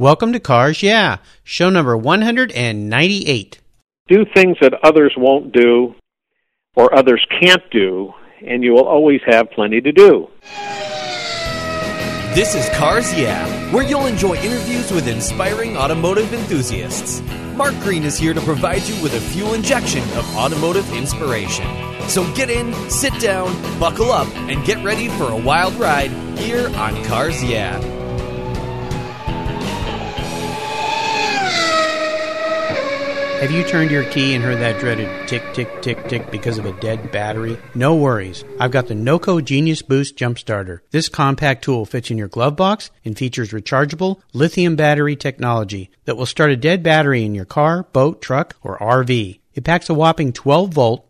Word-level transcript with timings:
Welcome 0.00 0.32
to 0.32 0.40
Cars 0.40 0.82
Yeah, 0.82 1.18
show 1.44 1.68
number 1.68 1.94
198. 1.94 3.60
Do 4.08 4.24
things 4.34 4.56
that 4.62 4.72
others 4.82 5.12
won't 5.14 5.52
do 5.52 5.94
or 6.74 6.96
others 6.96 7.22
can't 7.38 7.62
do, 7.70 8.14
and 8.40 8.64
you 8.64 8.72
will 8.72 8.88
always 8.88 9.20
have 9.26 9.50
plenty 9.50 9.78
to 9.82 9.92
do. 9.92 10.28
This 12.34 12.54
is 12.54 12.66
Cars 12.78 13.12
Yeah, 13.12 13.46
where 13.74 13.84
you'll 13.84 14.06
enjoy 14.06 14.36
interviews 14.36 14.90
with 14.90 15.06
inspiring 15.06 15.76
automotive 15.76 16.32
enthusiasts. 16.32 17.20
Mark 17.54 17.74
Green 17.80 18.04
is 18.04 18.16
here 18.16 18.32
to 18.32 18.40
provide 18.40 18.80
you 18.84 19.02
with 19.02 19.12
a 19.12 19.20
fuel 19.20 19.52
injection 19.52 20.02
of 20.16 20.34
automotive 20.34 20.90
inspiration. 20.94 21.66
So 22.08 22.24
get 22.32 22.48
in, 22.48 22.72
sit 22.88 23.12
down, 23.20 23.52
buckle 23.78 24.12
up, 24.12 24.34
and 24.48 24.64
get 24.64 24.82
ready 24.82 25.08
for 25.08 25.24
a 25.24 25.36
wild 25.36 25.74
ride 25.74 26.10
here 26.38 26.74
on 26.76 27.04
Cars 27.04 27.44
Yeah. 27.44 27.99
Have 33.40 33.52
you 33.52 33.64
turned 33.64 33.90
your 33.90 34.04
key 34.04 34.34
and 34.34 34.44
heard 34.44 34.58
that 34.58 34.78
dreaded 34.80 35.26
tick, 35.26 35.42
tick, 35.54 35.80
tick, 35.80 36.06
tick 36.08 36.30
because 36.30 36.58
of 36.58 36.66
a 36.66 36.78
dead 36.78 37.10
battery? 37.10 37.56
No 37.74 37.94
worries. 37.96 38.44
I've 38.58 38.70
got 38.70 38.88
the 38.88 38.94
NOCO 38.94 39.42
Genius 39.42 39.80
Boost 39.80 40.14
Jump 40.14 40.38
Starter. 40.38 40.82
This 40.90 41.08
compact 41.08 41.64
tool 41.64 41.86
fits 41.86 42.10
in 42.10 42.18
your 42.18 42.28
glove 42.28 42.54
box 42.54 42.90
and 43.02 43.16
features 43.16 43.52
rechargeable 43.52 44.20
lithium 44.34 44.76
battery 44.76 45.16
technology 45.16 45.90
that 46.04 46.18
will 46.18 46.26
start 46.26 46.50
a 46.50 46.56
dead 46.56 46.82
battery 46.82 47.24
in 47.24 47.34
your 47.34 47.46
car, 47.46 47.84
boat, 47.94 48.20
truck, 48.20 48.56
or 48.62 48.76
RV. 48.76 49.40
It 49.54 49.64
packs 49.64 49.88
a 49.88 49.94
whopping 49.94 50.34
12 50.34 50.74
volt, 50.74 51.09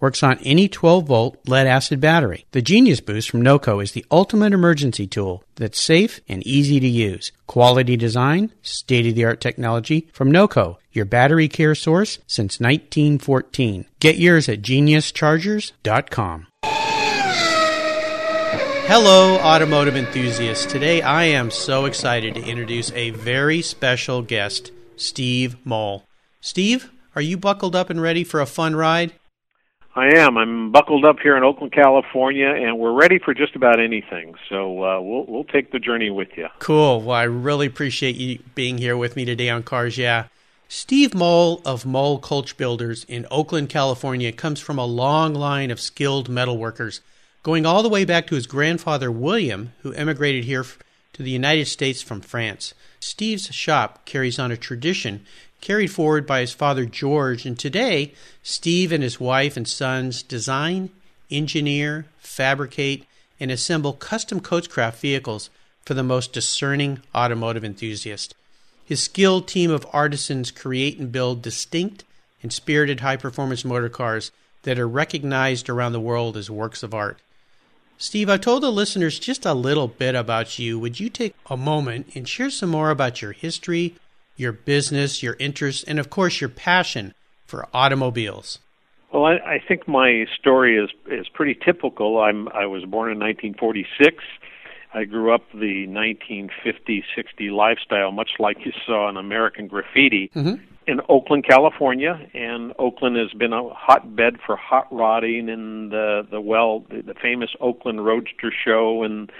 Works 0.00 0.22
on 0.22 0.38
any 0.38 0.66
12 0.66 1.06
volt 1.06 1.36
lead 1.46 1.66
acid 1.66 2.00
battery. 2.00 2.46
The 2.52 2.62
Genius 2.62 3.00
Boost 3.00 3.30
from 3.30 3.42
NOCO 3.42 3.82
is 3.82 3.92
the 3.92 4.04
ultimate 4.10 4.54
emergency 4.54 5.06
tool 5.06 5.44
that's 5.56 5.80
safe 5.80 6.20
and 6.26 6.42
easy 6.46 6.80
to 6.80 6.88
use. 6.88 7.32
Quality 7.46 7.96
design, 7.96 8.50
state 8.62 9.06
of 9.06 9.14
the 9.14 9.26
art 9.26 9.40
technology 9.40 10.08
from 10.12 10.32
NOCO, 10.32 10.78
your 10.92 11.04
battery 11.04 11.48
care 11.48 11.74
source 11.74 12.18
since 12.26 12.58
1914. 12.58 13.84
Get 14.00 14.16
yours 14.16 14.48
at 14.48 14.62
geniuschargers.com. 14.62 16.46
Hello, 18.92 19.36
automotive 19.36 19.94
enthusiasts. 19.96 20.66
Today 20.66 21.00
I 21.00 21.24
am 21.24 21.52
so 21.52 21.84
excited 21.84 22.34
to 22.34 22.42
introduce 22.42 22.90
a 22.92 23.10
very 23.10 23.62
special 23.62 24.22
guest, 24.22 24.72
Steve 24.96 25.64
Moal. 25.64 26.04
Steve, 26.40 26.90
are 27.14 27.22
you 27.22 27.36
buckled 27.36 27.76
up 27.76 27.90
and 27.90 28.00
ready 28.00 28.24
for 28.24 28.40
a 28.40 28.46
fun 28.46 28.74
ride? 28.74 29.12
I 29.94 30.16
am. 30.18 30.38
I'm 30.38 30.70
buckled 30.70 31.04
up 31.04 31.18
here 31.20 31.36
in 31.36 31.42
Oakland, 31.42 31.72
California, 31.72 32.46
and 32.46 32.78
we're 32.78 32.92
ready 32.92 33.18
for 33.18 33.34
just 33.34 33.56
about 33.56 33.80
anything. 33.80 34.34
So 34.48 34.84
uh, 34.84 35.00
we'll 35.00 35.24
we'll 35.26 35.44
take 35.44 35.72
the 35.72 35.80
journey 35.80 36.10
with 36.10 36.28
you. 36.36 36.48
Cool. 36.60 37.02
Well, 37.02 37.16
I 37.16 37.24
really 37.24 37.66
appreciate 37.66 38.16
you 38.16 38.38
being 38.54 38.78
here 38.78 38.96
with 38.96 39.16
me 39.16 39.24
today 39.24 39.48
on 39.48 39.62
Cars 39.62 39.98
Yeah. 39.98 40.26
Steve 40.68 41.14
Moal 41.14 41.60
of 41.64 41.84
Moal 41.84 42.20
Coach 42.20 42.56
Builders 42.56 43.02
in 43.04 43.26
Oakland, 43.28 43.68
California, 43.68 44.30
comes 44.30 44.60
from 44.60 44.78
a 44.78 44.86
long 44.86 45.34
line 45.34 45.72
of 45.72 45.80
skilled 45.80 46.30
metalworkers, 46.30 47.00
going 47.42 47.66
all 47.66 47.82
the 47.82 47.88
way 47.88 48.04
back 48.04 48.28
to 48.28 48.36
his 48.36 48.46
grandfather 48.46 49.10
William, 49.10 49.72
who 49.82 49.92
emigrated 49.94 50.44
here 50.44 50.64
to 51.12 51.24
the 51.24 51.30
United 51.32 51.66
States 51.66 52.02
from 52.02 52.20
France. 52.20 52.72
Steve's 53.00 53.52
shop 53.52 54.04
carries 54.04 54.38
on 54.38 54.52
a 54.52 54.56
tradition 54.56 55.26
carried 55.60 55.90
forward 55.90 56.26
by 56.26 56.40
his 56.40 56.52
father 56.52 56.84
George, 56.84 57.46
and 57.46 57.58
today 57.58 58.12
Steve 58.42 58.92
and 58.92 59.02
his 59.02 59.20
wife 59.20 59.56
and 59.56 59.68
sons 59.68 60.22
design, 60.22 60.90
engineer, 61.30 62.06
fabricate, 62.18 63.04
and 63.38 63.50
assemble 63.50 63.92
custom 63.92 64.40
coachcraft 64.40 64.96
vehicles 65.00 65.50
for 65.84 65.94
the 65.94 66.02
most 66.02 66.32
discerning 66.32 67.00
automotive 67.14 67.64
enthusiast. 67.64 68.34
His 68.84 69.02
skilled 69.02 69.46
team 69.48 69.70
of 69.70 69.86
artisans 69.92 70.50
create 70.50 70.98
and 70.98 71.12
build 71.12 71.42
distinct 71.42 72.04
and 72.42 72.52
spirited 72.52 73.00
high 73.00 73.16
performance 73.16 73.64
motor 73.64 73.88
cars 73.88 74.32
that 74.62 74.78
are 74.78 74.88
recognized 74.88 75.68
around 75.68 75.92
the 75.92 76.00
world 76.00 76.36
as 76.36 76.50
works 76.50 76.82
of 76.82 76.94
art. 76.94 77.18
Steve, 77.98 78.30
I 78.30 78.36
told 78.38 78.62
the 78.62 78.72
listeners 78.72 79.18
just 79.18 79.44
a 79.44 79.52
little 79.52 79.86
bit 79.86 80.14
about 80.14 80.58
you. 80.58 80.78
Would 80.78 81.00
you 81.00 81.10
take 81.10 81.34
a 81.50 81.56
moment 81.56 82.10
and 82.14 82.28
share 82.28 82.50
some 82.50 82.70
more 82.70 82.90
about 82.90 83.20
your 83.20 83.32
history, 83.32 83.94
your 84.40 84.52
business, 84.52 85.22
your 85.22 85.36
interests, 85.38 85.84
and 85.84 85.98
of 85.98 86.10
course 86.10 86.40
your 86.40 86.50
passion 86.50 87.14
for 87.46 87.68
automobiles? 87.74 88.58
Well, 89.12 89.26
I, 89.26 89.34
I 89.34 89.62
think 89.66 89.86
my 89.86 90.26
story 90.38 90.76
is 90.76 90.90
is 91.10 91.28
pretty 91.28 91.58
typical. 91.64 92.18
I'm 92.20 92.48
I 92.48 92.66
was 92.66 92.84
born 92.84 93.12
in 93.12 93.18
1946. 93.18 94.24
I 94.92 95.04
grew 95.04 95.32
up 95.32 95.42
the 95.52 95.86
1950-60 95.86 97.52
lifestyle, 97.52 98.10
much 98.10 98.30
like 98.40 98.66
you 98.66 98.72
saw 98.84 99.08
in 99.08 99.16
American 99.16 99.68
Graffiti, 99.68 100.32
mm-hmm. 100.34 100.60
in 100.88 101.00
Oakland, 101.08 101.46
California. 101.46 102.28
And 102.34 102.72
Oakland 102.76 103.16
has 103.16 103.32
been 103.32 103.52
a 103.52 103.68
hotbed 103.68 104.38
for 104.44 104.56
hot 104.56 104.88
rodding 104.90 105.48
and 105.48 105.92
the 105.92 106.26
the 106.30 106.40
well 106.40 106.84
the, 106.90 107.02
the 107.02 107.14
famous 107.14 107.50
Oakland 107.60 108.04
Roadster 108.04 108.52
Show 108.64 109.02
and 109.02 109.30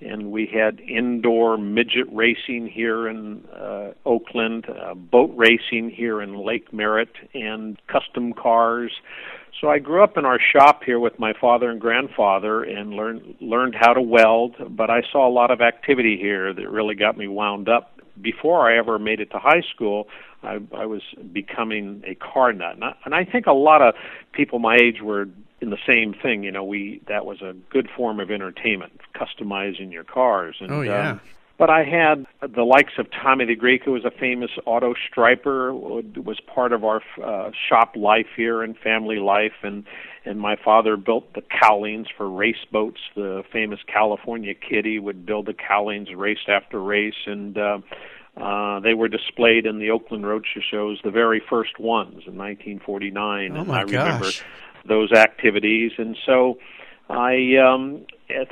and 0.00 0.30
we 0.30 0.46
had 0.46 0.80
indoor 0.80 1.56
midget 1.58 2.06
racing 2.12 2.68
here 2.72 3.08
in 3.08 3.44
uh, 3.48 3.92
Oakland, 4.06 4.66
uh, 4.68 4.94
boat 4.94 5.30
racing 5.36 5.90
here 5.90 6.22
in 6.22 6.34
Lake 6.34 6.72
Merritt, 6.72 7.14
and 7.34 7.78
custom 7.86 8.32
cars. 8.32 8.92
So 9.60 9.68
I 9.68 9.78
grew 9.78 10.02
up 10.02 10.16
in 10.16 10.24
our 10.24 10.38
shop 10.40 10.82
here 10.84 10.98
with 10.98 11.18
my 11.18 11.32
father 11.38 11.70
and 11.70 11.80
grandfather 11.80 12.62
and 12.62 12.94
learned 12.94 13.36
learned 13.40 13.74
how 13.78 13.92
to 13.92 14.00
weld, 14.00 14.56
but 14.70 14.90
I 14.90 15.02
saw 15.12 15.28
a 15.28 15.32
lot 15.32 15.50
of 15.50 15.60
activity 15.60 16.16
here 16.16 16.54
that 16.54 16.70
really 16.70 16.94
got 16.94 17.18
me 17.18 17.28
wound 17.28 17.68
up. 17.68 17.99
Before 18.20 18.70
I 18.70 18.76
ever 18.76 18.98
made 18.98 19.20
it 19.20 19.30
to 19.30 19.38
high 19.38 19.62
school, 19.74 20.08
I, 20.42 20.58
I 20.76 20.86
was 20.86 21.02
becoming 21.32 22.02
a 22.06 22.14
car 22.14 22.52
nut, 22.52 22.74
and 22.74 22.84
I, 22.84 22.94
and 23.04 23.14
I 23.14 23.24
think 23.24 23.46
a 23.46 23.52
lot 23.52 23.82
of 23.82 23.94
people 24.32 24.58
my 24.58 24.76
age 24.76 25.00
were 25.02 25.28
in 25.60 25.70
the 25.70 25.78
same 25.86 26.14
thing. 26.14 26.42
You 26.42 26.52
know, 26.52 26.64
we 26.64 27.02
that 27.08 27.26
was 27.26 27.42
a 27.42 27.54
good 27.70 27.88
form 27.94 28.20
of 28.20 28.30
entertainment, 28.30 29.00
customizing 29.14 29.92
your 29.92 30.04
cars. 30.04 30.56
And, 30.60 30.70
oh 30.70 30.82
yeah. 30.82 31.12
Um, 31.12 31.20
but 31.58 31.68
I 31.68 31.84
had 31.84 32.24
the 32.40 32.62
likes 32.62 32.94
of 32.96 33.06
Tommy 33.10 33.44
the 33.44 33.54
Greek, 33.54 33.84
who 33.84 33.92
was 33.92 34.06
a 34.06 34.10
famous 34.10 34.50
auto 34.64 34.94
striper, 34.94 35.74
was 35.74 36.40
part 36.40 36.72
of 36.72 36.84
our 36.84 37.02
uh, 37.22 37.50
shop 37.68 37.96
life 37.96 38.28
here 38.34 38.62
and 38.62 38.78
family 38.78 39.18
life, 39.18 39.52
and 39.62 39.84
and 40.24 40.38
my 40.38 40.56
father 40.62 40.96
built 40.96 41.32
the 41.34 41.42
cowlings 41.62 42.06
for 42.16 42.28
race 42.28 42.64
boats. 42.70 43.00
The 43.14 43.42
famous 43.52 43.80
California 43.86 44.54
Kitty 44.54 44.98
would 44.98 45.24
build 45.24 45.46
the 45.46 45.54
cowlings 45.54 46.08
race 46.14 46.46
after 46.46 46.80
race, 46.80 47.14
and 47.26 47.56
uh, 47.56 47.78
uh, 48.36 48.80
they 48.80 48.94
were 48.94 49.08
displayed 49.08 49.66
in 49.66 49.78
the 49.78 49.90
Oakland 49.90 50.26
Roadster 50.26 50.62
shows, 50.68 51.00
the 51.02 51.10
very 51.10 51.42
first 51.48 51.78
ones 51.78 52.22
in 52.26 52.36
1949. 52.36 53.52
Oh 53.56 53.60
and 53.60 53.72
I 53.72 53.84
gosh. 53.84 53.92
remember 53.92 54.30
those 54.86 55.12
activities. 55.12 55.92
And 55.98 56.16
so 56.24 56.58
I, 57.08 57.56
um, 57.56 58.06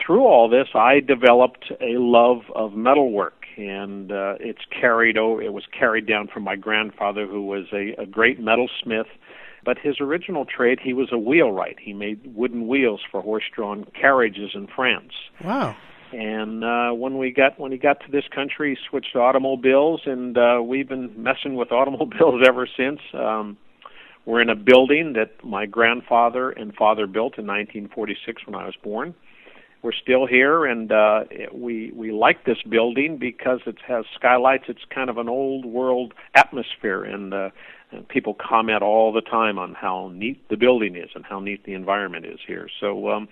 through 0.05 0.25
all 0.25 0.49
this, 0.49 0.69
I 0.75 1.01
developed 1.01 1.73
a 1.81 1.99
love 1.99 2.43
of 2.55 2.75
metalwork. 2.75 3.35
And 3.57 4.13
uh, 4.13 4.35
it's 4.39 4.63
carried 4.71 5.19
over. 5.19 5.43
It 5.43 5.53
was 5.53 5.65
carried 5.77 6.07
down 6.07 6.29
from 6.29 6.45
my 6.45 6.55
grandfather, 6.55 7.27
who 7.27 7.45
was 7.45 7.67
a, 7.73 8.01
a 8.01 8.07
great 8.07 8.41
metalsmith. 8.41 9.09
But 9.65 9.79
his 9.79 10.01
original 10.01 10.45
trade, 10.45 10.79
he 10.83 10.93
was 10.93 11.09
a 11.13 11.19
wheelwright. 11.19 11.79
He 11.81 11.93
made 11.93 12.35
wooden 12.35 12.69
wheels 12.69 13.01
for 13.11 13.21
horse-drawn 13.23 13.87
carriages 14.01 14.53
in 14.55 14.67
France. 14.67 15.13
Wow! 15.43 15.77
And 16.13 16.65
uh, 16.65 16.91
when 16.93 17.19
we 17.19 17.31
got 17.31 17.59
when 17.59 17.73
he 17.73 17.79
got 17.79 18.01
to 18.01 18.11
this 18.11 18.25
country, 18.35 18.71
he 18.75 18.89
switched 18.89 19.13
to 19.13 19.21
automobiles, 19.21 20.03
and 20.07 20.39
uh, 20.39 20.61
we've 20.65 20.89
been 20.89 21.13
messing 21.23 21.55
with 21.55 21.73
automobiles 21.73 22.43
ever 22.47 22.67
since. 22.77 23.01
Um, 23.13 23.57
we're 24.25 24.43
in 24.43 24.51
a 24.51 24.57
building 24.57 25.15
that 25.15 25.43
my 25.43 25.65
grandfather 25.65 26.51
and 26.51 26.75
father 26.75 27.07
built 27.07 27.39
in 27.39 27.47
1946 27.47 28.47
when 28.47 28.55
I 28.55 28.67
was 28.67 28.75
born. 28.83 29.15
We're 29.83 29.93
still 29.93 30.27
here, 30.27 30.65
and 30.65 30.91
uh, 30.91 31.25
we 31.53 31.93
we 31.95 32.11
like 32.11 32.45
this 32.45 32.59
building 32.69 33.17
because 33.17 33.61
it 33.67 33.77
has 33.87 34.05
skylights. 34.15 34.65
It's 34.69 34.85
kind 34.91 35.09
of 35.09 35.19
an 35.19 35.29
old 35.29 35.65
world 35.65 36.15
atmosphere, 36.35 37.05
and, 37.05 37.33
uh, 37.33 37.51
and 37.93 38.09
people 38.09 38.35
comment 38.35 38.83
all 38.83 39.13
the 39.13 39.21
time 39.21 39.59
on 39.59 39.75
how 39.75 40.11
neat 40.13 40.49
the 40.49 40.57
building 40.57 40.97
is 40.97 41.11
and 41.15 41.25
how 41.25 41.39
neat 41.39 41.65
the 41.65 41.75
environment 41.75 42.27
is 42.27 42.41
here. 42.45 42.69
So 42.81 43.11
um, 43.11 43.29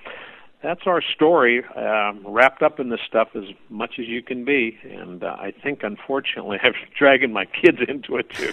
that's 0.63 0.87
our 0.87 1.03
story, 1.03 1.65
um, 1.77 2.23
wrapped 2.27 2.63
up 2.63 2.81
in 2.81 2.89
this 2.89 3.01
stuff 3.07 3.29
as 3.35 3.45
much 3.69 3.99
as 3.99 4.07
you 4.07 4.23
can 4.23 4.45
be. 4.45 4.79
And 4.83 5.23
uh, 5.23 5.37
I 5.39 5.53
think, 5.63 5.83
unfortunately, 5.83 6.59
I'm 6.63 6.75
dragging 6.99 7.33
my 7.33 7.45
kids 7.45 7.79
into 7.87 8.17
it 8.17 8.31
too. 8.31 8.51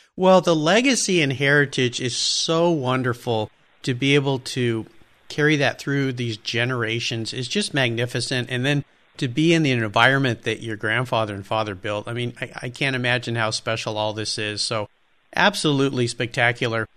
well, 0.16 0.40
the 0.40 0.56
legacy 0.56 1.20
and 1.22 1.32
heritage 1.32 2.00
is 2.00 2.16
so 2.16 2.70
wonderful 2.70 3.50
to 3.82 3.94
be 3.94 4.14
able 4.14 4.38
to 4.40 4.86
carry 5.28 5.56
that 5.56 5.78
through 5.78 6.12
these 6.12 6.36
generations 6.36 7.32
is 7.32 7.48
just 7.48 7.74
magnificent. 7.74 8.50
And 8.50 8.64
then 8.64 8.84
to 9.18 9.28
be 9.28 9.52
in 9.54 9.62
the 9.62 9.72
environment 9.72 10.42
that 10.42 10.62
your 10.62 10.76
grandfather 10.76 11.34
and 11.34 11.46
father 11.46 11.74
built, 11.74 12.08
I 12.08 12.12
mean, 12.12 12.34
I, 12.40 12.50
I 12.62 12.68
can't 12.68 12.96
imagine 12.96 13.36
how 13.36 13.50
special 13.50 13.96
all 13.96 14.12
this 14.12 14.38
is. 14.38 14.62
So, 14.62 14.88
absolutely 15.34 16.06
spectacular. 16.06 16.88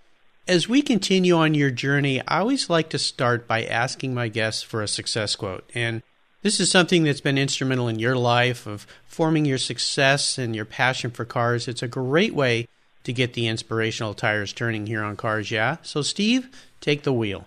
As 0.47 0.67
we 0.67 0.81
continue 0.81 1.35
on 1.35 1.53
your 1.53 1.69
journey, 1.69 2.21
I 2.27 2.39
always 2.39 2.69
like 2.69 2.89
to 2.89 2.99
start 2.99 3.47
by 3.47 3.63
asking 3.65 4.13
my 4.13 4.29
guests 4.29 4.63
for 4.63 4.81
a 4.81 4.87
success 4.87 5.35
quote. 5.35 5.69
And 5.75 6.01
this 6.41 6.59
is 6.59 6.71
something 6.71 7.03
that's 7.03 7.21
been 7.21 7.37
instrumental 7.37 7.87
in 7.87 7.99
your 7.99 8.15
life 8.15 8.65
of 8.65 8.87
forming 9.05 9.45
your 9.45 9.57
success 9.57 10.37
and 10.37 10.55
your 10.55 10.65
passion 10.65 11.11
for 11.11 11.25
cars. 11.25 11.67
It's 11.67 11.83
a 11.83 11.87
great 11.87 12.33
way 12.33 12.67
to 13.03 13.13
get 13.13 13.33
the 13.33 13.47
inspirational 13.47 14.13
tires 14.13 14.53
turning 14.53 14.87
here 14.87 15.03
on 15.03 15.17
Cars 15.17 15.51
Yeah. 15.51 15.77
So, 15.83 16.01
Steve, 16.01 16.49
take 16.81 17.03
the 17.03 17.13
wheel. 17.13 17.45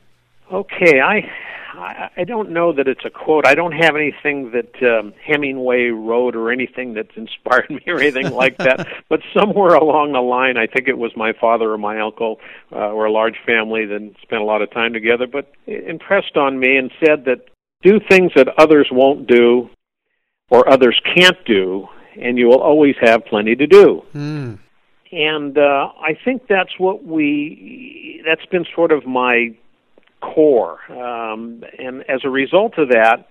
Okay, 0.52 1.00
I 1.00 1.30
I, 1.74 2.10
I 2.18 2.24
don't 2.24 2.50
know 2.50 2.72
that 2.72 2.86
it's 2.86 3.04
a 3.04 3.10
quote. 3.10 3.46
I 3.46 3.54
don't 3.54 3.72
have 3.72 3.96
anything 3.96 4.52
that 4.52 4.82
um, 4.82 5.14
Hemingway 5.24 5.86
wrote 5.86 6.36
or 6.36 6.50
anything 6.50 6.94
that's 6.94 7.10
inspired 7.16 7.70
me 7.70 7.82
or 7.86 8.00
anything 8.00 8.30
like 8.30 8.58
that. 8.58 8.86
But 9.08 9.20
somewhere 9.34 9.74
along 9.74 10.12
the 10.12 10.20
line, 10.20 10.56
I 10.56 10.66
think 10.66 10.88
it 10.88 10.96
was 10.96 11.12
my 11.16 11.32
father 11.38 11.70
or 11.72 11.78
my 11.78 12.00
uncle 12.00 12.40
uh, 12.72 12.76
or 12.76 13.04
a 13.04 13.12
large 13.12 13.36
family 13.44 13.84
that 13.84 14.14
spent 14.22 14.40
a 14.40 14.44
lot 14.44 14.62
of 14.62 14.70
time 14.70 14.94
together, 14.94 15.26
but 15.26 15.52
impressed 15.66 16.36
on 16.36 16.58
me 16.58 16.76
and 16.76 16.90
said 17.04 17.26
that 17.26 17.48
do 17.82 18.00
things 18.08 18.32
that 18.36 18.48
others 18.58 18.88
won't 18.90 19.26
do 19.26 19.68
or 20.48 20.66
others 20.70 20.98
can't 21.14 21.36
do, 21.44 21.88
and 22.20 22.38
you 22.38 22.46
will 22.46 22.60
always 22.60 22.94
have 23.00 23.24
plenty 23.26 23.54
to 23.54 23.66
do. 23.66 24.02
Mm. 24.14 24.58
And 25.10 25.58
uh, 25.58 25.88
I 26.00 26.16
think 26.24 26.46
that's 26.46 26.78
what 26.78 27.04
we, 27.04 28.22
that's 28.24 28.46
been 28.46 28.64
sort 28.74 28.92
of 28.92 29.04
my 29.06 29.54
core. 30.22 30.78
Um, 30.90 31.64
and 31.78 32.02
as 32.08 32.20
a 32.24 32.30
result 32.30 32.78
of 32.78 32.88
that, 32.88 33.28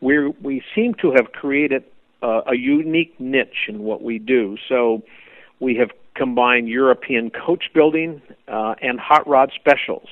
we 0.00 0.28
we 0.28 0.62
seem 0.74 0.94
to 0.94 1.12
have 1.12 1.32
created 1.32 1.84
uh, 2.22 2.42
a 2.46 2.56
unique 2.56 3.18
niche 3.18 3.68
in 3.68 3.82
what 3.82 4.02
we 4.02 4.18
do. 4.18 4.56
So 4.68 5.02
we 5.58 5.76
have 5.76 5.90
combined 6.14 6.68
European 6.68 7.30
coach 7.30 7.64
building 7.74 8.22
uh, 8.48 8.74
and 8.80 8.98
hot 8.98 9.26
rod 9.26 9.52
specials. 9.54 10.08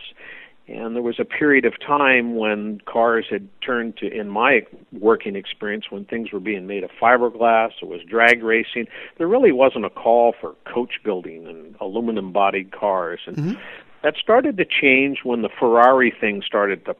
And 0.66 0.94
there 0.94 1.02
was 1.02 1.18
a 1.18 1.24
period 1.24 1.64
of 1.64 1.72
time 1.80 2.36
when 2.36 2.82
cars 2.84 3.24
had 3.30 3.48
turned 3.62 3.96
to, 3.98 4.06
in 4.06 4.28
my 4.28 4.66
working 4.92 5.34
experience, 5.34 5.86
when 5.88 6.04
things 6.04 6.30
were 6.30 6.40
being 6.40 6.66
made 6.66 6.84
of 6.84 6.90
fiberglass, 7.00 7.70
it 7.80 7.88
was 7.88 8.02
drag 8.02 8.42
racing. 8.42 8.86
There 9.16 9.26
really 9.26 9.50
wasn't 9.50 9.86
a 9.86 9.90
call 9.90 10.34
for 10.38 10.54
coach 10.66 11.00
building 11.02 11.46
and 11.46 11.74
aluminum 11.80 12.32
bodied 12.32 12.70
cars. 12.70 13.20
And 13.26 13.36
mm-hmm 13.36 13.60
that 14.02 14.14
started 14.16 14.56
to 14.58 14.64
change 14.64 15.18
when 15.24 15.42
the 15.42 15.48
Ferrari 15.48 16.12
thing 16.20 16.42
started 16.46 16.84
to 16.86 16.96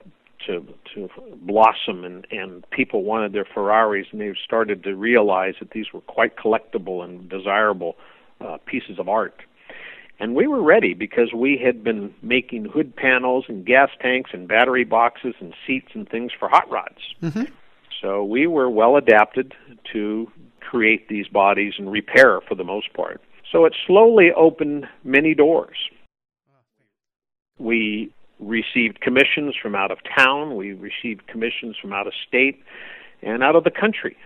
to 0.47 0.67
to 0.95 1.11
blossom 1.43 2.05
and 2.05 2.27
and 2.31 2.69
people 2.71 3.03
wanted 3.03 3.33
their 3.33 3.45
Ferraris 3.45 4.06
and 4.12 4.21
they 4.21 4.33
started 4.45 4.83
to 4.85 4.95
realize 4.95 5.55
that 5.61 5.71
these 5.71 5.93
were 5.93 6.00
quite 6.03 6.37
collectible 6.37 7.05
and 7.05 7.29
desirable 7.29 7.97
uh, 8.41 8.59
pieces 8.67 8.99
of 8.99 9.09
art. 9.09 9.43
And 10.21 10.35
we 10.35 10.49
were 10.49 10.62
ready 10.62 10.95
because 10.95 11.33
we 11.33 11.61
had 11.65 11.85
been 11.85 12.12
making 12.23 12.65
hood 12.65 12.95
panels 12.97 13.45
and 13.49 13.65
gas 13.65 13.91
tanks 14.00 14.31
and 14.33 14.49
battery 14.49 14.85
boxes 14.85 15.35
and 15.41 15.55
seats 15.65 15.89
and 15.95 16.09
things 16.09 16.33
for 16.37 16.49
hot 16.49 16.69
rods. 16.69 16.99
Mm-hmm. 17.23 17.45
So 18.00 18.25
we 18.25 18.47
were 18.47 18.69
well 18.69 18.97
adapted 18.97 19.55
to 19.93 20.31
create 20.61 21.09
these 21.09 21.29
bodies 21.29 21.75
and 21.79 21.91
repair 21.91 22.41
for 22.41 22.55
the 22.56 22.65
most 22.65 22.93
part. 22.95 23.21
So 23.50 23.65
it 23.65 23.75
slowly 23.87 24.31
opened 24.37 24.87
many 25.05 25.35
doors. 25.35 25.77
We 27.59 28.13
received 28.41 29.01
commissions 29.01 29.55
from 29.61 29.75
out 29.75 29.91
of 29.91 29.99
town, 30.17 30.57
we 30.57 30.73
received 30.73 31.27
commissions 31.27 31.77
from 31.81 31.93
out 31.93 32.07
of 32.07 32.13
state 32.27 32.63
and 33.23 33.43
out 33.43 33.57
of 33.57 33.65
the 33.65 33.71
country. 33.71 34.17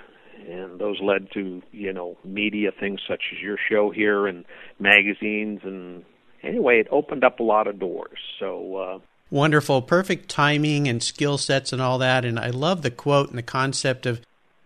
And 0.49 0.79
those 0.79 1.01
led 1.01 1.31
to, 1.33 1.63
you 1.71 1.93
know, 1.93 2.17
media 2.25 2.73
things 2.79 3.01
such 3.09 3.23
as 3.33 3.41
your 3.41 3.57
show 3.71 3.91
here 3.91 4.27
and 4.27 4.45
magazines 4.79 5.61
and 5.65 6.05
anyway, 6.43 6.81
it 6.81 6.89
opened 6.91 7.25
up 7.25 7.41
a 7.41 7.43
lot 7.43 7.67
of 7.67 7.79
doors. 7.79 8.19
So 8.39 8.77
uh 8.77 8.99
wonderful, 9.31 9.81
perfect 9.81 10.29
timing 10.29 10.89
and 10.89 11.03
skill 11.03 11.39
sets 11.39 11.73
and 11.73 11.81
all 11.81 11.99
that 11.99 12.25
and 12.25 12.39
I 12.39 12.51
love 12.51 12.83
the 12.83 12.91
quote 12.91 13.31
and 13.31 13.39
the 13.39 13.43
concept 13.43 14.05
of 14.05 14.21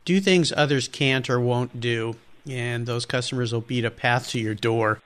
do 0.05 0.21
things 0.21 0.53
others 0.57 0.89
can't 0.89 1.29
or 1.31 1.39
won't 1.39 1.81
do 1.81 2.17
and 2.49 2.87
those 2.87 3.07
customers 3.07 3.53
will 3.53 3.61
beat 3.61 3.85
a 3.85 3.91
path 3.91 4.29
to 4.31 4.41
your 4.41 4.55
door 4.55 5.01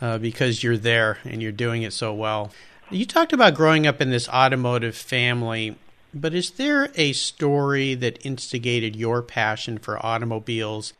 uh, 0.00 0.18
because 0.18 0.62
you're 0.62 0.76
there 0.76 1.18
and 1.24 1.42
you're 1.42 1.52
doing 1.52 1.82
it 1.82 1.92
so 1.92 2.12
well. 2.12 2.52
You 2.92 3.06
talked 3.06 3.32
about 3.32 3.54
growing 3.54 3.86
up 3.86 4.02
in 4.02 4.10
this 4.10 4.28
automotive 4.28 4.94
family, 4.94 5.76
but 6.12 6.34
is 6.34 6.50
there 6.50 6.90
a 6.94 7.14
story 7.14 7.94
that 7.94 8.24
instigated 8.24 8.94
your 8.96 9.22
passion 9.22 9.78
for 9.78 10.04
automobiles? 10.04 10.92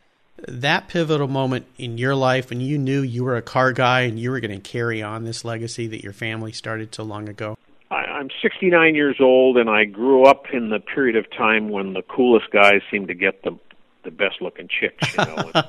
That 0.47 0.87
pivotal 0.87 1.27
moment 1.27 1.67
in 1.77 1.99
your 1.99 2.15
life 2.15 2.49
when 2.49 2.61
you 2.61 2.79
knew 2.79 3.03
you 3.03 3.23
were 3.23 3.37
a 3.37 3.43
car 3.43 3.73
guy 3.73 4.01
and 4.01 4.19
you 4.19 4.31
were 4.31 4.39
going 4.39 4.59
to 4.59 4.69
carry 4.69 5.03
on 5.03 5.23
this 5.23 5.45
legacy 5.45 5.85
that 5.85 6.01
your 6.01 6.13
family 6.13 6.51
started 6.51 6.95
so 6.95 7.03
long 7.03 7.29
ago? 7.29 7.55
I'm 7.91 8.29
69 8.41 8.95
years 8.95 9.17
old, 9.19 9.57
and 9.57 9.69
I 9.69 9.85
grew 9.85 10.25
up 10.25 10.45
in 10.51 10.69
the 10.69 10.79
period 10.79 11.15
of 11.15 11.29
time 11.29 11.69
when 11.69 11.93
the 11.93 12.01
coolest 12.01 12.49
guys 12.49 12.81
seemed 12.89 13.09
to 13.09 13.13
get 13.13 13.43
the 13.43 13.55
the 14.03 14.11
best 14.11 14.41
looking 14.41 14.67
chicks, 14.67 15.15
you 15.17 15.25
know. 15.25 15.51
And, 15.53 15.65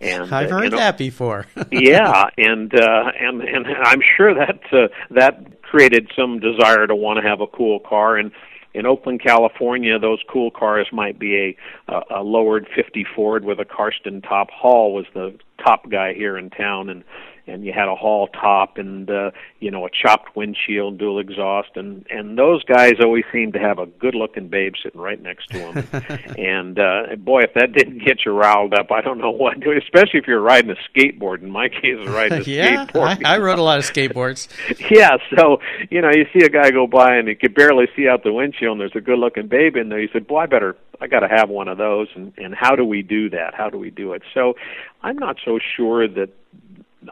and 0.00 0.34
I've 0.34 0.50
uh, 0.50 0.56
heard 0.56 0.64
you 0.64 0.70
know, 0.70 0.76
that 0.78 0.98
before. 0.98 1.46
yeah, 1.72 2.28
and 2.36 2.74
uh, 2.74 3.12
and 3.20 3.42
and 3.42 3.66
I'm 3.84 4.02
sure 4.16 4.34
that 4.34 4.60
uh, 4.72 4.88
that 5.10 5.62
created 5.62 6.10
some 6.16 6.40
desire 6.40 6.86
to 6.86 6.94
want 6.94 7.22
to 7.22 7.28
have 7.28 7.40
a 7.40 7.46
cool 7.46 7.80
car 7.80 8.16
and 8.16 8.32
in 8.74 8.86
Oakland, 8.86 9.22
California, 9.22 9.98
those 9.98 10.22
cool 10.30 10.50
cars 10.50 10.86
might 10.92 11.18
be 11.18 11.56
a, 11.88 11.92
a, 11.92 12.20
a 12.20 12.22
lowered 12.22 12.68
50 12.76 13.04
Ford 13.16 13.44
with 13.44 13.58
a 13.58 13.64
Carson 13.64 14.20
top. 14.20 14.50
Hall 14.50 14.94
was 14.94 15.06
the 15.14 15.36
top 15.64 15.90
guy 15.90 16.12
here 16.14 16.36
in 16.36 16.50
town, 16.50 16.88
and 16.88 17.02
and 17.48 17.64
you 17.64 17.72
had 17.72 17.88
a 17.88 17.94
Hall 17.94 18.28
top 18.28 18.78
and 18.78 19.10
uh, 19.10 19.30
you 19.60 19.70
know 19.70 19.86
a 19.86 19.90
chopped 19.90 20.36
windshield, 20.36 20.98
dual 20.98 21.18
exhaust, 21.18 21.70
and 21.76 22.06
and 22.10 22.38
those 22.38 22.62
guys 22.64 22.94
always 23.02 23.24
seemed 23.32 23.54
to 23.54 23.58
have 23.58 23.78
a 23.78 23.86
good-looking 23.86 24.48
babe 24.48 24.74
sitting 24.82 25.00
right 25.00 25.20
next 25.20 25.48
to 25.50 25.58
them. 25.58 25.88
and 26.38 26.78
uh, 26.78 27.16
boy, 27.16 27.42
if 27.42 27.54
that 27.54 27.72
didn't 27.72 28.04
get 28.04 28.24
you 28.24 28.32
riled 28.32 28.74
up, 28.74 28.90
I 28.90 29.00
don't 29.00 29.18
know 29.18 29.30
what. 29.30 29.60
to 29.60 29.76
Especially 29.76 30.20
if 30.20 30.26
you're 30.26 30.40
riding 30.40 30.70
a 30.70 30.76
skateboard. 30.90 31.42
In 31.42 31.50
my 31.50 31.68
case, 31.68 31.96
riding 32.06 32.40
a 32.40 32.42
yeah, 32.46 32.86
skateboard. 32.86 33.24
I, 33.24 33.34
I 33.34 33.38
rode 33.38 33.58
a 33.58 33.62
lot 33.62 33.78
of 33.78 33.84
skateboards. 33.84 34.48
yeah, 34.90 35.16
so 35.36 35.58
you 35.90 36.00
know 36.00 36.10
you 36.10 36.26
see 36.32 36.44
a 36.44 36.50
guy 36.50 36.70
go 36.70 36.86
by 36.86 37.16
and 37.16 37.28
you 37.28 37.36
could 37.36 37.54
barely 37.54 37.86
see 37.96 38.08
out 38.08 38.22
the 38.22 38.32
windshield, 38.32 38.72
and 38.72 38.80
there's 38.80 38.92
a 38.96 39.00
good-looking 39.00 39.48
babe 39.48 39.76
in 39.76 39.88
there. 39.88 40.00
You 40.00 40.08
said, 40.12 40.26
"Boy, 40.26 40.40
I 40.40 40.46
better 40.46 40.76
I 41.00 41.06
got 41.06 41.20
to 41.20 41.28
have 41.28 41.48
one 41.48 41.68
of 41.68 41.78
those." 41.78 42.08
And 42.14 42.32
and 42.36 42.54
how 42.54 42.76
do 42.76 42.84
we 42.84 43.02
do 43.02 43.30
that? 43.30 43.54
How 43.54 43.70
do 43.70 43.78
we 43.78 43.90
do 43.90 44.12
it? 44.12 44.22
So 44.34 44.54
I'm 45.02 45.16
not 45.16 45.36
so 45.44 45.58
sure 45.76 46.08
that 46.08 46.30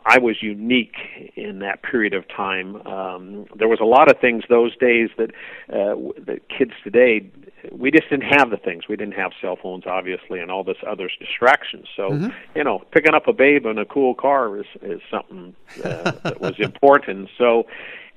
I 0.04 0.18
was 0.18 0.42
unique 0.42 0.96
in 1.34 1.60
that 1.60 1.82
period 1.82 2.14
of 2.14 2.24
time. 2.28 2.76
Um, 2.86 3.46
there 3.56 3.68
was 3.68 3.80
a 3.80 3.84
lot 3.84 4.10
of 4.10 4.20
things 4.20 4.44
those 4.48 4.76
days 4.76 5.10
that 5.16 5.30
uh, 5.70 5.96
the 6.24 6.40
kids 6.56 6.72
today 6.84 7.30
we 7.72 7.90
just 7.90 8.08
didn't 8.10 8.30
have 8.30 8.50
the 8.50 8.56
things. 8.56 8.88
We 8.88 8.96
didn't 8.96 9.14
have 9.14 9.32
cell 9.40 9.56
phones, 9.60 9.84
obviously, 9.86 10.40
and 10.40 10.50
all 10.50 10.64
this 10.64 10.76
other 10.86 11.10
distractions. 11.18 11.86
So 11.96 12.10
mm-hmm. 12.10 12.28
you 12.54 12.64
know, 12.64 12.82
picking 12.92 13.14
up 13.14 13.28
a 13.28 13.32
babe 13.32 13.66
in 13.66 13.78
a 13.78 13.84
cool 13.84 14.14
car 14.14 14.58
is 14.58 14.66
is 14.82 15.00
something 15.10 15.54
uh, 15.84 16.12
that 16.22 16.40
was 16.40 16.54
important. 16.58 17.28
So, 17.38 17.66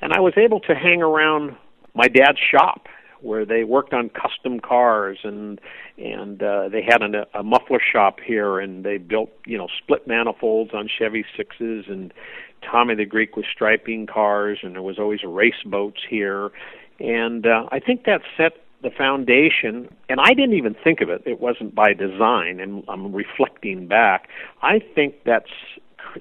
and 0.02 0.14
I 0.14 0.20
was 0.20 0.34
able 0.38 0.60
to 0.62 0.76
hang 0.76 1.02
around 1.02 1.56
my 1.94 2.08
dad's 2.08 2.40
shop 2.40 2.88
where 3.22 3.46
they 3.46 3.64
worked 3.64 3.94
on 3.94 4.10
custom 4.10 4.60
cars 4.60 5.20
and 5.24 5.60
and 5.98 6.42
uh, 6.42 6.70
they 6.70 6.82
had 6.82 7.02
an, 7.02 7.16
a 7.34 7.44
muffler 7.44 7.80
shop 7.80 8.20
here 8.26 8.60
and 8.60 8.84
they 8.84 8.98
built 8.98 9.30
you 9.46 9.58
know 9.58 9.68
split 9.82 10.08
manifolds 10.08 10.72
on 10.74 10.88
Chevy 10.88 11.26
sixes 11.36 11.86
and 11.88 12.14
Tommy 12.62 12.96
the 12.96 13.06
Greek 13.06 13.36
was 13.36 13.46
striping 13.52 14.08
cars 14.08 14.60
and 14.64 14.76
there 14.76 14.82
was 14.82 15.00
always 15.00 15.24
race 15.24 15.64
boats 15.66 16.02
here. 16.10 16.52
And 17.00 17.46
uh, 17.46 17.68
I 17.72 17.80
think 17.80 18.06
that 18.06 18.22
set 18.38 18.54
the 18.82 18.90
foundation 18.90 19.90
and 20.08 20.20
I 20.20 20.34
didn't 20.34 20.54
even 20.54 20.76
think 20.84 21.02
of 21.02 21.10
it. 21.10 21.22
It 21.26 21.40
wasn't 21.40 21.76
by 21.76 21.94
design 21.94 22.60
and 22.60 22.84
I'm 22.88 23.14
reflecting 23.14 23.88
back. 23.88 24.30
I 24.62 24.80
think 24.96 25.16
that's 25.26 25.52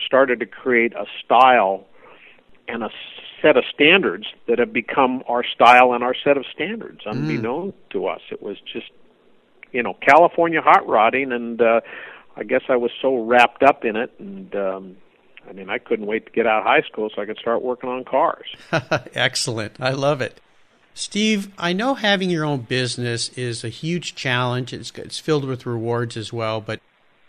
started 0.04 0.40
to 0.40 0.46
create 0.46 0.92
a 0.94 1.06
style 1.24 1.86
and 2.68 2.82
a 2.82 2.90
set 3.42 3.56
of 3.56 3.64
standards 3.72 4.26
that 4.46 4.58
have 4.58 4.72
become 4.72 5.22
our 5.28 5.44
style 5.44 5.92
and 5.92 6.02
our 6.02 6.14
set 6.24 6.36
of 6.36 6.44
standards 6.52 7.00
mm. 7.04 7.10
unbeknown 7.10 7.72
mm. 7.72 7.90
to 7.90 8.06
us. 8.06 8.20
It 8.30 8.42
was 8.42 8.56
just, 8.72 8.90
you 9.72 9.82
know, 9.82 9.94
California 9.94 10.60
hot 10.60 10.86
rodding, 10.86 11.32
and 11.32 11.60
uh, 11.60 11.80
I 12.36 12.44
guess 12.44 12.62
I 12.68 12.76
was 12.76 12.90
so 13.00 13.24
wrapped 13.24 13.62
up 13.62 13.84
in 13.84 13.96
it, 13.96 14.12
and 14.18 14.54
um, 14.54 14.96
I 15.48 15.52
mean, 15.52 15.70
I 15.70 15.78
couldn't 15.78 16.06
wait 16.06 16.26
to 16.26 16.32
get 16.32 16.46
out 16.46 16.60
of 16.60 16.64
high 16.64 16.82
school 16.82 17.10
so 17.14 17.22
I 17.22 17.26
could 17.26 17.38
start 17.38 17.62
working 17.62 17.88
on 17.88 18.04
cars. 18.04 18.46
Excellent, 19.14 19.76
I 19.80 19.90
love 19.90 20.20
it. 20.20 20.40
Steve, 20.94 21.52
I 21.56 21.72
know 21.72 21.94
having 21.94 22.28
your 22.28 22.44
own 22.44 22.62
business 22.62 23.28
is 23.30 23.62
a 23.62 23.68
huge 23.68 24.16
challenge. 24.16 24.72
It's, 24.72 24.90
it's 24.96 25.20
filled 25.20 25.44
with 25.44 25.64
rewards 25.64 26.16
as 26.16 26.32
well, 26.32 26.60
but 26.60 26.80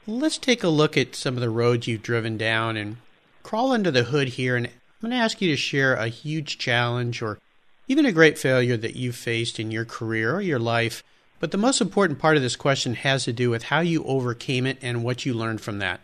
let's 0.07 0.39
take 0.39 0.63
a 0.63 0.69
look 0.69 0.97
at 0.97 1.13
some 1.13 1.35
of 1.35 1.41
the 1.41 1.51
roads 1.51 1.87
you've 1.87 2.01
driven 2.01 2.35
down 2.35 2.77
and 2.77 2.97
crawl 3.43 3.71
under 3.71 3.91
the 3.91 4.05
hood 4.05 4.29
here. 4.29 4.55
And 4.55 4.69
I'm 5.01 5.09
going 5.09 5.17
to 5.17 5.23
ask 5.23 5.41
you 5.41 5.49
to 5.51 5.55
share 5.55 5.95
a 5.95 6.09
huge 6.09 6.57
challenge 6.57 7.21
or 7.21 7.39
even 7.87 8.05
a 8.05 8.11
great 8.11 8.37
failure 8.37 8.75
that 8.75 8.97
you've 8.97 9.15
faced 9.15 9.57
in 9.57 9.71
your 9.71 9.85
career 9.85 10.35
or 10.35 10.41
your 10.41 10.59
life. 10.59 11.03
But 11.39 11.51
the 11.51 11.57
most 11.57 11.79
important 11.79 12.19
part 12.19 12.35
of 12.35 12.43
this 12.43 12.57
question 12.57 12.95
has 12.95 13.23
to 13.23 13.31
do 13.31 13.49
with 13.49 13.63
how 13.63 13.79
you 13.79 14.03
overcame 14.03 14.65
it 14.65 14.77
and 14.81 15.01
what 15.01 15.25
you 15.25 15.33
learned 15.33 15.61
from 15.61 15.79
that. 15.79 16.01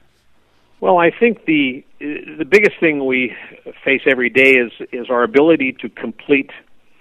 Well, 0.79 0.97
I 0.97 1.11
think 1.11 1.43
the 1.45 1.83
the 1.99 2.45
biggest 2.49 2.79
thing 2.79 3.05
we 3.05 3.35
face 3.83 4.01
every 4.05 4.29
day 4.29 4.51
is 4.51 4.71
is 4.93 5.09
our 5.09 5.23
ability 5.23 5.73
to 5.81 5.89
complete 5.89 6.51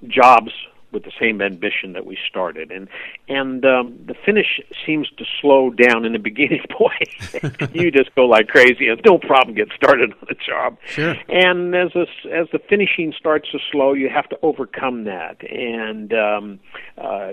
jobs 0.09 0.51
with 0.95 1.05
the 1.05 1.13
same 1.21 1.43
ambition 1.43 1.93
that 1.93 2.07
we 2.07 2.17
started, 2.29 2.71
and 2.71 2.89
and 3.29 3.65
um, 3.67 3.99
the 4.07 4.15
finish 4.15 4.61
seems 4.87 5.11
to 5.19 5.25
slow 5.41 5.71
down 5.71 6.05
in 6.05 6.13
the 6.13 6.19
beginning. 6.31 6.63
Boy, 6.79 6.95
you 7.73 7.91
just 7.91 8.15
go 8.15 8.25
like 8.25 8.49
crazy. 8.49 8.87
It's 8.87 9.03
no 9.05 9.19
problem 9.19 9.55
get 9.55 9.69
started 9.77 10.13
on 10.13 10.29
a 10.31 10.35
job. 10.35 10.79
Sure. 10.87 11.15
And 11.29 11.75
as 11.75 11.95
a, 11.95 12.07
as 12.33 12.49
the 12.53 12.59
finishing 12.59 13.13
starts 13.19 13.51
to 13.51 13.59
slow, 13.71 13.93
you 13.93 14.09
have 14.09 14.29
to 14.31 14.39
overcome 14.43 15.05
that. 15.05 15.43
And 15.51 16.15
um, 16.15 16.61
uh, 16.97 17.33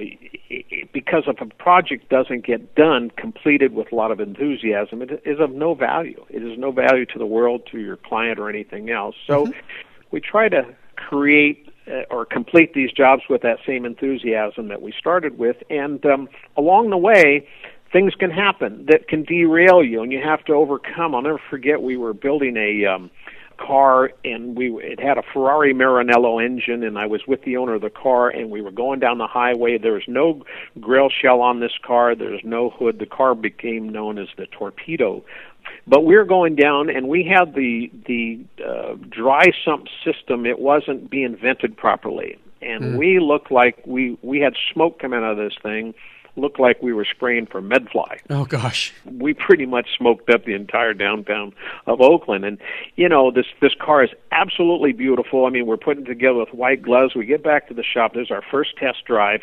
because 0.92 1.24
if 1.28 1.40
a 1.40 1.46
project 1.46 2.10
doesn't 2.10 2.46
get 2.46 2.76
done, 2.76 3.12
completed 3.12 3.74
with 3.74 3.92
a 3.92 3.96
lot 3.96 4.12
of 4.12 4.20
enthusiasm, 4.20 5.02
it 5.02 5.22
is 5.26 5.40
of 5.40 5.52
no 5.52 5.76
value. 5.76 6.26
It 6.30 6.44
is 6.44 6.58
no 6.58 6.72
value 6.72 7.06
to 7.06 7.20
the 7.20 7.26
world, 7.26 7.68
to 7.72 7.80
your 7.80 7.98
client, 7.98 8.40
or 8.40 8.50
anything 8.50 8.90
else. 8.90 9.16
So. 9.28 9.46
Mm-hmm. 9.46 9.60
We 10.12 10.20
try 10.20 10.50
to 10.50 10.66
create 10.98 11.71
uh, 11.92 12.04
or 12.10 12.26
complete 12.26 12.74
these 12.74 12.92
jobs 12.92 13.24
with 13.30 13.42
that 13.42 13.60
same 13.66 13.86
enthusiasm 13.86 14.68
that 14.70 14.82
we 14.82 14.94
started 14.98 15.38
with. 15.38 15.58
And 15.70 16.06
um, 16.06 16.30
along 16.58 16.90
the 16.90 16.98
way, 16.98 17.48
things 17.92 18.14
can 18.16 18.32
happen 18.32 18.86
that 18.88 19.08
can 19.08 19.24
derail 19.24 19.84
you, 19.84 20.02
and 20.02 20.12
you 20.12 20.22
have 20.22 20.44
to 20.46 20.54
overcome. 20.54 21.14
I'll 21.14 21.22
never 21.22 21.42
forget 21.50 21.82
we 21.82 21.98
were 21.98 22.14
building 22.14 22.56
a 22.58 22.86
um, 22.86 23.12
car, 23.58 24.12
and 24.24 24.58
we 24.58 24.72
it 24.82 25.00
had 25.00 25.18
a 25.18 25.24
Ferrari 25.34 25.74
Maranello 25.74 26.44
engine, 26.44 26.84
and 26.84 26.98
I 26.98 27.06
was 27.06 27.22
with 27.28 27.44
the 27.44 27.58
owner 27.58 27.76
of 27.76 27.82
the 27.82 27.90
car, 27.90 28.30
and 28.30 28.50
we 28.50 28.62
were 28.62 28.72
going 28.72 29.00
down 29.00 29.18
the 29.18 29.28
highway. 29.28 29.78
There 29.78 29.94
was 29.94 30.08
no 30.08 30.44
grill 30.80 31.10
shell 31.10 31.42
on 31.42 31.60
this 31.60 31.74
car. 31.86 32.16
There's 32.16 32.42
no 32.44 32.70
hood. 32.70 33.00
The 33.00 33.06
car 33.06 33.36
became 33.36 33.90
known 33.90 34.18
as 34.18 34.28
the 34.38 34.48
torpedo 34.48 35.24
but 35.92 36.06
we 36.06 36.16
were 36.16 36.24
going 36.24 36.56
down, 36.56 36.90
and 36.90 37.10
we 37.10 37.26
had 37.26 37.54
the 37.54 37.92
the 38.08 38.40
uh, 38.66 38.96
dry 39.10 39.52
sump 39.66 39.88
system. 40.06 40.46
It 40.46 40.58
wasn't 40.58 41.12
being 41.12 41.36
vented 41.36 41.76
properly, 41.76 42.40
and 42.62 42.82
mm. 42.82 42.98
we 42.98 43.20
looked 43.20 43.52
like 43.52 43.84
we 43.86 44.18
we 44.22 44.40
had 44.40 44.54
smoke 44.74 45.00
coming 45.00 45.20
out 45.20 45.32
of 45.34 45.38
this 45.38 45.58
thing. 45.62 45.94
Looked 46.38 46.62
like 46.62 46.82
we 46.82 46.94
were 46.94 47.04
spraying 47.04 47.48
for 47.48 47.62
medfly. 47.62 48.22
Oh 48.30 48.46
gosh! 48.46 48.94
We 49.04 49.34
pretty 49.34 49.66
much 49.66 49.90
smoked 49.98 50.30
up 50.30 50.46
the 50.46 50.54
entire 50.54 50.94
downtown 50.94 51.54
of 51.88 52.00
Oakland, 52.00 52.46
and 52.46 52.58
you 52.96 53.10
know 53.10 53.30
this 53.30 53.48
this 53.60 53.76
car 53.78 54.02
is 54.02 54.12
absolutely 54.32 54.94
beautiful. 54.94 55.46
I 55.46 55.50
mean, 55.50 55.66
we're 55.66 55.76
putting 55.76 56.06
it 56.06 56.08
together 56.08 56.40
with 56.40 56.54
white 56.54 56.82
gloves. 56.82 57.16
We 57.16 57.26
get 57.26 57.44
back 57.44 57.68
to 57.68 57.74
the 57.74 57.84
shop. 57.84 58.14
There's 58.14 58.32
our 58.32 58.44
first 58.50 58.78
test 58.78 59.04
drive 59.04 59.42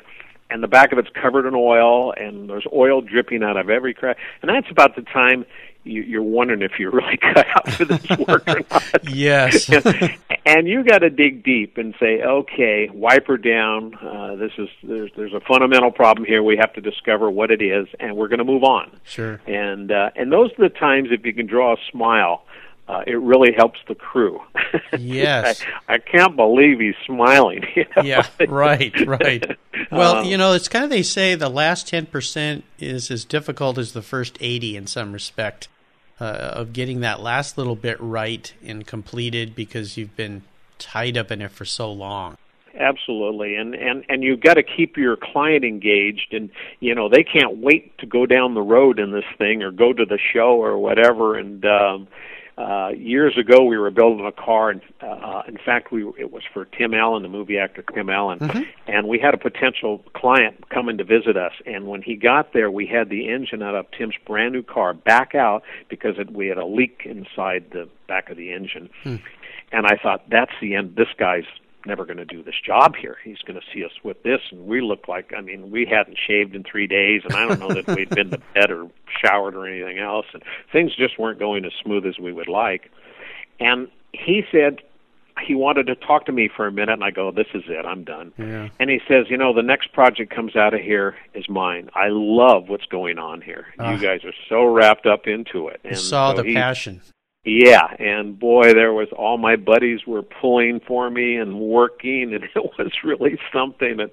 and 0.50 0.62
the 0.62 0.69
back 0.69 0.93
of 0.93 0.99
it's 0.99 1.11
covered 1.11 1.47
in 1.47 1.55
oil, 1.55 2.12
and 2.12 2.49
there's 2.49 2.67
oil 2.73 3.00
dripping 3.00 3.43
out 3.43 3.57
of 3.57 3.69
every 3.69 3.95
crack. 3.95 4.17
And 4.43 4.49
that's 4.49 4.71
about 4.71 4.97
the 4.97 5.02
time 5.02 5.45
you, 5.85 6.02
you're 6.02 6.23
wondering 6.23 6.62
if 6.62 6.78
you're 6.78 6.90
really 6.93 7.17
cut 7.17 7.47
out 7.49 7.71
for 7.73 7.85
this 7.85 8.19
work 8.19 8.47
or 8.49 8.61
not. 8.71 9.09
yes. 9.09 9.71
and 10.47 10.69
you 10.69 10.85
got 10.85 10.99
to 10.99 11.11
dig 11.11 11.45
deep 11.45 11.78
and 11.78 11.95
say, 11.99 12.23
okay, 12.23 12.88
wiper 12.93 13.37
down. 13.37 13.95
Uh, 13.95 14.37
this 14.37 14.52
is 14.59 14.69
there's 14.83 15.11
there's 15.17 15.35
a 15.35 15.40
fundamental 15.40 15.90
problem 15.90 16.26
here. 16.26 16.43
We 16.43 16.57
have 16.57 16.73
to 16.75 16.81
discover 16.81 17.31
what 17.31 17.50
it 17.50 17.62
is, 17.62 17.87
and 18.00 18.17
we're 18.17 18.28
going 18.28 18.38
to 18.38 18.45
move 18.45 18.64
on. 18.64 18.99
Sure. 19.05 19.40
And 19.47 19.90
uh, 19.90 20.11
and 20.17 20.33
those 20.33 20.50
are 20.59 20.69
the 20.69 20.75
times 20.75 21.09
if 21.11 21.25
you 21.25 21.35
can 21.35 21.47
draw 21.47 21.75
a 21.75 21.76
smile. 21.90 22.43
Uh, 22.45 22.67
it 23.07 23.21
really 23.21 23.52
helps 23.57 23.78
the 23.88 23.95
crew. 23.95 24.40
Yes. 24.99 25.64
I, 25.88 25.95
I 25.95 25.99
can't 25.99 26.37
believe 26.37 26.80
he's 26.80 26.95
smiling. 27.07 27.64
You 27.76 27.85
know? 27.97 28.02
Yeah, 28.02 28.26
right, 28.49 28.92
right. 29.07 29.59
Well, 29.90 30.16
um, 30.16 30.25
you 30.26 30.37
know, 30.37 30.52
it's 30.52 30.68
kind 30.68 30.85
of 30.85 30.90
they 30.90 31.02
say 31.02 31.35
the 31.35 31.49
last 31.49 31.87
10% 31.90 32.62
is 32.78 33.11
as 33.11 33.25
difficult 33.25 33.78
as 33.78 33.92
the 33.92 34.02
first 34.02 34.37
80 34.40 34.76
in 34.76 34.87
some 34.87 35.12
respect 35.12 35.68
uh, 36.21 36.25
of 36.25 36.73
getting 36.73 37.00
that 37.00 37.21
last 37.21 37.57
little 37.57 37.76
bit 37.76 38.00
right 38.00 38.52
and 38.64 38.87
completed 38.87 39.54
because 39.54 39.97
you've 39.97 40.16
been 40.16 40.42
tied 40.78 41.16
up 41.16 41.30
in 41.30 41.40
it 41.40 41.50
for 41.50 41.64
so 41.64 41.90
long 41.90 42.37
absolutely 42.78 43.57
and 43.57 43.75
and 43.75 44.04
and 44.09 44.23
you've 44.23 44.40
got 44.40 44.54
to 44.54 44.62
keep 44.62 44.97
your 44.97 45.16
client 45.16 45.64
engaged 45.64 46.33
and 46.33 46.50
you 46.80 46.95
know 46.95 47.09
they 47.09 47.25
can't 47.25 47.59
wait 47.59 47.97
to 47.99 48.07
go 48.07 48.26
down 48.26 48.54
the 48.54 48.62
road 48.62 48.99
in 48.99 49.11
this 49.11 49.25
thing 49.37 49.62
or 49.62 49.71
go 49.71 49.92
to 49.92 50.04
the 50.04 50.18
show 50.33 50.62
or 50.62 50.78
whatever 50.78 51.37
and 51.37 51.64
um 51.64 52.07
uh, 52.58 52.88
years 52.88 53.38
ago, 53.38 53.62
we 53.62 53.78
were 53.78 53.90
building 53.90 54.26
a 54.26 54.32
car, 54.32 54.70
and 54.70 54.80
uh, 55.00 55.42
in 55.46 55.58
fact, 55.58 55.92
we 55.92 56.02
it 56.18 56.32
was 56.32 56.42
for 56.52 56.64
Tim 56.64 56.92
Allen, 56.92 57.22
the 57.22 57.28
movie 57.28 57.56
actor 57.56 57.84
Tim 57.94 58.10
Allen, 58.10 58.40
mm-hmm. 58.40 58.62
and 58.88 59.06
we 59.06 59.18
had 59.20 59.32
a 59.32 59.38
potential 59.38 60.02
client 60.14 60.68
coming 60.68 60.98
to 60.98 61.04
visit 61.04 61.36
us. 61.36 61.52
And 61.66 61.86
when 61.86 62.02
he 62.02 62.16
got 62.16 62.52
there, 62.52 62.70
we 62.70 62.86
had 62.86 63.10
the 63.10 63.28
engine 63.28 63.62
out 63.62 63.76
of 63.76 63.86
Tim's 63.96 64.16
brand 64.26 64.54
new 64.54 64.64
car 64.64 64.92
back 64.92 65.36
out 65.36 65.62
because 65.88 66.18
it, 66.18 66.32
we 66.32 66.48
had 66.48 66.58
a 66.58 66.66
leak 66.66 67.02
inside 67.04 67.66
the 67.70 67.88
back 68.08 68.28
of 68.28 68.36
the 68.36 68.52
engine. 68.52 68.90
Mm. 69.04 69.22
And 69.70 69.86
I 69.86 69.96
thought, 70.02 70.28
that's 70.28 70.52
the 70.60 70.74
end. 70.74 70.96
This 70.96 71.08
guy's 71.16 71.44
never 71.87 72.04
going 72.04 72.18
to 72.18 72.25
do 72.25 72.42
this 72.42 72.54
job 72.64 72.97
here. 72.97 73.16
He's 73.25 73.38
going 73.38 73.58
to 73.58 73.66
see 73.73 73.85
us 73.85 73.92
with 74.02 74.23
this, 74.23 74.40
and 74.50 74.66
we 74.66 74.80
look 74.80 75.08
like 75.08 75.32
I 75.37 75.40
mean 75.40 75.70
we 75.70 75.87
hadn't 75.87 76.18
shaved 76.18 76.54
in 76.54 76.64
three 76.64 76.87
days, 76.87 77.23
and 77.25 77.35
I 77.35 77.47
don't 77.47 77.61
know 77.61 77.73
that 77.73 77.87
we'd 77.97 78.11
been 78.11 78.30
to 78.30 78.38
bed 78.54 78.70
or 78.70 78.88
showered 79.25 79.54
or 79.54 79.66
anything 79.66 79.99
else, 79.99 80.26
and 80.32 80.42
things 80.73 80.94
just 80.97 81.18
weren't 81.18 81.38
going 81.38 81.64
as 81.64 81.73
smooth 81.82 82.06
as 82.06 82.18
we 82.18 82.32
would 82.32 82.49
like. 82.49 82.90
And 83.61 83.88
he 84.12 84.42
said 84.50 84.80
he 85.47 85.54
wanted 85.54 85.87
to 85.87 85.94
talk 85.94 86.26
to 86.26 86.32
me 86.32 86.49
for 86.54 86.66
a 86.66 86.73
minute, 86.73 86.92
and 86.92 87.04
I 87.04 87.11
go, 87.11 87.30
"This 87.30 87.47
is 87.54 87.64
it. 87.68 87.87
I'm 87.87 88.04
done." 88.04 88.32
Yeah. 88.38 88.68
And 88.78 88.90
he 88.90 89.00
says, 89.08 89.26
"You 89.30 89.37
know, 89.37 89.52
the 89.52 89.62
next 89.62 89.92
project 89.92 90.35
comes 90.35 90.56
out 90.56 90.75
of 90.75 90.80
here 90.80 91.16
is 91.35 91.49
mine. 91.49 91.90
I 91.94 92.08
love 92.08 92.68
what's 92.68 92.87
going 92.87 93.18
on 93.18 93.40
here. 93.40 93.66
Uh, 93.78 93.90
you 93.90 93.99
guys 93.99 94.25
are 94.25 94.35
so 94.49 94.64
wrapped 94.64 95.06
up 95.06 95.26
into 95.26 95.68
it." 95.68 95.80
And 95.85 95.97
saw 95.97 96.35
so 96.35 96.42
the 96.42 96.49
he, 96.49 96.54
passion. 96.54 97.02
Yeah, 97.45 97.87
and 97.99 98.38
boy, 98.38 98.75
there 98.75 98.92
was 98.92 99.09
all 99.16 99.38
my 99.38 99.57
buddies 99.57 100.00
were 100.07 100.23
pulling 100.23 100.80
for 100.80 101.09
me 101.09 101.37
and 101.37 101.59
working, 101.59 102.35
and 102.35 102.45
it 102.45 102.50
was 102.78 102.92
really 103.04 103.38
something 103.52 103.99
that 103.99 104.12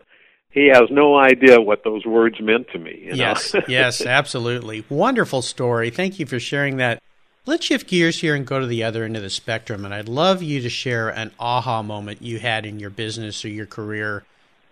he 0.51 0.67
has 0.67 0.84
no 0.89 1.17
idea 1.17 1.60
what 1.60 1.84
those 1.84 2.05
words 2.05 2.39
meant 2.39 2.70
to 2.70 2.79
me. 2.79 3.01
You 3.03 3.10
know? 3.12 3.15
Yes, 3.15 3.55
yes, 3.67 4.01
absolutely. 4.05 4.86
Wonderful 4.89 5.41
story. 5.41 5.89
Thank 5.89 6.17
you 6.17 6.25
for 6.25 6.39
sharing 6.39 6.77
that. 6.77 7.03
Let's 7.46 7.65
shift 7.65 7.88
gears 7.88 8.22
here 8.22 8.34
and 8.34 8.48
go 8.48 8.60
to 8.60 8.65
the 8.65 8.84
other 8.84 9.03
end 9.03 9.17
of 9.17 9.22
the 9.22 9.29
spectrum. 9.29 9.86
And 9.86 9.94
I'd 9.94 10.10
love 10.10 10.41
you 10.41 10.62
to 10.62 10.70
share 10.70 11.10
an 11.10 11.32
aha 11.39 11.84
moment 11.84 12.22
you 12.22 12.39
had 12.39 12.65
in 12.65 12.79
your 12.79 12.89
business 12.89 13.46
or 13.46 13.50
your 13.50 13.67
career. 13.67 14.24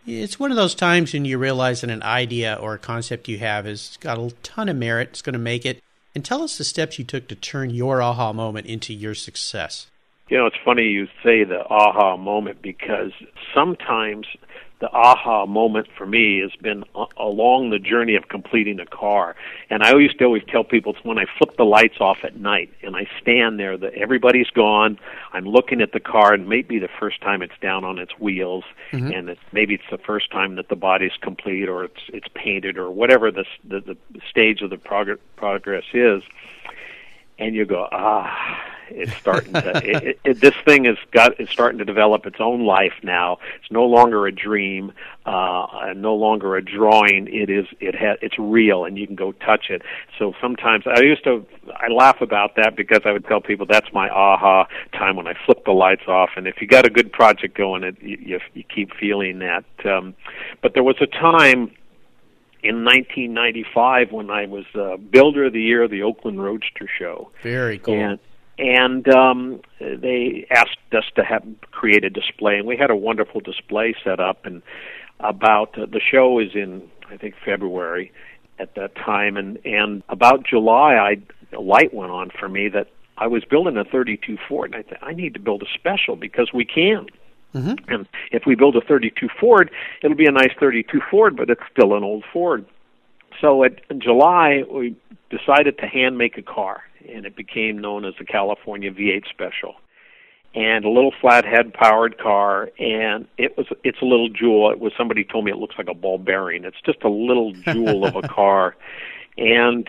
It's 0.07 0.39
one 0.39 0.51
of 0.51 0.57
those 0.57 0.73
times 0.73 1.13
when 1.13 1.25
you 1.25 1.37
realize 1.37 1.81
that 1.81 1.91
an 1.91 2.01
idea 2.01 2.57
or 2.59 2.73
a 2.73 2.79
concept 2.79 3.27
you 3.27 3.37
have 3.39 3.65
has 3.65 3.97
got 3.99 4.17
a 4.17 4.31
ton 4.41 4.69
of 4.69 4.77
merit. 4.77 5.09
It's 5.09 5.21
going 5.21 5.33
to 5.33 5.39
make 5.39 5.65
it 5.65 5.83
and 6.15 6.23
tell 6.23 6.43
us 6.43 6.57
the 6.57 6.63
steps 6.63 6.99
you 6.99 7.05
took 7.05 7.27
to 7.27 7.35
turn 7.35 7.69
your 7.69 8.01
aha 8.01 8.33
moment 8.33 8.67
into 8.67 8.93
your 8.93 9.15
success. 9.15 9.87
You 10.29 10.37
know, 10.37 10.45
it's 10.45 10.55
funny 10.63 10.83
you 10.83 11.07
say 11.23 11.43
the 11.43 11.65
aha 11.69 12.17
moment 12.17 12.61
because 12.61 13.11
sometimes 13.53 14.25
the 14.83 14.91
aha 14.91 15.45
moment 15.45 15.87
for 15.97 16.05
me 16.05 16.41
has 16.41 16.51
been 16.61 16.83
along 17.15 17.69
the 17.69 17.79
journey 17.79 18.15
of 18.15 18.27
completing 18.27 18.81
a 18.81 18.85
car. 18.85 19.33
And 19.69 19.81
I 19.81 19.95
used 19.95 20.19
to 20.19 20.25
always 20.25 20.43
tell 20.49 20.65
people 20.65 20.93
it's 20.93 21.05
when 21.05 21.17
I 21.17 21.23
flip 21.37 21.55
the 21.55 21.63
lights 21.63 22.01
off 22.01 22.17
at 22.23 22.35
night 22.35 22.69
and 22.83 22.93
I 22.93 23.07
stand 23.21 23.61
there, 23.61 23.77
that 23.77 23.93
everybody's 23.93 24.49
gone. 24.49 24.99
I'm 25.31 25.45
looking 25.45 25.79
at 25.79 25.93
the 25.93 26.01
car, 26.01 26.33
and 26.33 26.49
maybe 26.49 26.79
the 26.79 26.89
first 26.99 27.21
time 27.21 27.41
it's 27.41 27.57
down 27.61 27.85
on 27.85 27.97
its 27.97 28.19
wheels, 28.19 28.65
mm-hmm. 28.91 29.09
and 29.09 29.29
it's, 29.29 29.41
maybe 29.53 29.75
it's 29.75 29.89
the 29.89 29.97
first 29.97 30.29
time 30.31 30.55
that 30.55 30.67
the 30.67 30.75
body's 30.75 31.15
complete 31.21 31.69
or 31.69 31.85
it's 31.85 32.01
it's 32.09 32.27
painted 32.35 32.77
or 32.77 32.91
whatever 32.91 33.31
the 33.31 33.45
the, 33.63 33.79
the 33.79 33.97
stage 34.29 34.61
of 34.61 34.69
the 34.69 34.77
prog- 34.77 35.21
progress 35.37 35.85
is. 35.93 36.23
And 37.39 37.55
you 37.55 37.65
go, 37.65 37.87
ah, 37.89 38.61
it's 38.89 39.15
starting 39.15 39.53
to. 39.53 39.81
it, 39.83 40.19
it, 40.23 40.41
this 40.41 40.55
thing 40.65 40.85
has 40.85 40.97
got. 41.11 41.39
It's 41.39 41.51
starting 41.51 41.79
to 41.79 41.85
develop 41.85 42.25
its 42.25 42.37
own 42.39 42.65
life 42.65 42.93
now. 43.03 43.39
It's 43.61 43.71
no 43.71 43.85
longer 43.85 44.27
a 44.27 44.31
dream, 44.31 44.91
uh, 45.25 45.65
and 45.81 46.01
no 46.01 46.15
longer 46.15 46.55
a 46.55 46.63
drawing. 46.63 47.27
It 47.27 47.49
is. 47.49 47.65
It 47.79 47.95
has. 47.95 48.17
It's 48.21 48.37
real, 48.37 48.85
and 48.85 48.97
you 48.97 49.07
can 49.07 49.15
go 49.15 49.31
touch 49.31 49.69
it. 49.69 49.81
So 50.19 50.33
sometimes 50.41 50.85
I 50.87 51.01
used 51.01 51.23
to. 51.25 51.45
I 51.75 51.87
laugh 51.87 52.21
about 52.21 52.55
that 52.55 52.75
because 52.75 53.01
I 53.05 53.11
would 53.11 53.25
tell 53.25 53.41
people 53.41 53.65
that's 53.65 53.91
my 53.93 54.09
aha 54.09 54.67
time 54.93 55.15
when 55.15 55.27
I 55.27 55.33
flip 55.45 55.65
the 55.65 55.71
lights 55.71 56.07
off. 56.07 56.31
And 56.35 56.47
if 56.47 56.61
you 56.61 56.67
got 56.67 56.85
a 56.85 56.89
good 56.89 57.11
project 57.11 57.57
going, 57.57 57.83
it 57.83 58.01
you, 58.01 58.17
you, 58.19 58.39
you 58.53 58.63
keep 58.63 58.93
feeling 58.93 59.39
that. 59.39 59.65
Um, 59.85 60.15
but 60.61 60.73
there 60.73 60.83
was 60.83 60.97
a 61.01 61.07
time 61.07 61.71
in 62.63 62.85
1995 62.85 64.11
when 64.11 64.29
I 64.29 64.45
was 64.45 64.65
uh, 64.73 64.97
Builder 64.97 65.45
of 65.45 65.53
the 65.53 65.61
Year 65.61 65.83
of 65.83 65.91
the 65.91 66.03
Oakland 66.03 66.41
Roadster 66.41 66.87
Show. 66.97 67.29
Very 67.41 67.77
cool. 67.77 67.93
And 67.93 68.19
and 68.57 69.07
um, 69.09 69.61
they 69.79 70.45
asked 70.51 70.77
us 70.91 71.05
to 71.15 71.23
have 71.23 71.43
create 71.71 72.03
a 72.03 72.09
display, 72.09 72.57
and 72.57 72.67
we 72.67 72.77
had 72.77 72.91
a 72.91 72.95
wonderful 72.95 73.41
display 73.41 73.95
set 74.03 74.19
up. 74.19 74.45
And 74.45 74.61
about 75.19 75.77
uh, 75.77 75.85
the 75.85 75.99
show 75.99 76.39
is 76.39 76.49
in 76.53 76.89
I 77.09 77.17
think 77.17 77.35
February 77.43 78.11
at 78.59 78.75
that 78.75 78.95
time, 78.95 79.37
and 79.37 79.59
and 79.65 80.03
about 80.09 80.45
July, 80.45 80.95
I 80.95 81.17
a 81.55 81.61
light 81.61 81.93
went 81.93 82.11
on 82.11 82.29
for 82.29 82.49
me 82.49 82.69
that 82.69 82.87
I 83.17 83.27
was 83.27 83.43
building 83.45 83.77
a 83.77 83.83
32 83.83 84.37
Ford, 84.47 84.73
and 84.73 84.83
I 84.83 84.89
thought 84.89 85.07
I 85.07 85.13
need 85.13 85.33
to 85.35 85.39
build 85.39 85.61
a 85.63 85.67
special 85.73 86.15
because 86.15 86.51
we 86.53 86.65
can. 86.65 87.07
Mm-hmm. 87.53 87.91
And 87.91 88.07
if 88.31 88.43
we 88.47 88.55
build 88.55 88.75
a 88.75 88.81
32 88.81 89.29
Ford, 89.39 89.69
it'll 90.01 90.17
be 90.17 90.25
a 90.25 90.31
nice 90.31 90.51
32 90.59 91.01
Ford, 91.11 91.37
but 91.37 91.49
it's 91.49 91.61
still 91.71 91.95
an 91.95 92.03
old 92.03 92.23
Ford. 92.33 92.65
So 93.41 93.63
at, 93.63 93.81
in 93.89 94.01
July, 94.01 94.63
we 94.71 94.95
decided 95.29 95.77
to 95.79 95.87
hand 95.87 96.17
make 96.17 96.37
a 96.37 96.41
car, 96.41 96.83
and 97.07 97.25
it 97.25 97.35
became 97.35 97.79
known 97.79 98.05
as 98.05 98.13
the 98.19 98.25
California 98.25 98.91
V8 98.91 99.27
Special. 99.29 99.75
And 100.55 100.85
a 100.85 100.89
little 100.89 101.13
flathead 101.19 101.73
powered 101.73 102.19
car, 102.19 102.69
and 102.77 103.27
it 103.39 103.57
was 103.57 103.65
it's 103.83 104.01
a 104.03 104.05
little 104.05 104.29
jewel. 104.29 104.69
It 104.71 104.79
was 104.79 104.93
somebody 104.95 105.23
told 105.23 105.45
me 105.45 105.51
it 105.51 105.57
looks 105.57 105.75
like 105.79 105.87
a 105.89 105.95
ball 105.95 106.19
bearing. 106.19 106.63
It's 106.63 106.79
just 106.85 107.01
a 107.03 107.09
little 107.09 107.53
jewel 107.53 108.05
of 108.05 108.15
a 108.15 108.21
car, 108.27 108.75
and 109.35 109.87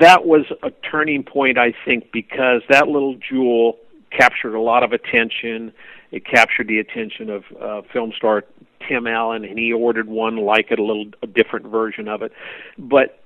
that 0.00 0.26
was 0.26 0.46
a 0.64 0.70
turning 0.90 1.22
point, 1.22 1.58
I 1.58 1.72
think, 1.84 2.10
because 2.12 2.62
that 2.68 2.88
little 2.88 3.14
jewel 3.16 3.78
captured 4.10 4.54
a 4.54 4.60
lot 4.60 4.82
of 4.82 4.92
attention. 4.92 5.72
It 6.10 6.26
captured 6.26 6.66
the 6.66 6.78
attention 6.78 7.30
of 7.30 7.44
uh, 7.60 7.82
film 7.92 8.12
star 8.16 8.44
Tim 8.90 9.06
Allen, 9.06 9.44
and 9.44 9.58
he 9.58 9.72
ordered 9.72 10.08
one 10.08 10.36
like 10.36 10.66
it, 10.70 10.78
a 10.78 10.82
little 10.82 11.06
a 11.22 11.26
different 11.26 11.66
version 11.66 12.08
of 12.08 12.22
it. 12.22 12.32
But 12.76 13.20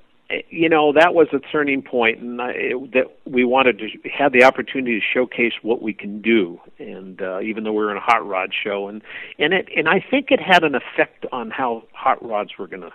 you 0.49 0.69
know 0.69 0.93
that 0.93 1.15
was 1.15 1.29
a 1.33 1.39
turning 1.39 1.83
point 1.83 2.19
and 2.19 2.41
I, 2.41 2.51
it, 2.51 2.93
that 2.93 3.17
we 3.27 3.45
wanted 3.45 3.79
to 3.79 3.89
have 4.09 4.33
the 4.33 4.45
opportunity 4.45 4.99
to 4.99 5.05
showcase 5.05 5.53
what 5.61 5.83
we 5.83 5.93
can 5.93 6.23
do 6.23 6.61
and 6.79 7.21
uh, 7.21 7.41
even 7.41 7.65
though 7.65 7.73
we 7.73 7.85
were 7.85 7.91
in 7.91 7.99
a 7.99 8.01
hot 8.01 8.27
rod 8.27 8.51
show 8.55 8.89
and 8.89 9.03
and 9.39 9.53
it 9.53 9.69
and 9.77 9.87
I 9.87 10.01
think 10.01 10.31
it 10.31 10.41
had 10.41 10.65
an 10.65 10.75
effect 10.75 11.27
on 11.31 11.51
how 11.51 11.85
hot 11.93 12.25
rods 12.27 12.53
were 12.59 12.67
going 12.67 12.83
to 12.83 12.93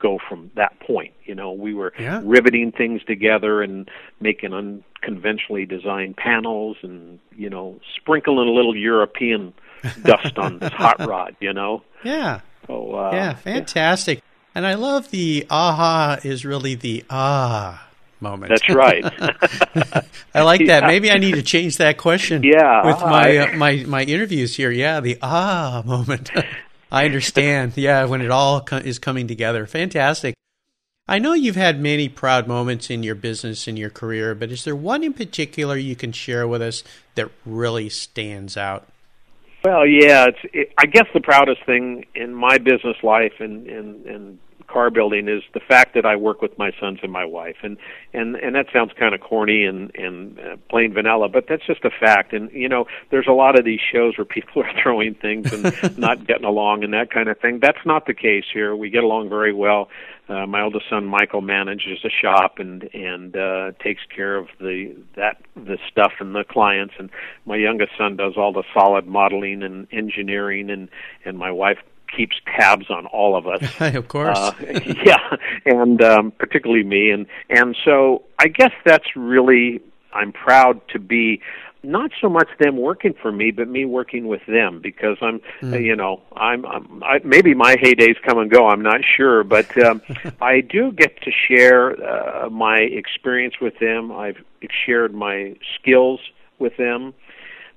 go 0.00 0.18
from 0.28 0.50
that 0.56 0.78
point 0.80 1.12
you 1.24 1.36
know 1.36 1.52
we 1.52 1.72
were 1.72 1.92
yeah. 1.98 2.20
riveting 2.24 2.72
things 2.72 3.00
together 3.04 3.62
and 3.62 3.88
making 4.18 4.52
unconventionally 4.52 5.64
designed 5.64 6.16
panels 6.16 6.76
and 6.82 7.20
you 7.36 7.48
know 7.48 7.78
sprinkling 7.94 8.48
a 8.48 8.52
little 8.52 8.76
european 8.76 9.54
dust 10.02 10.38
on 10.38 10.58
this 10.58 10.72
hot 10.72 10.98
rod 11.06 11.34
you 11.40 11.52
know 11.52 11.82
yeah 12.04 12.40
so, 12.66 12.94
uh, 12.94 13.10
yeah 13.12 13.34
fantastic 13.34 14.18
yeah. 14.18 14.24
And 14.54 14.66
I 14.66 14.74
love 14.74 15.10
the 15.10 15.46
aha 15.48 16.18
is 16.22 16.44
really 16.44 16.74
the 16.74 17.04
ah 17.08 17.88
moment. 18.20 18.50
That's 18.50 18.68
right. 18.68 19.04
I 20.34 20.42
like 20.42 20.66
that. 20.66 20.84
Maybe 20.86 21.10
I 21.10 21.18
need 21.18 21.34
to 21.34 21.42
change 21.42 21.78
that 21.78 21.96
question. 21.96 22.42
Yeah, 22.42 22.84
with 22.84 23.00
my 23.00 23.36
uh, 23.38 23.56
my 23.56 23.84
my 23.86 24.02
interviews 24.02 24.54
here. 24.54 24.70
Yeah, 24.70 25.00
the 25.00 25.18
ah 25.22 25.82
moment. 25.86 26.30
I 26.92 27.06
understand. 27.06 27.72
Yeah, 27.76 28.04
when 28.04 28.20
it 28.20 28.30
all 28.30 28.60
co- 28.60 28.76
is 28.76 28.98
coming 28.98 29.26
together. 29.26 29.66
Fantastic. 29.66 30.34
I 31.08 31.18
know 31.18 31.32
you've 31.32 31.56
had 31.56 31.80
many 31.80 32.08
proud 32.08 32.46
moments 32.46 32.88
in 32.88 33.02
your 33.02 33.16
business 33.16 33.66
and 33.66 33.78
your 33.78 33.90
career, 33.90 34.34
but 34.34 34.52
is 34.52 34.64
there 34.64 34.76
one 34.76 35.02
in 35.02 35.12
particular 35.12 35.76
you 35.76 35.96
can 35.96 36.12
share 36.12 36.46
with 36.46 36.62
us 36.62 36.84
that 37.16 37.28
really 37.44 37.88
stands 37.88 38.56
out? 38.56 38.86
Well, 39.64 39.86
yeah, 39.86 40.26
it's. 40.28 40.38
It, 40.52 40.72
I 40.78 40.86
guess 40.86 41.06
the 41.14 41.20
proudest 41.20 41.64
thing 41.66 42.06
in 42.14 42.34
my 42.34 42.58
business 42.58 42.96
life 43.02 43.34
and 43.38 43.66
and 43.68 44.06
and 44.06 44.38
car 44.72 44.90
building 44.90 45.28
is 45.28 45.42
the 45.54 45.60
fact 45.60 45.94
that 45.94 46.06
I 46.06 46.16
work 46.16 46.40
with 46.40 46.56
my 46.58 46.70
sons 46.80 47.00
and 47.02 47.12
my 47.12 47.24
wife, 47.24 47.56
and 47.62 47.76
and 48.12 48.36
and 48.36 48.54
that 48.54 48.66
sounds 48.72 48.92
kind 48.98 49.14
of 49.14 49.20
corny 49.20 49.64
and 49.64 49.94
and 49.94 50.38
uh, 50.38 50.56
plain 50.70 50.92
vanilla, 50.92 51.28
but 51.28 51.46
that's 51.48 51.66
just 51.66 51.84
a 51.84 51.90
fact. 51.90 52.32
And 52.32 52.50
you 52.52 52.68
know, 52.68 52.86
there's 53.10 53.26
a 53.28 53.32
lot 53.32 53.58
of 53.58 53.64
these 53.64 53.80
shows 53.80 54.16
where 54.16 54.24
people 54.36 54.62
are 54.62 54.82
throwing 54.82 55.14
things 55.14 55.52
and 55.52 55.98
not 55.98 56.26
getting 56.26 56.44
along 56.44 56.84
and 56.84 56.92
that 56.94 57.10
kind 57.10 57.28
of 57.28 57.38
thing. 57.38 57.60
That's 57.60 57.84
not 57.84 58.06
the 58.06 58.14
case 58.14 58.44
here. 58.52 58.74
We 58.74 58.90
get 58.90 59.04
along 59.04 59.28
very 59.28 59.52
well. 59.52 59.88
Uh, 60.28 60.46
my 60.46 60.62
oldest 60.62 60.86
son 60.88 61.04
Michael 61.04 61.40
manages 61.40 61.98
a 62.04 62.10
shop 62.10 62.58
and 62.58 62.88
and 62.94 63.36
uh, 63.36 63.72
takes 63.82 64.02
care 64.14 64.36
of 64.36 64.48
the 64.60 64.96
that 65.16 65.42
the 65.56 65.78
stuff 65.90 66.12
and 66.20 66.34
the 66.34 66.44
clients, 66.44 66.94
and 66.98 67.10
my 67.44 67.56
youngest 67.56 67.92
son 67.98 68.16
does 68.16 68.34
all 68.36 68.52
the 68.52 68.64
solid 68.72 69.06
modeling 69.06 69.62
and 69.62 69.86
engineering, 69.92 70.70
and 70.70 70.88
and 71.24 71.36
my 71.36 71.50
wife 71.50 71.78
keeps 72.16 72.36
tabs 72.46 72.90
on 72.90 73.06
all 73.06 73.36
of 73.36 73.46
us. 73.46 73.62
of 73.94 74.08
course. 74.08 74.38
Uh, 74.38 74.52
yeah, 75.04 75.36
and 75.66 76.02
um, 76.02 76.30
particularly 76.32 76.84
me, 76.84 77.10
and 77.10 77.26
and 77.50 77.76
so 77.84 78.22
I 78.38 78.48
guess 78.48 78.72
that's 78.84 79.16
really 79.16 79.80
I'm 80.12 80.32
proud 80.32 80.80
to 80.88 80.98
be 80.98 81.40
not 81.82 82.10
so 82.20 82.28
much 82.28 82.48
them 82.60 82.76
working 82.76 83.14
for 83.20 83.32
me, 83.32 83.50
but 83.50 83.68
me 83.68 83.84
working 83.84 84.28
with 84.28 84.42
them 84.46 84.80
because 84.80 85.16
I'm, 85.20 85.40
mm. 85.60 85.84
you 85.84 85.96
know, 85.96 86.20
I'm, 86.36 86.64
I'm 86.64 87.02
I, 87.02 87.20
maybe 87.24 87.54
my 87.54 87.74
heydays 87.76 88.16
come 88.24 88.38
and 88.38 88.50
go. 88.50 88.68
I'm 88.68 88.82
not 88.82 89.00
sure, 89.04 89.42
but 89.42 89.76
um, 89.82 90.00
I 90.40 90.60
do 90.60 90.92
get 90.92 91.20
to 91.22 91.30
share 91.30 92.00
uh, 92.02 92.48
my 92.50 92.78
experience 92.78 93.54
with 93.60 93.78
them. 93.80 94.12
I've 94.12 94.38
shared 94.86 95.12
my 95.12 95.56
skills 95.74 96.20
with 96.58 96.76
them, 96.76 97.14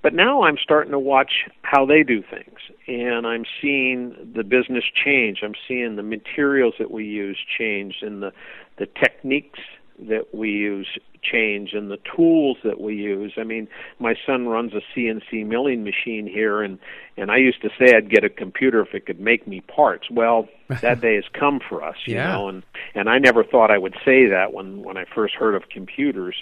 but 0.03 0.13
now 0.13 0.43
I'm 0.43 0.57
starting 0.61 0.91
to 0.91 0.99
watch 0.99 1.31
how 1.63 1.85
they 1.85 2.03
do 2.03 2.21
things, 2.21 2.59
and 2.87 3.25
I'm 3.25 3.45
seeing 3.61 4.15
the 4.35 4.43
business 4.43 4.83
change. 5.03 5.39
I'm 5.43 5.55
seeing 5.67 5.95
the 5.95 6.03
materials 6.03 6.75
that 6.79 6.91
we 6.91 7.05
use 7.05 7.39
change, 7.57 7.97
and 8.01 8.21
the 8.21 8.31
the 8.77 8.85
techniques 8.85 9.59
that 9.97 10.33
we 10.33 10.49
use 10.49 10.87
change 11.23 11.73
and 11.73 11.89
the 11.89 11.97
tools 12.15 12.57
that 12.63 12.79
we 12.79 12.95
use. 12.95 13.33
I 13.37 13.43
mean, 13.43 13.67
my 13.99 14.15
son 14.25 14.47
runs 14.47 14.73
a 14.73 14.81
CNC 14.93 15.45
milling 15.45 15.83
machine 15.83 16.27
here 16.27 16.61
and 16.61 16.79
and 17.17 17.31
I 17.31 17.37
used 17.37 17.61
to 17.61 17.69
say 17.79 17.95
I'd 17.95 18.09
get 18.09 18.25
a 18.25 18.29
computer 18.29 18.81
if 18.81 18.93
it 18.93 19.05
could 19.05 19.19
make 19.19 19.47
me 19.47 19.61
parts. 19.61 20.09
Well, 20.11 20.49
that 20.81 20.99
day 20.99 21.15
has 21.15 21.23
come 21.33 21.61
for 21.67 21.81
us, 21.83 21.95
you 22.05 22.15
yeah. 22.15 22.33
know, 22.33 22.49
and 22.49 22.63
and 22.93 23.09
I 23.09 23.19
never 23.19 23.43
thought 23.43 23.71
I 23.71 23.77
would 23.77 23.95
say 24.05 24.27
that 24.27 24.53
when 24.53 24.83
when 24.83 24.97
I 24.97 25.05
first 25.15 25.35
heard 25.35 25.55
of 25.55 25.69
computers. 25.69 26.35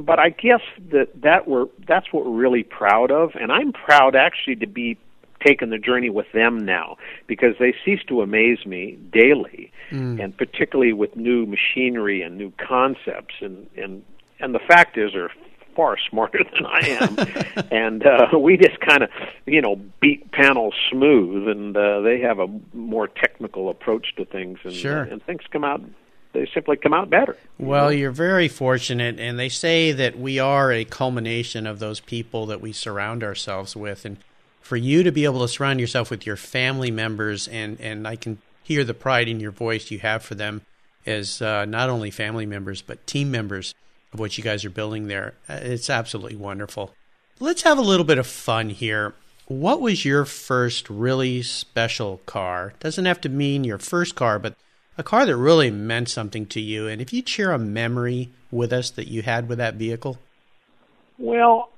But 0.00 0.18
I 0.18 0.30
guess 0.30 0.62
that 0.90 1.08
that 1.22 1.48
we're 1.48 1.66
that's 1.86 2.12
what 2.12 2.24
we're 2.24 2.38
really 2.38 2.62
proud 2.62 3.10
of 3.10 3.30
and 3.34 3.50
I'm 3.52 3.72
proud 3.72 4.14
actually 4.14 4.56
to 4.56 4.66
be 4.66 4.96
taken 5.44 5.70
the 5.70 5.78
journey 5.78 6.10
with 6.10 6.26
them 6.32 6.64
now 6.64 6.96
because 7.26 7.54
they 7.58 7.74
cease 7.84 8.00
to 8.08 8.22
amaze 8.22 8.64
me 8.66 8.98
daily 9.12 9.72
mm. 9.90 10.22
and 10.22 10.36
particularly 10.36 10.92
with 10.92 11.14
new 11.16 11.46
machinery 11.46 12.22
and 12.22 12.36
new 12.36 12.52
concepts 12.58 13.34
and 13.40 13.66
and 13.76 14.02
and 14.38 14.54
the 14.54 14.60
fact 14.60 14.96
is 14.96 15.12
they're 15.12 15.30
far 15.74 15.96
smarter 16.10 16.40
than 16.52 16.66
I 16.66 16.80
am 17.00 17.66
and 17.70 18.06
uh 18.06 18.38
we 18.38 18.56
just 18.56 18.80
kind 18.80 19.02
of 19.02 19.10
you 19.46 19.60
know 19.60 19.76
beat 20.00 20.30
panels 20.32 20.74
smooth 20.90 21.48
and 21.48 21.76
uh 21.76 22.00
they 22.00 22.20
have 22.20 22.38
a 22.38 22.48
more 22.72 23.08
technical 23.08 23.70
approach 23.70 24.14
to 24.16 24.24
things 24.24 24.58
and 24.64 24.74
sure. 24.74 25.02
uh, 25.02 25.10
and 25.10 25.22
things 25.24 25.42
come 25.50 25.64
out 25.64 25.82
they 26.32 26.48
simply 26.54 26.76
come 26.76 26.92
out 26.92 27.10
better. 27.10 27.36
Well, 27.58 27.86
know? 27.86 27.90
you're 27.90 28.12
very 28.12 28.46
fortunate, 28.46 29.18
and 29.18 29.38
they 29.38 29.48
say 29.48 29.92
that 29.92 30.18
we 30.18 30.38
are 30.38 30.72
a 30.72 30.84
culmination 30.84 31.66
of 31.66 31.80
those 31.80 31.98
people 31.98 32.46
that 32.46 32.60
we 32.60 32.72
surround 32.72 33.24
ourselves 33.24 33.74
with. 33.74 34.04
And 34.04 34.18
for 34.70 34.76
you 34.76 35.02
to 35.02 35.10
be 35.10 35.24
able 35.24 35.40
to 35.40 35.48
surround 35.48 35.80
yourself 35.80 36.12
with 36.12 36.24
your 36.24 36.36
family 36.36 36.92
members 36.92 37.48
and 37.48 37.80
and 37.80 38.06
I 38.06 38.14
can 38.14 38.38
hear 38.62 38.84
the 38.84 38.94
pride 38.94 39.26
in 39.26 39.40
your 39.40 39.50
voice 39.50 39.90
you 39.90 39.98
have 39.98 40.22
for 40.22 40.36
them 40.36 40.62
as 41.04 41.42
uh, 41.42 41.64
not 41.64 41.90
only 41.90 42.12
family 42.12 42.46
members 42.46 42.80
but 42.80 43.04
team 43.04 43.32
members 43.32 43.74
of 44.12 44.20
what 44.20 44.38
you 44.38 44.44
guys 44.44 44.64
are 44.64 44.70
building 44.70 45.08
there. 45.08 45.34
Uh, 45.48 45.58
it's 45.60 45.90
absolutely 45.90 46.36
wonderful. 46.36 46.94
Let's 47.40 47.62
have 47.62 47.78
a 47.78 47.82
little 47.82 48.06
bit 48.06 48.18
of 48.18 48.28
fun 48.28 48.70
here. 48.70 49.12
What 49.48 49.80
was 49.80 50.04
your 50.04 50.24
first 50.24 50.88
really 50.88 51.42
special 51.42 52.18
car? 52.24 52.74
Doesn't 52.78 53.06
have 53.06 53.20
to 53.22 53.28
mean 53.28 53.64
your 53.64 53.78
first 53.78 54.14
car, 54.14 54.38
but 54.38 54.54
a 54.96 55.02
car 55.02 55.26
that 55.26 55.36
really 55.36 55.72
meant 55.72 56.10
something 56.10 56.46
to 56.46 56.60
you. 56.60 56.86
And 56.86 57.02
if 57.02 57.12
you'd 57.12 57.28
share 57.28 57.50
a 57.50 57.58
memory 57.58 58.30
with 58.52 58.72
us 58.72 58.90
that 58.90 59.08
you 59.08 59.22
had 59.22 59.48
with 59.48 59.58
that 59.58 59.74
vehicle. 59.74 60.20
Well, 61.18 61.70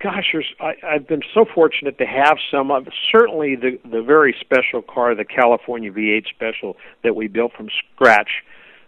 gosh, 0.00 0.26
there's, 0.32 0.52
I, 0.60 0.74
I've 0.86 1.06
been 1.06 1.22
so 1.34 1.44
fortunate 1.54 1.98
to 1.98 2.06
have 2.06 2.38
some 2.50 2.70
of 2.70 2.88
certainly 3.10 3.56
the 3.56 3.78
the 3.88 4.02
very 4.02 4.34
special 4.40 4.82
car, 4.82 5.14
the 5.14 5.24
California 5.24 5.92
V8 5.92 6.26
Special 6.28 6.76
that 7.02 7.16
we 7.16 7.28
built 7.28 7.52
from 7.52 7.68
scratch 7.94 8.42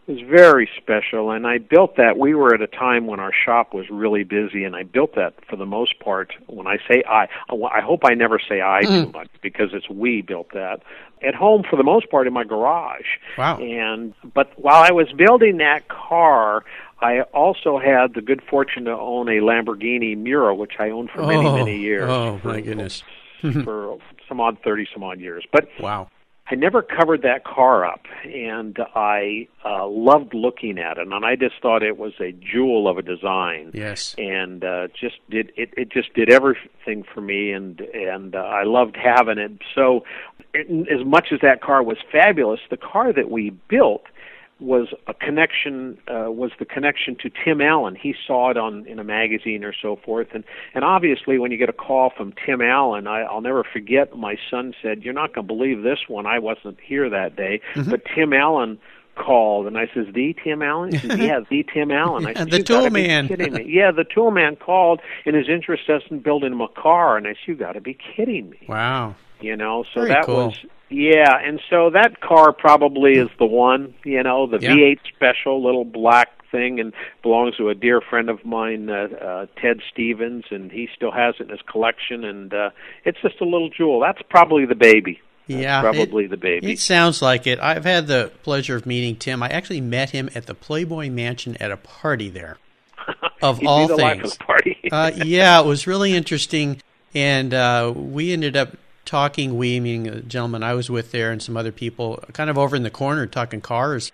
was 0.09 0.21
very 0.21 0.69
special. 0.77 1.31
And 1.31 1.47
I 1.47 1.59
built 1.59 1.97
that 1.97 2.19
we 2.19 2.35
were 2.35 2.55
at 2.55 2.63
a 2.63 2.67
time 2.67 3.07
when 3.07 3.21
our 3.21 3.33
shop 3.33 3.75
was 3.75 3.91
really 3.91 4.25
busy 4.25 4.65
and 4.65 4.75
I 4.75 4.83
built 4.83 5.15
that 5.17 5.35
for 5.49 5.57
the 5.57 5.67
most 5.67 6.01
part. 6.01 6.33
When 6.47 6.67
I 6.67 6.79
say 6.89 7.03
I 7.09 7.29
I 7.51 7.81
hope 7.81 8.01
I 8.05 8.15
never 8.15 8.39
say 8.39 8.61
I 8.63 8.83
mm. 8.83 9.05
too 9.05 9.13
much 9.13 9.29
because 9.43 9.71
it's 9.75 9.89
we 9.89 10.23
built 10.23 10.49
that 10.55 10.81
at 11.23 11.35
home 11.35 11.63
for 11.69 11.77
the 11.77 11.83
most 11.83 12.11
part 12.11 12.27
in 12.27 12.33
my 12.33 12.45
garage. 12.45 13.19
Wow. 13.37 13.59
And 13.59 14.15
but 14.35 14.51
while 14.59 14.83
I 14.83 14.93
was 14.93 15.13
building 15.13 15.59
that 15.59 15.89
car 15.89 16.65
I 17.01 17.21
also 17.33 17.79
had 17.79 18.15
the 18.15 18.21
good 18.21 18.43
fortune 18.49 18.85
to 18.87 18.93
own 18.93 19.29
a 19.29 19.41
Lamborghini 19.41 20.17
Miura, 20.17 20.55
which 20.55 20.73
I 20.79 20.91
owned 20.91 21.11
for 21.11 21.27
many, 21.27 21.47
oh, 21.47 21.57
many 21.57 21.79
years. 21.79 22.09
Oh, 22.11 22.41
my 22.43 22.61
goodness. 22.61 23.03
for 23.65 23.99
some 24.29 24.41
odd 24.41 24.59
30 24.65 24.89
some 24.93 25.05
odd 25.05 25.21
years. 25.21 25.45
But 25.53 25.69
wow. 25.79 26.09
I 26.51 26.55
never 26.55 26.83
covered 26.83 27.23
that 27.23 27.45
car 27.45 27.85
up, 27.85 28.07
and 28.25 28.79
I 28.95 29.49
uh, 29.65 29.87
loved 29.87 30.33
looking 30.33 30.79
at 30.79 30.97
it, 30.97 31.07
and 31.07 31.25
I 31.25 31.37
just 31.37 31.57
thought 31.61 31.83
it 31.83 31.99
was 31.99 32.15
a 32.21 32.33
jewel 32.33 32.89
of 32.89 32.97
a 32.97 33.03
design. 33.03 33.71
Yes, 33.75 34.15
and 34.17 34.65
uh, 34.65 34.89
just 34.99 35.17
did 35.29 35.53
it. 35.57 35.75
It 35.77 35.91
just 35.91 36.15
did 36.15 36.31
everything 36.31 37.05
for 37.15 37.21
me, 37.21 37.53
and 37.53 37.81
and 37.81 38.35
uh, 38.35 38.39
I 38.39 38.65
loved 38.65 38.97
having 38.97 39.37
it. 39.37 39.53
So, 39.75 40.05
it, 40.55 40.89
as 40.89 41.07
much 41.07 41.29
as 41.33 41.41
that 41.43 41.61
car 41.61 41.83
was 41.83 41.99
fabulous, 42.11 42.61
the 42.71 42.79
car 42.79 43.13
that 43.13 43.31
we 43.31 43.51
built 43.69 44.05
was 44.61 44.89
a 45.07 45.15
connection 45.15 45.99
uh, 46.09 46.31
was 46.31 46.51
the 46.59 46.65
connection 46.65 47.17
to 47.23 47.31
Tim 47.31 47.61
Allen. 47.61 47.95
He 47.95 48.15
saw 48.27 48.51
it 48.51 48.57
on 48.57 48.87
in 48.87 48.99
a 48.99 49.05
magazine 49.05 49.65
or 49.65 49.73
so 49.73 49.97
forth, 49.97 50.29
and 50.35 50.45
and 50.75 50.85
obviously 50.85 51.39
when 51.39 51.53
you 51.53 51.59
get 51.59 51.69
a 51.69 51.75
call 51.75 52.11
from 52.17 52.33
Tim 52.45 52.61
Allen, 52.61 53.07
I, 53.07 53.21
I'll 53.21 53.41
never 53.41 53.65
forget. 53.65 54.17
My 54.17 54.37
son 54.51 54.75
said, 54.83 55.03
"You're 55.03 55.15
not 55.15 55.35
going 55.35 55.47
to 55.47 55.55
believe 55.55 55.83
this 55.83 56.01
one." 56.09 56.27
I 56.27 56.39
wasn't 56.39 56.79
here 56.81 57.09
that 57.09 57.37
day, 57.37 57.61
mm-hmm. 57.75 57.91
but 57.91 58.03
Tim 58.15 58.33
Allen 58.33 58.79
called 59.19 59.67
and 59.67 59.77
I 59.77 59.87
says, 59.93 60.07
The 60.15 60.35
Tim 60.45 60.63
Allen? 60.63 60.93
He 60.93 60.99
says, 60.99 61.19
Yeah, 61.19 61.41
the 61.51 61.65
Tim 61.75 61.91
Allen. 61.91 62.27
I 62.27 62.35
said, 62.35 62.51
the 62.51 62.63
tool 62.63 62.89
man. 62.91 63.27
kidding 63.27 63.53
me. 63.53 63.65
Yeah, 63.67 63.91
the 63.91 64.05
tool 64.05 64.31
man 64.31 64.57
called 64.57 65.01
and 65.27 65.35
his 65.35 65.49
interest 65.49 65.85
is 65.89 66.03
in 66.11 66.21
building 66.21 66.53
him 66.53 66.61
a 66.61 66.69
car 66.69 67.17
and 67.17 67.27
I 67.27 67.31
said, 67.31 67.47
You 67.47 67.57
gotta 67.57 67.81
be 67.81 67.99
kidding 68.17 68.51
me. 68.51 68.61
Wow. 68.69 69.17
You 69.41 69.57
know, 69.57 69.85
so 69.95 70.01
Very 70.01 70.09
that 70.15 70.25
cool. 70.25 70.47
was 70.49 70.59
yeah, 70.91 71.37
and 71.45 71.61
so 71.69 71.91
that 71.91 72.21
car 72.21 72.53
probably 72.53 73.13
is 73.19 73.29
the 73.39 73.45
one, 73.47 73.95
you 74.05 74.23
know, 74.23 74.47
the 74.47 74.59
Yeah. 74.61 74.71
V8 74.71 74.99
special 75.15 75.63
little 75.63 75.85
black 75.85 76.29
thing 76.51 76.81
and 76.81 76.95
belongs 77.23 77.57
to 77.59 77.69
a 77.69 77.75
dear 77.75 78.01
friend 78.01 78.31
of 78.31 78.43
mine, 78.45 78.89
uh, 78.89 79.07
uh 79.23 79.47
Ted 79.61 79.81
Stevens, 79.93 80.45
and 80.51 80.73
he 80.73 80.89
still 80.97 81.11
has 81.13 81.35
it 81.39 81.43
in 81.45 81.49
his 81.51 81.61
collection 81.71 82.25
and 82.25 82.53
uh 82.55 82.71
it's 83.05 83.19
just 83.23 83.41
a 83.41 83.45
little 83.45 83.69
jewel. 83.69 84.01
That's 84.01 84.23
probably 84.31 84.65
the 84.65 84.75
baby. 84.75 85.21
That's 85.47 85.61
Yeah, 85.63 85.81
probably 85.83 86.25
it- 86.25 86.31
the 86.31 86.37
baby. 86.39 86.73
It 86.73 86.79
sounds 86.79 87.21
like 87.23 87.47
it. 87.47 87.59
I've 87.61 87.85
had 87.85 88.07
the 88.07 88.33
pleasure 88.43 88.75
of 88.77 88.87
meeting 88.87 89.17
Tim. 89.17 89.43
I 89.43 89.49
actually 89.49 89.81
met 89.83 90.11
him 90.11 90.29
at 90.35 90.47
the 90.47 90.55
Playboy 90.55 91.11
Mansion 91.11 91.57
at 91.61 91.71
a 91.71 91.77
party 91.77 92.29
there. 92.31 92.57
Of 93.43 93.65
all 93.65 93.87
the 93.87 93.97
things. 93.97 94.33
of 94.33 94.39
the 94.39 94.45
party. 94.45 94.77
uh, 94.91 95.13
yeah, 95.25 95.61
it 95.61 95.67
was 95.67 95.87
really 95.87 96.13
interesting, 96.15 96.83
and 97.15 97.55
uh, 97.55 97.93
we 97.95 98.33
ended 98.33 98.57
up 98.57 98.71
talking. 99.09 99.57
We, 99.57 99.81
meaning 99.81 100.07
a 100.07 100.21
gentleman 100.21 100.63
I 100.63 100.75
was 100.75 100.89
with 100.91 101.11
there, 101.11 101.33
and 101.33 101.43
some 101.43 101.57
other 101.57 101.73
people, 101.73 102.23
kind 102.33 102.51
of 102.51 102.59
over 102.59 102.77
in 102.77 102.83
the 102.83 102.91
corner 102.91 103.27
talking 103.27 103.61
cars 103.61 104.13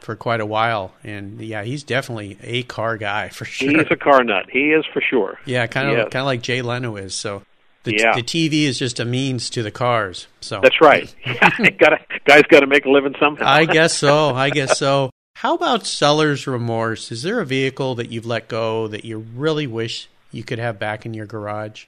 for 0.00 0.14
quite 0.14 0.40
a 0.40 0.46
while. 0.46 0.92
And 1.02 1.40
yeah, 1.40 1.64
he's 1.64 1.82
definitely 1.82 2.38
a 2.42 2.62
car 2.64 2.96
guy 2.96 3.28
for 3.30 3.44
sure. 3.44 3.70
He's 3.70 3.86
a 3.90 3.96
car 3.96 4.22
nut. 4.22 4.46
He 4.50 4.72
is 4.72 4.84
for 4.92 5.00
sure. 5.00 5.38
yeah, 5.46 5.66
kind 5.66 5.88
of 5.88 6.10
kind 6.10 6.20
of 6.22 6.26
like 6.26 6.42
Jay 6.42 6.62
Leno 6.62 6.96
is. 6.96 7.14
So 7.14 7.42
the, 7.84 7.94
Yeah. 7.96 8.14
the 8.14 8.22
TV 8.22 8.64
is 8.64 8.78
just 8.78 9.00
a 9.00 9.04
means 9.04 9.48
to 9.50 9.62
the 9.62 9.70
cars. 9.70 10.26
So 10.40 10.60
That's 10.62 10.80
right. 10.80 11.12
Yeah, 11.26 11.50
gotta, 11.78 11.98
guys 12.24 12.42
got 12.48 12.60
to 12.60 12.66
make 12.66 12.84
a 12.84 12.90
living 12.90 13.14
somehow. 13.18 13.46
I 13.46 13.64
guess 13.64 13.94
so. 13.96 14.34
I 14.34 14.50
guess 14.50 14.78
so. 14.78 15.10
How 15.36 15.54
about 15.54 15.86
seller's 15.86 16.46
remorse? 16.46 17.12
Is 17.12 17.22
there 17.22 17.40
a 17.40 17.46
vehicle 17.46 17.94
that 17.96 18.10
you've 18.10 18.26
let 18.26 18.48
go 18.48 18.88
that 18.88 19.04
you 19.04 19.18
really 19.18 19.66
wish 19.66 20.08
you 20.32 20.42
could 20.44 20.58
have 20.58 20.78
back 20.78 21.04
in 21.06 21.14
your 21.14 21.26
garage? 21.26 21.84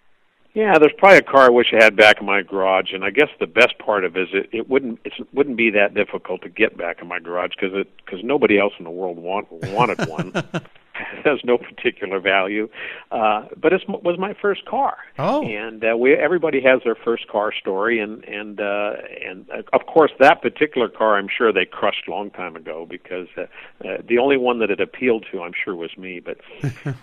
Yeah, 0.54 0.78
there's 0.78 0.92
probably 0.96 1.18
a 1.18 1.22
car 1.22 1.42
I 1.46 1.50
wish 1.50 1.72
I 1.72 1.82
had 1.82 1.94
back 1.94 2.20
in 2.20 2.26
my 2.26 2.42
garage, 2.42 2.92
and 2.92 3.04
I 3.04 3.10
guess 3.10 3.28
the 3.38 3.46
best 3.46 3.78
part 3.78 4.04
of 4.04 4.16
it 4.16 4.22
is 4.22 4.28
it, 4.32 4.48
it 4.52 4.68
wouldn't 4.68 4.98
it 5.04 5.12
wouldn't 5.32 5.56
be 5.56 5.70
that 5.70 5.94
difficult 5.94 6.42
to 6.42 6.48
get 6.48 6.76
back 6.76 7.00
in 7.02 7.08
my 7.08 7.20
garage 7.20 7.52
because 7.54 7.74
it 7.74 7.88
because 8.04 8.24
nobody 8.24 8.58
else 8.58 8.72
in 8.78 8.84
the 8.84 8.90
world 8.90 9.18
want, 9.18 9.46
wanted 9.50 10.08
one. 10.08 10.32
has 11.24 11.38
no 11.44 11.58
particular 11.58 12.20
value, 12.20 12.68
uh, 13.10 13.46
but 13.56 13.72
it 13.72 13.82
was 13.88 14.18
my 14.18 14.34
first 14.40 14.64
car. 14.64 14.96
Oh. 15.18 15.42
and 15.42 15.84
uh, 15.84 15.96
we 15.96 16.14
everybody 16.14 16.60
has 16.62 16.80
their 16.84 16.94
first 16.94 17.28
car 17.28 17.52
story, 17.52 18.00
and 18.00 18.24
and 18.24 18.60
uh, 18.60 18.92
and 19.24 19.46
uh, 19.50 19.62
of 19.72 19.86
course 19.86 20.12
that 20.20 20.42
particular 20.42 20.88
car 20.88 21.16
I'm 21.16 21.28
sure 21.28 21.52
they 21.52 21.64
crushed 21.64 22.08
a 22.08 22.10
long 22.10 22.30
time 22.30 22.56
ago 22.56 22.86
because 22.88 23.28
uh, 23.36 23.42
uh, 23.84 23.98
the 24.06 24.18
only 24.18 24.36
one 24.36 24.58
that 24.60 24.70
it 24.70 24.80
appealed 24.80 25.26
to 25.32 25.42
I'm 25.42 25.52
sure 25.64 25.74
was 25.74 25.96
me. 25.96 26.20
But 26.20 26.38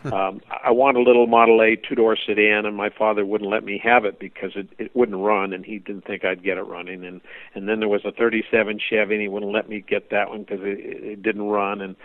um, 0.13 0.41
I 0.63 0.71
wanted 0.71 0.99
a 0.99 1.03
little 1.03 1.27
Model 1.27 1.61
A 1.61 1.75
two 1.75 1.95
door 1.95 2.17
sedan, 2.17 2.65
and 2.65 2.75
my 2.75 2.89
father 2.89 3.25
wouldn't 3.25 3.49
let 3.49 3.63
me 3.63 3.79
have 3.83 4.05
it 4.05 4.19
because 4.19 4.51
it, 4.55 4.69
it 4.77 4.95
wouldn't 4.95 5.17
run, 5.17 5.53
and 5.53 5.65
he 5.65 5.79
didn't 5.79 6.05
think 6.05 6.23
I'd 6.25 6.43
get 6.43 6.57
it 6.57 6.63
running. 6.63 7.05
And 7.05 7.21
and 7.53 7.67
then 7.67 7.79
there 7.79 7.89
was 7.89 8.05
a 8.05 8.11
'37 8.11 8.79
Chevy, 8.89 9.15
and 9.15 9.21
he 9.21 9.27
wouldn't 9.27 9.51
let 9.51 9.69
me 9.69 9.83
get 9.87 10.09
that 10.11 10.29
one 10.29 10.43
because 10.43 10.61
it, 10.61 10.79
it 10.79 11.23
didn't 11.23 11.43
run. 11.43 11.81
And 11.81 11.95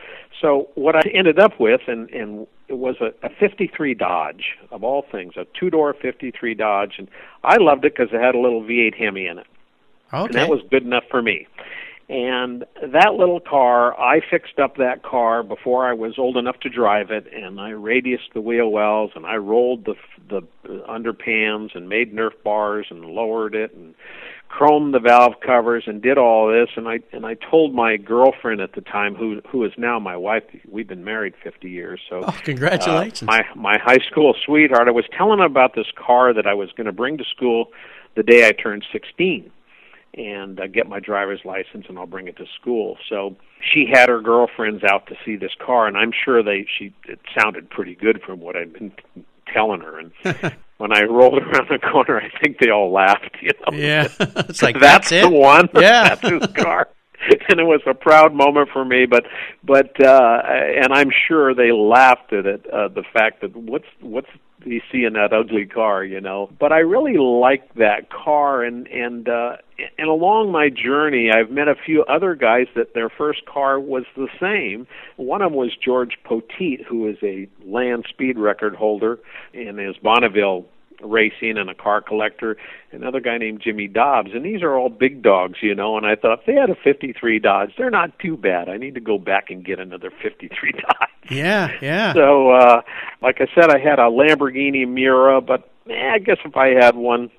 so 0.41 0.69
what 0.75 0.97
I 0.97 1.03
ended 1.13 1.39
up 1.39 1.61
with, 1.61 1.80
and 1.87 2.11
and 2.11 2.47
it 2.69 2.79
was 2.79 2.97
a, 3.01 3.13
a 3.27 3.31
53 3.31 3.95
Dodge 3.95 4.57
of 4.71 4.85
all 4.85 5.05
things, 5.11 5.35
a 5.37 5.47
two 5.59 5.71
door 5.71 5.95
53 5.95 6.55
Dodge, 6.55 6.95
and 6.99 7.09
I 7.43 7.57
loved 7.57 7.85
it 7.85 7.95
because 7.97 8.13
it 8.13 8.21
had 8.21 8.35
a 8.35 8.39
little 8.39 8.63
V8 8.63 8.95
Hemi 8.95 9.27
in 9.27 9.39
it 9.39 9.47
Okay. 10.13 10.27
and 10.27 10.35
that 10.35 10.49
was 10.49 10.61
good 10.71 10.83
enough 10.83 11.05
for 11.11 11.23
me. 11.23 11.47
And 12.09 12.65
that 12.83 13.15
little 13.15 13.39
car, 13.39 13.99
I 13.99 14.21
fixed 14.21 14.59
up 14.59 14.77
that 14.79 15.05
car 15.05 15.45
before 15.45 15.89
I 15.89 15.93
was 15.93 16.19
old 16.19 16.37
enough 16.37 16.59
to 16.61 16.69
drive 16.69 17.13
it, 17.13 17.33
and 17.33 17.61
I 17.61 17.71
radiused 17.71 18.33
the 18.35 18.41
wheel 18.41 18.69
wells, 18.69 19.13
and 19.15 19.25
I 19.25 19.37
rolled 19.37 19.85
the 19.85 19.95
the 20.29 20.43
underpans, 20.89 21.71
and 21.77 21.89
made 21.89 22.13
Nerf 22.13 22.33
bars, 22.43 22.87
and 22.91 23.05
lowered 23.05 23.55
it, 23.55 23.73
and 23.75 23.95
chromed 24.51 24.93
the 24.93 24.99
valve 24.99 25.35
covers, 25.45 25.85
and 25.87 26.03
did 26.03 26.19
all 26.19 26.49
this. 26.49 26.69
And 26.77 26.89
I 26.89 27.01
and 27.13 27.25
I 27.25 27.35
told 27.35 27.75
my 27.75 27.97
girlfriend 27.97 28.61
at 28.61 28.75
the 28.75 28.81
time, 28.81 29.15
who 29.15 29.41
who 29.49 29.65
is 29.65 29.73
now 29.79 29.99
my 29.99 30.17
wife, 30.17 30.43
we've 30.69 30.89
been 30.89 31.05
married 31.05 31.35
50 31.43 31.71
years, 31.71 32.01
so 32.09 32.23
oh, 32.27 32.39
congratulations. 32.43 33.23
uh, 33.23 33.27
my 33.27 33.45
my 33.55 33.79
high 33.79 34.05
school 34.11 34.35
sweetheart. 34.45 34.89
I 34.89 34.93
was 34.93 35.07
telling 35.17 35.39
her 35.39 35.47
about 35.47 35.75
this 35.75 35.87
car 35.97 36.35
that 36.35 36.47
I 36.47 36.55
was 36.55 36.71
going 36.77 36.87
to 36.87 36.93
bring 36.93 37.19
to 37.19 37.25
school 37.25 37.69
the 38.17 38.23
day 38.23 38.47
I 38.47 38.53
turned 38.53 38.85
16 38.93 39.51
and 40.15 40.59
uh, 40.59 40.67
get 40.67 40.89
my 40.89 40.99
driver's 40.99 41.41
license 41.45 41.87
and 41.89 41.99
I'll 41.99 42.07
bring 42.07 42.27
it 42.27 42.37
to 42.39 42.47
school. 42.61 42.99
So 43.09 43.37
she 43.61 43.87
had 43.91 44.09
her 44.09 44.21
girlfriends 44.21 44.83
out 44.83 45.07
to 45.07 45.15
see 45.25 45.37
this 45.37 45.53
car 45.65 45.87
and 45.87 45.97
I'm 45.97 46.13
sure 46.25 46.43
they 46.43 46.67
she 46.79 46.93
it 47.07 47.21
sounded 47.39 47.71
pretty 47.71 47.95
good 47.95 48.21
from 48.27 48.41
what 48.41 48.57
I'd 48.57 48.73
been 48.73 48.93
telling 49.53 49.81
her 49.81 49.99
and 49.99 50.13
when 50.91 50.99
I 50.99 51.07
rolled 51.07 51.43
around 51.43 51.69
the 51.69 51.79
corner 51.79 52.21
I 52.21 52.31
think 52.43 52.59
they 52.59 52.71
all 52.71 52.93
laughed, 52.93 53.37
you 53.41 53.51
know. 53.61 53.77
yeah. 53.77 54.09
it's 54.21 54.63
like 54.63 54.79
that's, 54.81 55.11
that's, 55.11 55.13
it. 55.13 55.23
the 55.23 55.31
one. 55.31 55.69
Yeah. 55.81 56.15
that's 56.15 56.29
his 56.29 56.47
car. 56.65 56.89
And 57.49 57.61
it 57.61 57.65
was 57.65 57.83
a 57.87 57.95
proud 57.95 58.35
moment 58.35 58.71
for 58.73 58.85
me, 58.85 59.07
but 59.07 59.25
but 59.63 60.03
uh 60.05 60.39
and 60.47 60.93
I'm 60.93 61.11
sure 61.29 61.55
they 61.55 61.73
laughed 61.73 62.33
at 62.33 62.47
it, 62.47 62.67
uh 62.73 62.89
the 62.89 63.05
fact 63.13 63.43
that 63.43 63.55
what's 63.55 63.87
what's 64.01 64.29
you 64.65 64.81
see 64.93 65.05
in 65.05 65.15
that 65.15 65.33
ugly 65.33 65.67
car, 65.67 66.05
you 66.05 66.21
know. 66.21 66.51
But 66.59 66.73
I 66.73 66.79
really 66.79 67.17
like 67.19 67.75
that 67.75 68.11
car 68.11 68.63
and 68.63 68.87
and 68.89 69.29
uh 69.29 69.57
and 69.99 70.09
along 70.09 70.51
my 70.51 70.71
journey 70.71 71.31
I've 71.31 71.51
met 71.51 71.69
a 71.69 71.75
few 71.75 72.05
other 72.05 72.35
guys 72.35 72.67
that 72.75 72.95
their 72.95 73.11
first 73.11 73.45
car 73.47 73.79
was 73.79 74.05
the 74.17 74.29
same. 74.41 74.87
One 75.17 75.43
of 75.43 75.53
them 75.53 75.59
was 75.59 75.77
George 75.83 76.19
Poteet, 76.25 76.85
who 76.87 77.09
is 77.09 77.17
a 77.23 77.49
land 77.65 78.07
speed 78.09 78.39
record 78.39 78.75
holder 78.75 79.19
in 79.53 79.79
his 79.79 79.97
Bonneville 79.99 80.67
racing 81.03 81.57
and 81.59 81.69
a 81.71 81.75
car 81.75 82.01
collector. 82.01 82.57
Another 82.93 83.21
guy 83.21 83.39
named 83.39 83.61
Jimmy 83.63 83.87
Dobbs, 83.89 84.31
and 84.35 84.45
these 84.45 84.63
are 84.63 84.75
all 84.77 84.89
big 84.89 85.23
dogs, 85.23 85.59
you 85.63 85.75
know. 85.75 85.97
And 85.97 86.05
I 86.07 86.17
thought 86.17 86.41
if 86.41 86.47
they 86.47 86.55
had 86.55 86.71
a 86.71 86.75
'53 86.75 87.39
Dodge, 87.39 87.73
they're 87.79 87.91
not 87.91 88.19
too 88.19 88.37
bad. 88.37 88.69
I 88.69 88.77
need 88.77 88.95
to 88.95 89.01
go 89.01 89.19
back 89.19 89.51
and 89.51 89.65
get 89.65 89.79
another 89.79 90.11
'53 90.23 90.73
Dodge. 90.73 91.31
Yeah, 91.31 91.71
yeah. 91.81 92.13
So, 92.15 92.51
uh, 92.51 92.83
like 93.23 93.41
I 93.41 93.47
said, 93.55 93.71
I 93.71 93.79
had 93.79 93.99
a 93.99 94.09
Lamborghini 94.11 94.87
Miura, 94.89 95.41
but 95.41 95.69
eh, 95.89 96.11
I 96.15 96.19
guess 96.19 96.39
if 96.45 96.57
I 96.57 96.69
had 96.69 96.97
one 96.97 97.31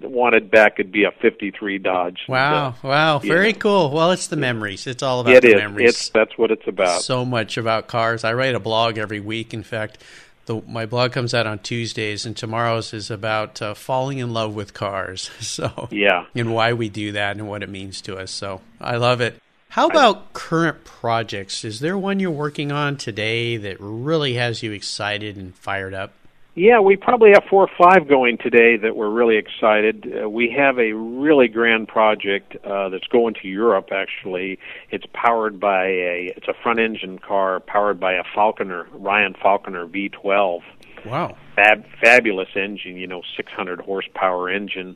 wanted 0.00 0.50
back, 0.50 0.74
it'd 0.80 0.90
be 0.90 1.04
a 1.04 1.12
'53 1.12 1.78
Dodge. 1.78 2.20
Wow, 2.28 2.74
So, 2.82 2.88
wow, 2.88 3.18
very 3.20 3.52
know. 3.52 3.58
cool. 3.60 3.90
Well, 3.90 4.10
it's 4.10 4.26
the 4.26 4.36
memories. 4.36 4.86
It's 4.86 5.02
all 5.02 5.20
about 5.20 5.34
it 5.34 5.42
the 5.42 5.50
is. 5.50 5.54
memories. 5.54 5.90
It's 5.90 6.08
that's 6.08 6.36
what 6.36 6.50
it's 6.50 6.66
about. 6.66 7.02
so 7.02 7.24
much 7.24 7.56
about 7.56 7.86
cars. 7.86 8.24
I 8.24 8.32
write 8.32 8.54
a 8.54 8.60
blog 8.60 8.98
every 8.98 9.20
week. 9.20 9.54
In 9.54 9.62
fact, 9.62 9.98
the, 10.46 10.60
my 10.66 10.86
blog 10.86 11.12
comes 11.12 11.34
out 11.34 11.46
on 11.46 11.58
Tuesdays, 11.60 12.26
and 12.26 12.36
tomorrow's 12.36 12.92
is 12.92 13.10
about 13.10 13.62
uh, 13.62 13.74
falling 13.74 14.18
in 14.18 14.32
love 14.32 14.54
with 14.54 14.74
cars. 14.74 15.30
So, 15.40 15.88
yeah. 15.90 16.26
and 16.34 16.54
why 16.54 16.72
we 16.72 16.88
do 16.88 17.12
that 17.12 17.36
and 17.36 17.46
what 17.46 17.62
it 17.62 17.68
means 17.68 18.00
to 18.02 18.16
us. 18.16 18.30
So, 18.30 18.62
I 18.80 18.96
love 18.96 19.20
it. 19.20 19.36
How 19.68 19.86
about 19.88 20.32
current 20.32 20.84
projects? 20.84 21.64
Is 21.64 21.80
there 21.80 21.96
one 21.96 22.20
you're 22.20 22.30
working 22.30 22.72
on 22.72 22.96
today 22.96 23.56
that 23.56 23.76
really 23.80 24.34
has 24.34 24.62
you 24.62 24.72
excited 24.72 25.36
and 25.36 25.54
fired 25.54 25.94
up? 25.94 26.12
Yeah, 26.54 26.80
we 26.80 26.96
probably 26.96 27.30
have 27.30 27.44
four 27.48 27.62
or 27.62 27.70
five 27.78 28.06
going 28.06 28.36
today 28.36 28.76
that 28.76 28.94
we're 28.94 29.08
really 29.08 29.36
excited. 29.36 30.12
Uh, 30.22 30.28
we 30.28 30.50
have 30.50 30.78
a 30.78 30.92
really 30.92 31.48
grand 31.48 31.88
project 31.88 32.56
uh, 32.62 32.90
that's 32.90 33.06
going 33.06 33.34
to 33.40 33.48
Europe. 33.48 33.88
Actually, 33.90 34.58
it's 34.90 35.06
powered 35.14 35.58
by 35.58 35.86
a 35.86 36.34
it's 36.36 36.48
a 36.48 36.54
front 36.62 36.78
engine 36.78 37.18
car 37.18 37.60
powered 37.60 37.98
by 37.98 38.12
a 38.14 38.24
Falconer 38.34 38.86
Ryan 38.92 39.32
Falconer 39.32 39.86
V12. 39.86 40.60
Wow. 41.06 41.36
Fab, 41.56 41.86
fabulous 42.02 42.50
engine, 42.54 42.96
you 42.96 43.06
know, 43.06 43.22
600 43.34 43.80
horsepower 43.80 44.50
engine, 44.50 44.94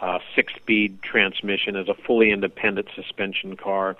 uh, 0.00 0.18
six-speed 0.34 1.02
transmission 1.02 1.76
as 1.76 1.88
a 1.88 1.94
fully 1.94 2.32
independent 2.32 2.88
suspension 2.96 3.56
car. 3.56 3.96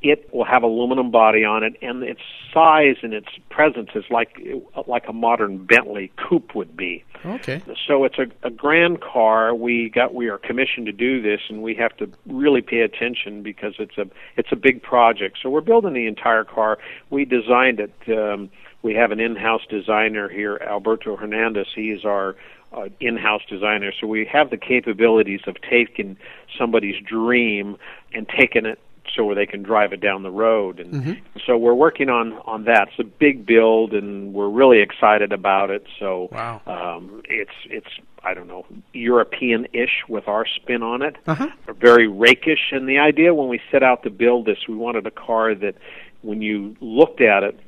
It 0.00 0.32
will 0.32 0.44
have 0.44 0.62
aluminum 0.62 1.10
body 1.10 1.44
on 1.44 1.64
it, 1.64 1.76
and 1.82 2.02
its 2.04 2.20
size 2.52 2.96
and 3.02 3.12
its 3.12 3.28
presence 3.50 3.90
is 3.94 4.04
like 4.10 4.40
like 4.86 5.08
a 5.08 5.12
modern 5.12 5.64
Bentley 5.64 6.12
coupe 6.16 6.54
would 6.54 6.76
be. 6.76 7.04
Okay. 7.24 7.60
So 7.86 8.04
it's 8.04 8.18
a, 8.18 8.26
a 8.46 8.50
grand 8.50 9.00
car. 9.00 9.54
We 9.54 9.90
got 9.90 10.14
we 10.14 10.28
are 10.28 10.38
commissioned 10.38 10.86
to 10.86 10.92
do 10.92 11.20
this, 11.20 11.40
and 11.48 11.62
we 11.62 11.74
have 11.74 11.96
to 11.96 12.08
really 12.26 12.62
pay 12.62 12.80
attention 12.80 13.42
because 13.42 13.74
it's 13.78 13.98
a 13.98 14.06
it's 14.36 14.52
a 14.52 14.56
big 14.56 14.82
project. 14.82 15.38
So 15.42 15.50
we're 15.50 15.60
building 15.62 15.94
the 15.94 16.06
entire 16.06 16.44
car. 16.44 16.78
We 17.10 17.24
designed 17.24 17.80
it. 17.80 17.92
Um, 18.08 18.50
we 18.82 18.94
have 18.94 19.10
an 19.10 19.18
in-house 19.18 19.62
designer 19.68 20.28
here, 20.28 20.60
Alberto 20.64 21.16
Hernandez. 21.16 21.66
He 21.74 21.90
is 21.90 22.04
our 22.04 22.36
uh, 22.72 22.88
in-house 23.00 23.42
designer. 23.48 23.92
So 24.00 24.06
we 24.06 24.24
have 24.26 24.50
the 24.50 24.56
capabilities 24.56 25.40
of 25.48 25.56
taking 25.68 26.16
somebody's 26.56 27.02
dream 27.02 27.76
and 28.14 28.28
taking 28.28 28.66
it 28.66 28.78
so 29.14 29.24
where 29.24 29.34
they 29.34 29.46
can 29.46 29.62
drive 29.62 29.92
it 29.92 30.00
down 30.00 30.22
the 30.22 30.30
road. 30.30 30.80
And 30.80 30.94
Mm-hmm. 30.94 31.12
so 31.46 31.56
we're 31.56 31.74
working 31.74 32.08
on 32.08 32.34
on 32.44 32.64
that. 32.64 32.88
It's 32.88 32.98
a 32.98 33.04
big 33.04 33.46
build, 33.46 33.92
and 33.94 34.32
we're 34.34 34.48
really 34.48 34.80
excited 34.80 35.32
about 35.32 35.70
it. 35.70 35.86
So 35.98 36.28
Wow. 36.32 36.60
um, 36.66 37.22
it's 37.28 37.52
it's 37.70 37.88
I 38.24 38.34
don't 38.34 38.48
know 38.48 38.66
European-ish 38.92 40.04
with 40.08 40.28
our 40.28 40.44
spin 40.46 40.82
on 40.82 41.02
it, 41.02 41.16
Uh-huh. 41.26 41.48
very 41.80 42.06
rakish. 42.08 42.72
And 42.72 42.88
the 42.88 42.98
idea 42.98 43.34
when 43.34 43.48
we 43.48 43.60
set 43.70 43.82
out 43.82 44.02
to 44.04 44.10
build 44.10 44.46
this, 44.46 44.58
we 44.68 44.74
wanted 44.74 45.06
a 45.06 45.10
car 45.10 45.54
that 45.54 45.74
when 46.22 46.42
you 46.42 46.76
looked 46.80 47.20
at 47.20 47.42
it, 47.42 47.58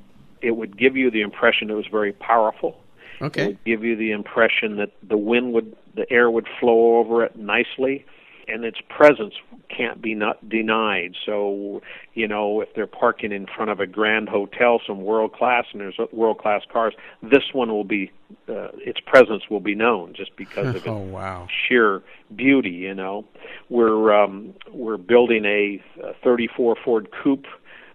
it 0.42 0.52
would 0.56 0.76
give 0.76 0.96
you 0.96 1.10
the 1.10 1.20
impression 1.22 1.70
it 1.70 1.74
was 1.74 1.86
very 1.86 2.12
powerful. 2.12 2.76
It 3.20 3.24
Okay. 3.26 3.46
would 3.46 3.64
give 3.64 3.84
you 3.84 3.96
the 3.96 4.12
impression 4.12 4.76
that 4.76 4.92
the 5.06 5.16
wind 5.18 5.52
would, 5.52 5.76
the 5.94 6.10
air 6.10 6.30
would 6.30 6.48
flow 6.58 6.96
over 6.98 7.22
it 7.24 7.36
nicely, 7.36 8.04
and 8.50 8.64
its 8.64 8.78
presence 8.88 9.34
can't 9.68 10.02
be 10.02 10.14
not 10.14 10.48
denied. 10.48 11.14
So, 11.24 11.80
you 12.14 12.26
know, 12.26 12.60
if 12.60 12.74
they're 12.74 12.86
parking 12.86 13.32
in 13.32 13.46
front 13.46 13.70
of 13.70 13.80
a 13.80 13.86
grand 13.86 14.28
hotel, 14.28 14.80
some 14.86 15.02
world 15.02 15.32
class, 15.32 15.64
and 15.72 15.80
there's 15.80 15.98
world 16.12 16.38
class 16.38 16.62
cars, 16.72 16.94
this 17.22 17.44
one 17.52 17.70
will 17.70 17.84
be, 17.84 18.10
uh, 18.48 18.68
its 18.78 19.00
presence 19.00 19.44
will 19.48 19.60
be 19.60 19.74
known 19.74 20.14
just 20.14 20.34
because 20.36 20.74
of 20.74 20.82
Oh 20.86 21.02
its 21.02 21.12
wow. 21.12 21.48
sheer 21.68 22.02
beauty. 22.34 22.70
You 22.70 22.94
know, 22.94 23.24
we're 23.68 24.12
um, 24.12 24.54
we're 24.72 24.96
building 24.96 25.44
a, 25.44 25.82
a 26.02 26.14
34 26.24 26.76
Ford 26.84 27.08
Coupe 27.22 27.46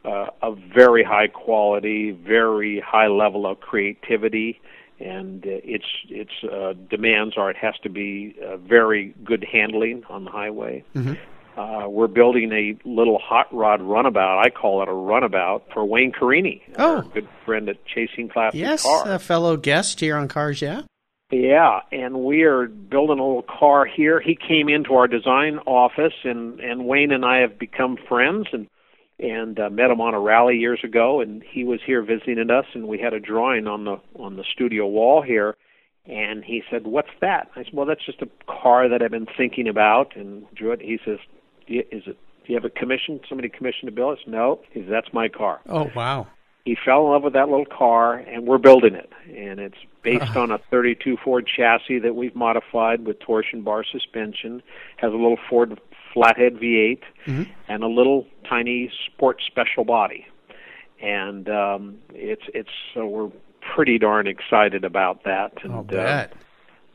uh, 0.06 0.28
of 0.42 0.60
very 0.74 1.04
high 1.04 1.28
quality, 1.28 2.12
very 2.12 2.80
high 2.80 3.08
level 3.08 3.48
of 3.48 3.60
creativity, 3.60 4.62
and 5.00 5.46
uh, 5.46 5.50
its 5.64 5.86
its 6.10 6.32
uh, 6.44 6.74
demands 6.90 7.36
are 7.38 7.50
it 7.50 7.58
has 7.58 7.76
to 7.84 7.90
be 7.90 8.36
uh, 8.46 8.58
very 8.58 9.14
good 9.24 9.46
handling 9.52 10.04
on 10.10 10.26
the 10.26 10.32
highway. 10.32 10.84
Mhm. 10.96 11.18
Uh, 11.58 11.88
we're 11.90 12.08
building 12.08 12.52
a 12.52 12.76
little 12.88 13.18
hot 13.18 13.48
rod 13.54 13.82
runabout. 13.82 14.40
I 14.46 14.50
call 14.50 14.82
it 14.84 14.90
a 14.90 14.94
runabout 14.94 15.64
for 15.74 15.86
Wayne 15.86 16.12
Carini, 16.12 16.62
Oh. 16.78 17.02
good 17.14 17.28
friend 17.46 17.70
at 17.70 17.86
Chasing 17.86 18.28
Classic 18.28 18.60
Yes, 18.60 18.84
Cars. 18.84 19.08
a 19.10 19.20
fellow 19.20 19.56
guest 19.56 20.02
here 20.02 20.18
on 20.18 20.28
Cars 20.28 20.62
Yeah. 20.62 20.82
Yeah, 21.32 21.80
and 21.92 22.24
we 22.24 22.44
are 22.44 22.68
building 22.68 23.20
a 23.20 23.26
little 23.26 23.42
car 23.44 23.86
here. 23.86 24.20
He 24.20 24.36
came 24.36 24.70
into 24.70 24.94
our 24.96 25.08
design 25.08 25.60
office, 25.66 26.14
and 26.24 26.60
and 26.60 26.86
Wayne 26.86 27.12
and 27.12 27.26
I 27.26 27.40
have 27.40 27.58
become 27.58 27.98
friends, 28.08 28.48
and 28.52 28.68
and 29.20 29.60
uh, 29.60 29.70
met 29.70 29.90
him 29.92 30.02
on 30.02 30.14
a 30.14 30.20
rally 30.20 30.58
years 30.58 30.80
ago, 30.84 31.22
and 31.22 31.42
he 31.44 31.64
was 31.64 31.80
here 31.86 32.02
visiting 32.02 32.50
us, 32.52 32.66
and 32.74 32.88
we 32.88 33.00
had 33.00 33.14
a 33.14 33.20
drawing 33.20 33.68
on 33.68 33.86
the 33.86 34.00
on 34.20 34.36
the 34.36 34.44
studio 34.54 34.86
wall 34.88 35.22
here, 35.22 35.56
and 36.06 36.44
he 36.44 36.64
said, 36.70 36.86
"What's 36.86 37.10
that?" 37.22 37.50
I 37.56 37.64
said, 37.64 37.74
"Well, 37.74 37.86
that's 37.86 38.06
just 38.06 38.22
a 38.22 38.30
car 38.48 38.90
that 38.90 39.02
I've 39.02 39.12
been 39.12 39.28
thinking 39.38 39.68
about," 39.68 40.16
and 40.16 40.46
drew 40.54 40.72
it. 40.72 40.82
He 40.82 41.00
says, 41.06 41.20
"Y- 41.70 41.86
"Is 41.92 42.04
it? 42.08 42.18
Do 42.46 42.54
you 42.54 42.56
have 42.56 42.66
a 42.66 42.70
commission? 42.70 43.20
Somebody 43.28 43.50
commissioned 43.50 43.88
to 43.88 43.92
build 43.96 44.20
it?" 44.20 44.28
No, 44.28 44.60
he 44.72 44.82
says, 44.82 44.90
"That's 44.90 45.14
my 45.14 45.30
car." 45.30 45.62
Oh 45.68 45.90
wow. 45.96 46.28
he 46.66 46.76
fell 46.84 47.06
in 47.06 47.12
love 47.14 47.24
with 47.24 47.34
that 47.34 47.48
little 47.48 47.66
car 47.66 48.16
and 48.16 48.48
we're 48.48 48.58
building 48.58 48.96
it 48.96 49.12
and 49.30 49.60
it's 49.60 49.78
based 50.02 50.36
on 50.36 50.50
a 50.50 50.58
32 50.72 51.16
Ford 51.24 51.46
chassis 51.48 52.00
that 52.00 52.16
we've 52.16 52.36
modified 52.36 53.06
with 53.06 53.20
torsion 53.20 53.62
bar 53.62 53.84
suspension 53.84 54.64
has 54.98 55.12
a 55.14 55.16
little 55.16 55.38
Ford 55.50 55.80
flathead 56.16 56.54
V8 56.60 57.02
Mhm. 57.28 57.48
and 57.68 57.84
a 57.84 57.88
little 57.88 58.26
tiny 58.50 58.90
sport 59.06 59.42
special 59.46 59.84
body 59.84 60.26
and 61.02 61.48
um 61.50 61.98
it's 62.14 62.44
it's 62.54 62.70
so 62.94 63.06
we're 63.06 63.30
pretty 63.76 63.98
darn 64.00 64.26
excited 64.28 64.84
about 64.86 65.24
that 65.26 65.52
and 65.64 65.74
I'll 65.74 65.80
uh, 65.82 65.84
bet. 65.84 66.34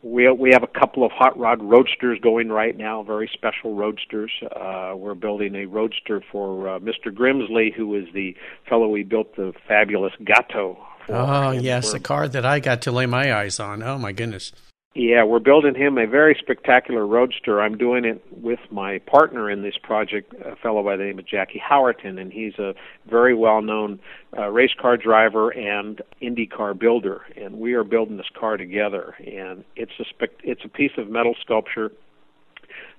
we 0.02 0.30
we 0.33 0.50
have 0.52 0.62
a 0.62 0.66
couple 0.80 1.04
of 1.04 1.12
hot 1.12 1.38
rod 1.38 1.61
roadsters 1.62 2.18
going 2.20 2.48
right 2.48 2.74
now, 2.76 3.02
very 3.02 3.28
special 3.33 3.74
roadsters. 3.74 4.30
Uh, 4.56 4.94
we're 4.96 5.14
building 5.14 5.54
a 5.56 5.66
roadster 5.66 6.22
for 6.33 6.68
uh, 6.68 6.78
Mr. 6.78 7.12
Grimsley, 7.12 7.74
who 7.74 7.94
is 7.96 8.06
the 8.14 8.35
fellow 8.68 8.88
we 8.88 9.02
built 9.02 9.37
the 9.37 9.52
fabulous 9.68 10.12
Gatto. 10.24 10.78
For. 11.06 11.14
Oh 11.14 11.50
yes, 11.50 11.92
a 11.92 12.00
car 12.00 12.28
that 12.28 12.46
I 12.46 12.61
got 12.61 12.80
to 12.83 12.92
lay 12.92 13.04
my 13.06 13.35
eyes 13.37 13.61
on. 13.61 13.83
Oh 13.83 13.98
my 13.98 14.12
goodness. 14.12 14.52
Yeah, 14.94 15.22
we're 15.22 15.38
building 15.38 15.76
him 15.76 15.98
a 15.98 16.07
very 16.07 16.37
spectacular 16.37 17.07
roadster. 17.07 17.61
I'm 17.61 17.79
doing 17.79 18.05
it 18.05 18.24
with 18.33 18.59
my 18.72 18.98
partner 18.98 19.48
in 19.48 19.62
this 19.62 19.76
project, 19.81 20.35
a 20.44 20.57
fellow 20.57 20.83
by 20.83 20.96
the 20.96 21.05
name 21.05 21.20
of 21.20 21.26
Jackie 21.26 21.62
Howerton, 21.64 22.20
and 22.20 22.33
he's 22.33 22.59
a 22.59 22.74
very 23.09 23.33
well-known 23.33 24.00
uh, 24.37 24.48
race 24.48 24.72
car 24.81 24.96
driver 24.96 25.50
and 25.50 26.03
IndyCar 26.20 26.76
builder. 26.76 27.22
And 27.37 27.61
we 27.61 27.74
are 27.74 27.85
building 27.85 28.16
this 28.16 28.31
car 28.37 28.57
together, 28.57 29.14
and 29.24 29.64
it's 29.76 29.92
a 30.00 30.05
spec- 30.05 30.42
it's 30.42 30.64
a 30.64 30.68
piece 30.68 30.92
of 30.98 31.09
metal 31.09 31.37
sculpture 31.40 31.92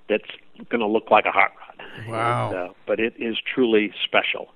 that's 0.08 0.30
going 0.70 0.80
to 0.80 0.86
look 0.86 1.10
like 1.10 1.26
a 1.26 1.30
hot 1.30 1.50
rod. 1.58 2.08
Wow. 2.08 2.48
And, 2.48 2.56
uh, 2.56 2.72
but 2.86 3.00
it 3.00 3.14
is 3.18 3.36
truly 3.54 3.92
special. 4.02 4.48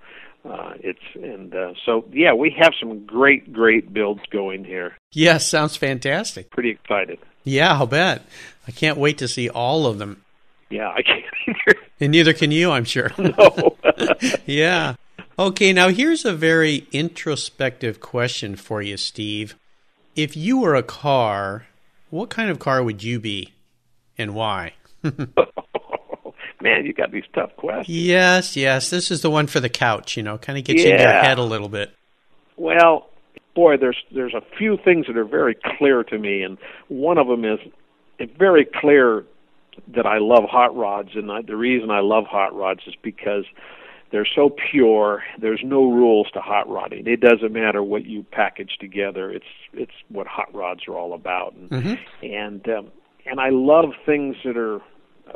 Uh, 0.49 0.75
it's 0.81 1.01
and 1.15 1.55
uh, 1.55 1.73
so 1.85 2.05
yeah, 2.13 2.33
we 2.33 2.55
have 2.59 2.73
some 2.79 3.05
great 3.05 3.53
great 3.53 3.93
builds 3.93 4.23
going 4.31 4.65
here. 4.65 4.97
Yes, 5.13 5.49
sounds 5.49 5.77
fantastic. 5.77 6.51
Pretty 6.51 6.71
excited. 6.71 7.19
Yeah, 7.45 7.75
I'll 7.75 7.87
bet. 7.87 8.23
I 8.67 8.71
can't 8.71 8.99
wait 8.99 9.19
to 9.19 9.29
see 9.29 9.49
all 9.49 9.87
of 9.87 9.99
them. 9.99 10.25
Yeah, 10.71 10.89
I 10.89 11.03
can't 11.03 11.25
either. 11.49 11.81
And 12.01 12.13
neither 12.13 12.33
can 12.33 12.51
you, 12.51 12.71
I'm 12.71 12.85
sure. 12.85 13.11
No. 13.19 13.77
yeah. 14.47 14.95
Okay, 15.39 15.73
now 15.73 15.89
here's 15.89 16.25
a 16.25 16.33
very 16.33 16.87
introspective 16.93 18.01
question 18.01 18.57
for 18.57 18.81
you, 18.83 18.97
Steve. 18.97 19.55
If 20.15 20.37
you 20.37 20.59
were 20.59 20.75
a 20.75 20.83
car, 20.83 21.67
what 22.11 22.31
kind 22.31 22.51
of 22.51 22.59
car 22.59 22.83
would 22.83 23.03
you 23.03 23.21
be 23.21 23.53
and 24.17 24.35
why? 24.35 24.73
Man, 26.61 26.87
you 26.87 26.93
got 26.93 27.13
these 27.13 27.25
tough 27.35 27.55
questions. 27.57 27.89
Yes, 27.89 28.57
yes, 28.57 28.89
this 28.91 29.11
is 29.11 29.21
the 29.21 29.31
one 29.31 29.47
for 29.47 29.61
the 29.61 29.69
couch, 29.69 30.17
you 30.17 30.23
know, 30.23 30.39
kind 30.39 30.59
of 30.59 30.65
gets 30.65 30.83
you 30.83 30.91
in 30.91 31.01
your 31.01 31.11
head 31.11 31.39
a 31.39 31.43
little 31.43 31.69
bit. 31.69 31.93
Well, 32.57 33.09
boy, 33.55 33.77
there's 33.77 33.99
there's 34.11 34.35
a 34.35 34.43
few 34.57 34.79
things 34.83 35.07
that 35.07 35.17
are 35.17 35.25
very 35.27 35.57
clear 35.79 36.03
to 36.05 36.19
me, 36.19 36.43
and 36.43 36.57
one 36.89 37.19
of 37.19 37.27
them 37.27 37.45
is 37.45 37.59
it's 38.19 38.33
very 38.39 38.65
clear 38.65 39.25
that 39.95 40.07
I 40.07 40.19
love 40.19 40.45
hot 40.45 40.75
rods, 40.75 41.11
and 41.15 41.31
I, 41.31 41.43
the 41.43 41.57
reason 41.57 41.91
I 41.91 42.01
love 42.01 42.25
hot 42.25 42.55
rods 42.55 42.81
is 42.87 42.95
because 43.03 43.45
they're 44.11 44.27
so 44.35 44.49
pure. 44.71 45.23
There's 45.39 45.61
no 45.63 45.91
rules 45.91 46.31
to 46.33 46.41
hot 46.41 46.67
rodding. 46.71 47.07
It 47.07 47.21
doesn't 47.21 47.53
matter 47.53 47.83
what 47.83 48.07
you 48.07 48.25
package 48.31 48.79
together. 48.81 49.31
It's 49.31 49.45
it's 49.75 49.93
what 50.09 50.27
hot 50.27 50.55
rods 50.55 50.89
are 50.89 50.95
all 50.97 51.13
about, 51.13 51.53
and 51.55 51.71
Mhm. 51.71 51.99
and 52.23 52.69
um, 52.71 52.87
and 53.27 53.41
I 53.41 53.51
love 53.51 53.93
things 54.07 54.37
that 54.45 54.57
are. 54.57 54.81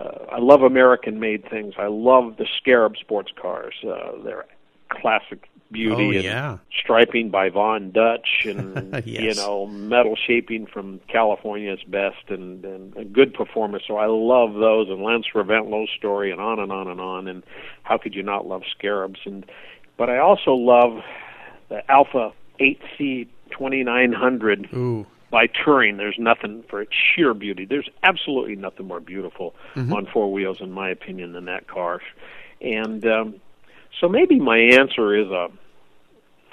Uh, 0.01 0.25
I 0.33 0.39
love 0.39 0.63
American-made 0.63 1.49
things. 1.51 1.75
I 1.79 1.89
love 1.89 2.37
the 2.39 2.47
Scarab 2.59 2.97
sports 2.97 3.31
cars. 3.41 3.75
Uh, 3.87 4.13
they're 4.25 4.47
classic 4.89 5.47
beauty 5.71 6.07
Oh, 6.07 6.11
and 6.11 6.25
yeah. 6.25 6.59
striping 6.83 7.31
by 7.31 7.49
Von 7.49 7.93
Dutch 7.93 8.27
and 8.45 9.07
you 9.07 9.35
know 9.35 9.67
metal 9.67 10.17
shaping 10.17 10.67
from 10.67 11.01
California's 11.07 11.83
best 11.87 12.29
and, 12.29 12.65
and 12.65 12.97
a 12.97 13.05
good 13.05 13.35
performance. 13.35 13.85
So 13.87 13.97
I 13.97 14.07
love 14.07 14.55
those 14.55 14.89
and 14.89 15.03
Lance 15.03 15.27
Reventlow's 15.35 15.91
story 15.97 16.33
and 16.33 16.41
on 16.41 16.59
and 16.59 16.73
on 16.73 16.89
and 16.89 17.01
on. 17.01 17.29
And 17.29 17.45
how 17.85 17.99
could 17.99 18.15
you 18.17 18.23
not 18.25 18.47
love 18.49 18.63
Scarabs? 18.77 19.21
And 19.25 19.45
but 19.97 20.09
I 20.11 20.19
also 20.19 20.55
love 20.55 21.03
the 21.69 21.89
Alfa 21.91 22.33
8C 22.59 23.29
2900 23.51 24.69
Ooh. 24.75 25.07
By 25.31 25.47
Touring. 25.47 25.97
There's 25.97 26.19
nothing 26.19 26.65
for 26.69 26.83
its 26.83 26.93
sheer 27.15 27.35
beauty. 27.35 27.65
There's 27.65 27.89
absolutely 28.03 28.57
nothing 28.57 28.87
more 28.87 29.01
beautiful 29.01 29.55
on 29.77 30.07
four 30.13 30.33
wheels, 30.33 30.59
in 30.61 30.73
my 30.73 30.91
opinion, 30.91 31.33
than 31.33 31.45
that 31.45 31.69
car. 31.69 32.01
And 32.61 33.05
um, 33.07 33.41
so 34.01 34.09
maybe 34.09 34.39
my 34.39 34.59
answer 34.59 35.15
is 35.15 35.29
a 35.29 35.49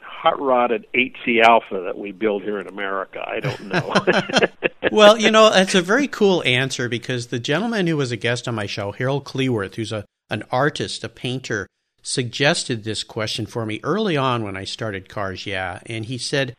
hot 0.02 0.40
rodded 0.42 0.86
8C 0.94 1.44
Alfa 1.44 1.82
that 1.86 1.98
we 1.98 2.12
build 2.12 2.44
here 2.44 2.60
in 2.60 2.68
America. 2.68 3.24
I 3.26 3.40
don't 3.40 3.66
know. 3.66 3.94
Well, 4.92 5.18
you 5.18 5.32
know, 5.32 5.50
that's 5.50 5.76
a 5.76 5.82
very 5.82 6.08
cool 6.08 6.42
answer 6.46 6.88
because 6.88 7.28
the 7.28 7.40
gentleman 7.40 7.88
who 7.88 7.98
was 7.98 8.12
a 8.12 8.18
guest 8.18 8.48
on 8.48 8.56
my 8.56 8.68
show, 8.68 8.94
Harold 8.94 9.26
Cleworth, 9.26 9.76
who's 9.76 9.92
a 9.92 10.06
an 10.30 10.44
artist, 10.52 11.04
a 11.04 11.10
painter, 11.10 11.68
suggested 12.02 12.84
this 12.84 13.04
question 13.04 13.46
for 13.46 13.66
me 13.66 13.80
early 13.84 14.16
on 14.16 14.44
when 14.44 14.56
I 14.56 14.64
started 14.64 15.10
Cars 15.10 15.46
Yeah, 15.46 15.80
and 15.86 16.06
he 16.06 16.18
said, 16.18 16.56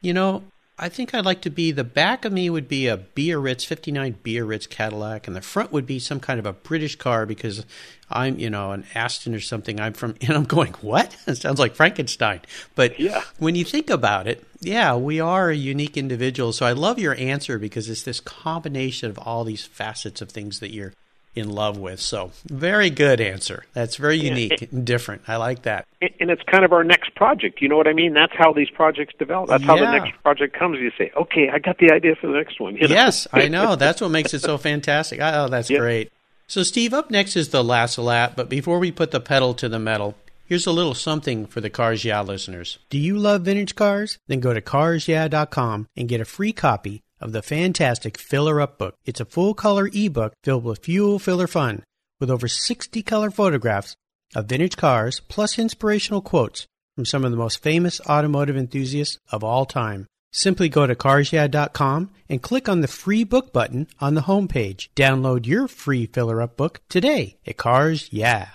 "You 0.00 0.12
know, 0.12 0.44
I 0.82 0.88
think 0.88 1.14
I'd 1.14 1.24
like 1.24 1.42
to 1.42 1.50
be 1.50 1.70
the 1.70 1.84
back 1.84 2.24
of 2.24 2.32
me 2.32 2.50
would 2.50 2.66
be 2.66 2.88
a 2.88 2.96
Biarritz 2.96 3.64
59 3.64 4.16
Biarritz 4.24 4.68
Cadillac 4.68 5.28
and 5.28 5.36
the 5.36 5.40
front 5.40 5.70
would 5.70 5.86
be 5.86 6.00
some 6.00 6.18
kind 6.18 6.40
of 6.40 6.44
a 6.44 6.52
British 6.52 6.96
car 6.96 7.24
because 7.24 7.64
I'm, 8.10 8.36
you 8.40 8.50
know, 8.50 8.72
an 8.72 8.84
Aston 8.92 9.32
or 9.32 9.38
something. 9.38 9.78
I'm 9.78 9.92
from 9.92 10.16
and 10.20 10.32
I'm 10.32 10.42
going, 10.42 10.72
"What?" 10.80 11.16
It 11.28 11.36
sounds 11.36 11.60
like 11.60 11.76
Frankenstein. 11.76 12.40
But 12.74 12.98
yeah. 12.98 13.22
when 13.38 13.54
you 13.54 13.64
think 13.64 13.90
about 13.90 14.26
it, 14.26 14.44
yeah, 14.58 14.96
we 14.96 15.20
are 15.20 15.50
a 15.50 15.56
unique 15.56 15.96
individual. 15.96 16.52
So 16.52 16.66
I 16.66 16.72
love 16.72 16.98
your 16.98 17.14
answer 17.14 17.60
because 17.60 17.88
it's 17.88 18.02
this 18.02 18.18
combination 18.18 19.08
of 19.08 19.20
all 19.20 19.44
these 19.44 19.64
facets 19.64 20.20
of 20.20 20.30
things 20.30 20.58
that 20.58 20.74
you're 20.74 20.94
in 21.34 21.50
love 21.50 21.78
with. 21.78 21.98
So, 22.00 22.30
very 22.46 22.90
good 22.90 23.20
answer. 23.20 23.64
That's 23.72 23.96
very 23.96 24.16
unique 24.18 24.70
and 24.72 24.84
different. 24.84 25.22
I 25.26 25.36
like 25.36 25.62
that. 25.62 25.86
And 26.20 26.30
it's 26.30 26.42
kind 26.42 26.64
of 26.64 26.72
our 26.72 26.84
next 26.84 27.14
project. 27.14 27.62
You 27.62 27.68
know 27.68 27.76
what 27.76 27.88
I 27.88 27.92
mean? 27.94 28.12
That's 28.12 28.34
how 28.36 28.52
these 28.52 28.68
projects 28.70 29.14
develop. 29.18 29.48
That's 29.48 29.64
how 29.64 29.76
Yeah. 29.76 29.86
the 29.86 29.98
next 29.98 30.22
project 30.22 30.54
comes. 30.58 30.78
You 30.78 30.90
say, 30.98 31.10
"Okay, 31.16 31.48
I 31.48 31.58
got 31.58 31.78
the 31.78 31.90
idea 31.90 32.14
for 32.16 32.26
the 32.26 32.34
next 32.34 32.60
one." 32.60 32.76
You 32.76 32.88
know? 32.88 32.94
Yes, 32.94 33.26
I 33.32 33.48
know. 33.48 33.76
That's 33.82 34.00
what 34.00 34.10
makes 34.10 34.34
it 34.34 34.40
so 34.40 34.58
fantastic. 34.58 35.20
Oh, 35.22 35.48
that's 35.48 35.70
Yeah. 35.70 35.78
great. 35.78 36.12
So, 36.46 36.62
Steve, 36.62 36.92
up 36.92 37.10
next 37.10 37.34
is 37.36 37.48
the 37.48 37.64
last 37.64 37.96
lap. 37.98 38.32
But 38.36 38.48
before 38.50 38.78
we 38.78 38.90
put 38.92 39.10
the 39.10 39.20
pedal 39.20 39.54
to 39.54 39.68
the 39.70 39.78
metal, 39.78 40.16
here's 40.44 40.66
a 40.66 40.72
little 40.72 40.92
something 40.94 41.46
for 41.46 41.62
the 41.62 41.70
Cars 41.70 42.04
Yeah 42.04 42.20
listeners. 42.20 42.78
Do 42.90 42.98
you 42.98 43.16
love 43.16 43.42
vintage 43.42 43.74
cars? 43.74 44.18
Then 44.28 44.40
go 44.40 44.52
to 44.52 44.60
carsyeah.com 44.60 45.88
and 45.96 46.08
get 46.08 46.20
a 46.20 46.24
free 46.26 46.52
copy 46.52 47.02
of 47.22 47.32
the 47.32 47.42
fantastic 47.42 48.18
Filler 48.18 48.60
Up 48.60 48.78
book. 48.78 48.96
It's 49.04 49.20
a 49.20 49.24
full 49.24 49.54
color 49.54 49.88
ebook 49.92 50.34
filled 50.42 50.64
with 50.64 50.84
fuel 50.84 51.18
filler 51.18 51.46
fun 51.46 51.84
with 52.20 52.30
over 52.30 52.48
60 52.48 53.02
color 53.02 53.30
photographs 53.30 53.94
of 54.34 54.46
vintage 54.46 54.76
cars 54.76 55.20
plus 55.20 55.58
inspirational 55.58 56.20
quotes 56.20 56.66
from 56.94 57.04
some 57.04 57.24
of 57.24 57.30
the 57.30 57.36
most 57.36 57.62
famous 57.62 58.00
automotive 58.02 58.56
enthusiasts 58.56 59.18
of 59.30 59.42
all 59.42 59.64
time. 59.64 60.06
Simply 60.32 60.68
go 60.68 60.86
to 60.86 60.94
carsyeah.com 60.94 62.10
and 62.28 62.42
click 62.42 62.68
on 62.68 62.80
the 62.80 62.88
free 62.88 63.22
book 63.24 63.52
button 63.52 63.86
on 64.00 64.14
the 64.14 64.22
homepage. 64.22 64.88
Download 64.96 65.46
your 65.46 65.68
free 65.68 66.06
filler 66.06 66.40
up 66.40 66.56
book 66.56 66.80
today 66.88 67.36
at 67.46 67.56
Cars 67.58 68.08
Yeah. 68.10 68.48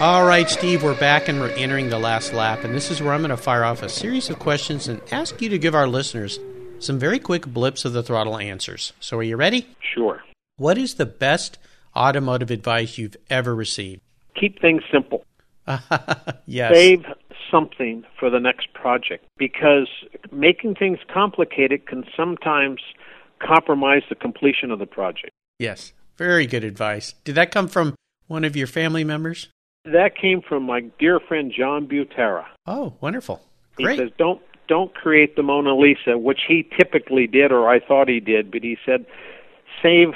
All 0.00 0.24
right, 0.24 0.48
Steve, 0.48 0.84
we're 0.84 0.98
back 1.00 1.28
and 1.28 1.40
we're 1.40 1.50
entering 1.50 1.88
the 1.88 1.98
last 1.98 2.32
lap, 2.32 2.62
and 2.62 2.72
this 2.72 2.88
is 2.88 3.02
where 3.02 3.12
I'm 3.12 3.20
going 3.20 3.30
to 3.30 3.36
fire 3.36 3.64
off 3.64 3.82
a 3.82 3.88
series 3.88 4.30
of 4.30 4.38
questions 4.38 4.86
and 4.86 5.00
ask 5.10 5.42
you 5.42 5.48
to 5.48 5.58
give 5.58 5.74
our 5.74 5.88
listeners 5.88 6.38
some 6.80 6.98
very 6.98 7.18
quick 7.18 7.46
blips 7.46 7.84
of 7.84 7.92
the 7.92 8.02
throttle 8.02 8.38
answers. 8.38 8.92
So, 9.00 9.18
are 9.18 9.22
you 9.22 9.36
ready? 9.36 9.66
Sure. 9.94 10.22
What 10.56 10.78
is 10.78 10.94
the 10.94 11.06
best 11.06 11.58
automotive 11.94 12.50
advice 12.50 12.98
you've 12.98 13.16
ever 13.30 13.54
received? 13.54 14.02
Keep 14.38 14.60
things 14.60 14.82
simple. 14.92 15.24
yes. 16.46 16.72
Save 16.74 17.04
something 17.50 18.04
for 18.18 18.30
the 18.30 18.40
next 18.40 18.72
project 18.74 19.24
because 19.36 19.88
making 20.32 20.74
things 20.74 20.98
complicated 21.12 21.86
can 21.86 22.04
sometimes 22.16 22.80
compromise 23.40 24.02
the 24.08 24.14
completion 24.14 24.70
of 24.70 24.78
the 24.78 24.86
project. 24.86 25.30
Yes. 25.58 25.92
Very 26.16 26.46
good 26.46 26.64
advice. 26.64 27.14
Did 27.24 27.36
that 27.36 27.50
come 27.50 27.68
from 27.68 27.94
one 28.26 28.44
of 28.44 28.56
your 28.56 28.66
family 28.66 29.04
members? 29.04 29.48
That 29.84 30.16
came 30.20 30.42
from 30.42 30.64
my 30.64 30.80
dear 30.98 31.20
friend 31.20 31.52
John 31.56 31.86
Buttera. 31.86 32.44
Oh, 32.66 32.94
wonderful. 33.00 33.40
Great. 33.76 33.98
He 33.98 34.04
says, 34.04 34.12
"Don't 34.18 34.42
don't 34.68 34.94
create 34.94 35.34
the 35.36 35.42
Mona 35.42 35.74
Lisa," 35.74 36.16
which 36.18 36.40
he 36.46 36.62
typically 36.78 37.26
did, 37.26 37.50
or 37.50 37.68
I 37.68 37.80
thought 37.80 38.08
he 38.08 38.20
did, 38.20 38.50
but 38.50 38.62
he 38.62 38.76
said, 38.86 39.06
"Save 39.82 40.12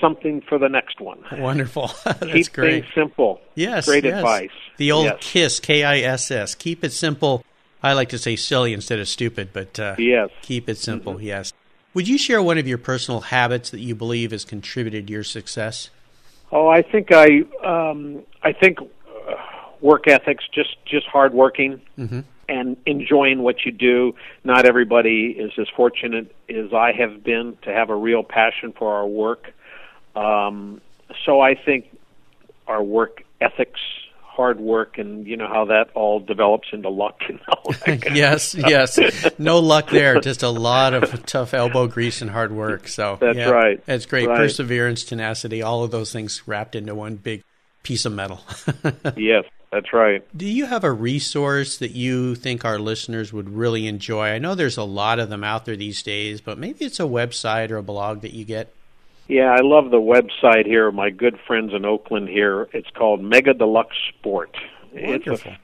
something 0.00 0.40
for 0.48 0.58
the 0.58 0.68
next 0.68 1.00
one. 1.00 1.18
Wonderful. 1.32 1.90
That's 2.04 2.20
Keep 2.32 2.52
great. 2.52 2.82
things 2.84 2.94
simple." 2.94 3.40
Yes. 3.54 3.86
great 3.86 4.04
yes. 4.04 4.18
advice. 4.18 4.50
The 4.76 4.92
old 4.92 5.06
Yes. 5.06 5.18
KISS, 5.20 5.60
K 5.60 5.82
I 5.84 5.98
S 5.98 6.30
S. 6.30 6.54
Keep 6.54 6.84
it 6.84 6.92
simple. 6.92 7.42
I 7.82 7.92
like 7.92 8.08
to 8.10 8.18
say 8.18 8.36
silly 8.36 8.72
instead 8.72 8.98
of 8.98 9.08
stupid, 9.08 9.50
but 9.52 9.78
uh, 9.78 9.94
Yes. 9.98 10.30
keep 10.42 10.68
it 10.68 10.78
simple, 10.78 11.20
yes. 11.20 11.52
Would 11.94 12.08
you 12.08 12.18
share 12.18 12.42
one 12.42 12.58
of 12.58 12.66
your 12.68 12.78
personal 12.78 13.20
habits 13.20 13.70
that 13.70 13.80
you 13.80 13.94
believe 13.94 14.30
has 14.32 14.44
contributed 14.44 15.06
to 15.06 15.12
your 15.12 15.24
success? 15.24 15.90
Oh, 16.52 16.68
I 16.68 16.82
think 16.82 17.12
I 17.12 17.42
um, 17.64 18.22
I 18.42 18.52
think 18.52 18.78
uh, 18.80 18.84
work 19.80 20.08
ethics, 20.08 20.44
just 20.52 20.76
just 20.86 21.06
hard 21.06 21.32
working 21.34 21.80
Mhm. 21.98 22.24
And 22.48 22.76
enjoying 22.86 23.42
what 23.42 23.64
you 23.64 23.72
do. 23.72 24.14
Not 24.44 24.66
everybody 24.66 25.36
is 25.38 25.52
as 25.58 25.68
fortunate 25.76 26.34
as 26.48 26.72
I 26.72 26.92
have 26.92 27.22
been 27.22 27.56
to 27.62 27.72
have 27.72 27.90
a 27.90 27.96
real 27.96 28.22
passion 28.22 28.72
for 28.72 28.94
our 28.94 29.06
work. 29.06 29.52
Um, 30.16 30.80
so 31.24 31.40
I 31.40 31.54
think 31.54 31.86
our 32.66 32.82
work 32.82 33.22
ethics, 33.40 33.80
hard 34.22 34.60
work, 34.60 34.98
and 34.98 35.26
you 35.26 35.36
know 35.36 35.48
how 35.48 35.66
that 35.66 35.90
all 35.94 36.20
develops 36.20 36.68
into 36.72 36.88
luck 36.88 37.20
and 37.28 37.40
all 37.48 37.74
yes, 38.14 38.54
yes. 38.54 38.98
No 39.38 39.58
luck 39.58 39.90
there. 39.90 40.20
Just 40.20 40.42
a 40.42 40.48
lot 40.48 40.94
of 40.94 41.26
tough 41.26 41.54
elbow 41.54 41.86
grease 41.86 42.22
and 42.22 42.30
hard 42.30 42.52
work. 42.52 42.88
So 42.88 43.18
That's 43.20 43.36
yeah, 43.36 43.50
right. 43.50 43.84
That's 43.86 44.06
great. 44.06 44.28
Right. 44.28 44.36
Perseverance, 44.36 45.04
tenacity, 45.04 45.62
all 45.62 45.84
of 45.84 45.90
those 45.90 46.12
things 46.12 46.46
wrapped 46.46 46.74
into 46.74 46.94
one 46.94 47.16
big 47.16 47.42
piece 47.82 48.04
of 48.04 48.12
metal. 48.12 48.40
Yes, 49.16 49.44
that's 49.70 49.92
right. 49.92 50.24
Do 50.36 50.46
you 50.46 50.66
have 50.66 50.84
a 50.84 50.92
resource 50.92 51.76
that 51.78 51.90
you 51.90 52.34
think 52.34 52.64
our 52.64 52.78
listeners 52.78 53.32
would 53.32 53.50
really 53.50 53.86
enjoy? 53.86 54.28
I 54.28 54.38
know 54.38 54.54
there's 54.54 54.78
a 54.78 54.84
lot 54.84 55.18
of 55.18 55.28
them 55.28 55.44
out 55.44 55.64
there 55.66 55.76
these 55.76 56.02
days, 56.02 56.40
but 56.40 56.58
maybe 56.58 56.84
it's 56.84 57.00
a 57.00 57.04
website 57.04 57.70
or 57.70 57.76
a 57.76 57.82
blog 57.82 58.22
that 58.22 58.32
you 58.32 58.44
get. 58.44 58.72
Yeah, 59.28 59.52
I 59.52 59.60
love 59.60 59.90
the 59.90 59.98
website 60.00 60.64
here. 60.64 60.90
My 60.90 61.10
good 61.10 61.38
friends 61.46 61.74
in 61.74 61.84
Oakland 61.84 62.28
here. 62.30 62.68
It's 62.72 62.88
called 62.90 63.22
Mega 63.22 63.52
Deluxe 63.52 63.96
Sport. 64.08 64.56
Wonderful. 64.94 65.34
It's 65.34 65.44
a 65.44 65.58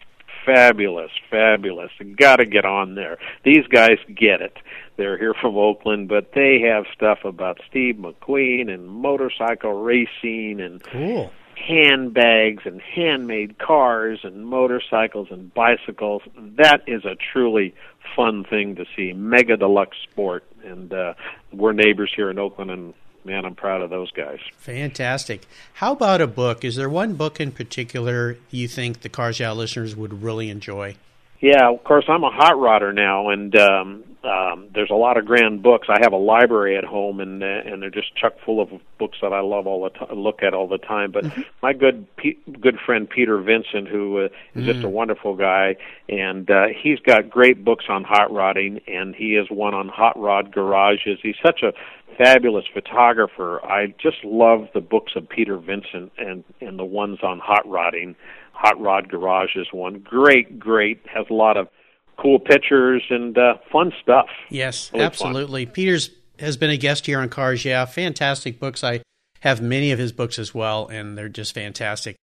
fabulous, 0.44 1.10
fabulous. 1.30 1.90
Got 2.16 2.36
to 2.36 2.44
get 2.44 2.66
on 2.66 2.94
there. 2.94 3.16
These 3.42 3.66
guys 3.68 3.96
get 4.14 4.42
it. 4.42 4.58
They're 4.96 5.16
here 5.16 5.34
from 5.40 5.56
Oakland, 5.56 6.08
but 6.08 6.32
they 6.34 6.60
have 6.60 6.84
stuff 6.94 7.24
about 7.24 7.58
Steve 7.68 7.96
McQueen 7.96 8.72
and 8.72 8.86
motorcycle 8.86 9.82
racing 9.82 10.60
and 10.60 10.82
Cool. 10.82 11.32
Handbags 11.56 12.64
and 12.66 12.80
handmade 12.80 13.58
cars 13.58 14.20
and 14.22 14.46
motorcycles 14.46 15.28
and 15.30 15.52
bicycles. 15.52 16.22
That 16.36 16.82
is 16.86 17.04
a 17.04 17.16
truly 17.32 17.74
fun 18.14 18.44
thing 18.44 18.76
to 18.76 18.84
see. 18.96 19.12
Mega 19.12 19.56
Deluxe 19.56 19.96
Sport, 20.02 20.44
and 20.64 20.92
uh, 20.92 21.14
we're 21.52 21.72
neighbors 21.72 22.12
here 22.14 22.30
in 22.30 22.38
Oakland, 22.38 22.70
and 22.70 22.94
man, 23.24 23.44
I'm 23.44 23.54
proud 23.54 23.82
of 23.82 23.90
those 23.90 24.10
guys. 24.10 24.38
Fantastic. 24.58 25.46
How 25.74 25.92
about 25.92 26.20
a 26.20 26.26
book? 26.26 26.64
Is 26.64 26.76
there 26.76 26.88
one 26.88 27.14
book 27.14 27.40
in 27.40 27.52
particular 27.52 28.36
you 28.50 28.68
think 28.68 29.00
the 29.00 29.08
Cars 29.08 29.40
Yeah 29.40 29.52
listeners 29.52 29.96
would 29.96 30.22
really 30.22 30.50
enjoy? 30.50 30.96
Yeah, 31.44 31.68
of 31.68 31.84
course, 31.84 32.06
I'm 32.08 32.24
a 32.24 32.30
hot 32.30 32.54
rodder 32.54 32.94
now, 32.94 33.28
and 33.28 33.54
um, 33.54 34.04
um, 34.24 34.70
there's 34.74 34.88
a 34.88 34.94
lot 34.94 35.18
of 35.18 35.26
grand 35.26 35.62
books. 35.62 35.88
I 35.90 35.98
have 36.00 36.14
a 36.14 36.16
library 36.16 36.78
at 36.78 36.84
home, 36.84 37.20
and 37.20 37.42
uh, 37.42 37.46
and 37.46 37.82
they're 37.82 37.90
just 37.90 38.16
chock 38.16 38.32
full 38.46 38.62
of 38.62 38.70
books 38.98 39.18
that 39.20 39.34
I 39.34 39.40
love 39.40 39.66
all 39.66 39.84
the 39.84 39.90
time, 39.90 40.18
look 40.18 40.42
at 40.42 40.54
all 40.54 40.66
the 40.66 40.78
time. 40.78 41.12
But 41.12 41.26
my 41.62 41.74
good 41.74 42.06
P- 42.16 42.38
good 42.62 42.78
friend 42.86 43.06
Peter 43.06 43.36
Vincent, 43.42 43.88
who 43.88 44.20
uh, 44.20 44.28
is 44.54 44.64
just 44.64 44.84
a 44.86 44.88
wonderful 44.88 45.36
guy, 45.36 45.76
and 46.08 46.50
uh, 46.50 46.68
he's 46.82 46.98
got 47.00 47.28
great 47.28 47.62
books 47.62 47.84
on 47.90 48.04
hot 48.04 48.32
rodding, 48.32 48.80
and 48.88 49.14
he 49.14 49.34
has 49.34 49.44
one 49.50 49.74
on 49.74 49.88
hot 49.88 50.18
rod 50.18 50.50
garages. 50.50 51.18
He's 51.22 51.36
such 51.44 51.60
a 51.62 51.74
fabulous 52.16 52.64
photographer. 52.72 53.62
I 53.62 53.94
just 53.98 54.24
love 54.24 54.68
the 54.72 54.80
books 54.80 55.12
of 55.14 55.28
Peter 55.28 55.58
Vincent 55.58 56.10
and 56.16 56.42
and 56.62 56.78
the 56.78 56.86
ones 56.86 57.18
on 57.22 57.38
hot 57.38 57.68
rodding. 57.68 58.16
Hot 58.54 58.80
Rod 58.80 59.08
Garage 59.08 59.56
is 59.56 59.66
one. 59.72 59.98
Great, 60.00 60.58
great. 60.58 61.00
Has 61.12 61.26
a 61.30 61.34
lot 61.34 61.56
of 61.56 61.68
cool 62.16 62.38
pictures 62.38 63.02
and 63.10 63.36
uh, 63.36 63.54
fun 63.72 63.92
stuff. 64.02 64.26
Yes, 64.48 64.90
Really 64.92 65.00
fun. 65.02 65.06
absolutely. 65.06 65.66
Peters 65.66 66.10
has 66.38 66.56
been 66.56 66.70
a 66.70 66.76
guest 66.76 67.06
here 67.06 67.18
on 67.20 67.28
Cars 67.28 67.64
Yeah. 67.64 67.84
Fantastic 67.84 68.58
books. 68.60 68.82
I 68.84 69.02
have 69.40 69.60
many 69.60 69.90
of 69.92 69.98
his 69.98 70.12
books 70.12 70.38
as 70.38 70.54
well, 70.54 70.86
and 70.88 71.18
they're 71.18 71.28
just 71.28 71.54
fantastic. 71.54 72.16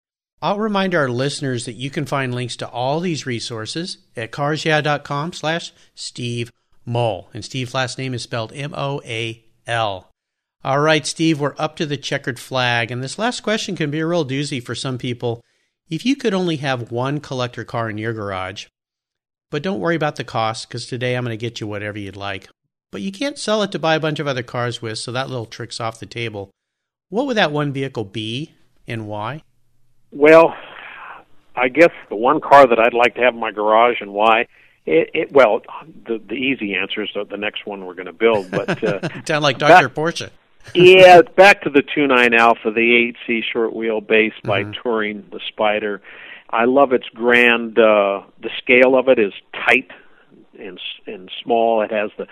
I'll 0.41 0.57
remind 0.59 0.95
our 0.95 1.09
listeners 1.09 1.65
that 1.65 1.73
you 1.73 1.89
can 1.89 2.05
find 2.05 2.33
links 2.33 2.55
to 2.57 2.69
all 2.69 3.01
these 3.01 3.25
resources 3.25 3.97
at 4.15 4.31
carsyeah.com 4.31 5.33
slash 5.33 5.73
Steve 5.95 6.49
Moal. 6.85 7.29
And 7.33 7.43
Steve's 7.43 7.73
last 7.73 7.97
name 7.97 8.13
is 8.13 8.23
spelled 8.23 8.53
M-O-A-L. 8.53 10.09
All 10.63 10.79
right, 10.79 11.05
Steve, 11.05 11.39
we're 11.39 11.55
up 11.57 11.75
to 11.77 11.85
the 11.85 11.97
checkered 11.97 12.39
flag. 12.39 12.91
And 12.91 13.03
this 13.03 13.17
last 13.19 13.41
question 13.41 13.75
can 13.75 13.91
be 13.91 13.99
a 13.99 14.05
real 14.07 14.25
doozy 14.25 14.63
for 14.63 14.75
some 14.75 14.97
people. 14.97 15.41
If 15.89 16.05
you 16.05 16.15
could 16.15 16.35
only 16.35 16.57
have 16.57 16.91
one 16.91 17.19
collector 17.19 17.63
car 17.63 17.89
in 17.89 17.97
your 17.97 18.13
garage, 18.13 18.67
but 19.49 19.63
don't 19.63 19.79
worry 19.79 19.95
about 19.95 20.17
the 20.17 20.23
cost 20.23 20.67
because 20.67 20.85
today 20.85 21.15
I'm 21.15 21.25
going 21.25 21.37
to 21.37 21.37
get 21.37 21.59
you 21.59 21.65
whatever 21.65 21.97
you'd 21.97 22.15
like. 22.15 22.47
But 22.91 23.01
you 23.01 23.11
can't 23.11 23.39
sell 23.39 23.63
it 23.63 23.71
to 23.71 23.79
buy 23.79 23.95
a 23.95 23.99
bunch 23.99 24.19
of 24.19 24.27
other 24.27 24.43
cars 24.43 24.83
with, 24.83 24.99
so 24.99 25.11
that 25.11 25.29
little 25.29 25.47
trick's 25.47 25.79
off 25.79 25.99
the 25.99 26.05
table. 26.05 26.51
What 27.09 27.25
would 27.25 27.37
that 27.37 27.51
one 27.51 27.73
vehicle 27.73 28.03
be 28.03 28.53
and 28.87 29.07
why? 29.07 29.41
Well, 30.11 30.55
I 31.55 31.69
guess 31.69 31.91
the 32.09 32.15
one 32.15 32.39
car 32.39 32.67
that 32.67 32.79
I'd 32.79 32.93
like 32.93 33.15
to 33.15 33.21
have 33.21 33.33
in 33.33 33.39
my 33.39 33.51
garage 33.51 33.97
and 33.99 34.13
why. 34.13 34.47
It, 34.85 35.09
it 35.13 35.31
well, 35.31 35.61
the 36.05 36.19
the 36.19 36.35
easy 36.35 36.75
answer 36.75 37.03
is 37.03 37.09
the, 37.13 37.37
next 37.37 37.65
one 37.65 37.85
we're 37.85 37.95
going 37.95 38.05
to 38.05 38.13
build. 38.13 38.49
But 38.49 38.83
uh, 38.83 39.23
Sound 39.25 39.43
like 39.43 39.57
Dr. 39.57 39.89
Porsche. 39.89 40.29
Yeah, 40.75 41.21
back 41.35 41.61
to 41.63 41.69
the 41.69 41.81
2.9 41.81 42.37
Alfa, 42.37 42.71
the 42.71 43.13
8C 43.27 43.41
short 43.51 43.73
wheelbase 43.73 44.33
by 44.43 44.63
Touring, 44.81 45.25
the 45.31 45.39
Spider. 45.47 46.01
I 46.49 46.65
love 46.65 46.93
its 46.93 47.07
grand. 47.13 47.77
Uh, 47.77 48.21
the 48.41 48.49
scale 48.57 48.97
of 48.97 49.07
it 49.07 49.19
is 49.19 49.33
tight. 49.53 49.91
and 50.59 50.79
and 51.07 51.31
small. 51.43 51.81
It 51.81 51.91
has 51.91 52.11
the 52.17 52.27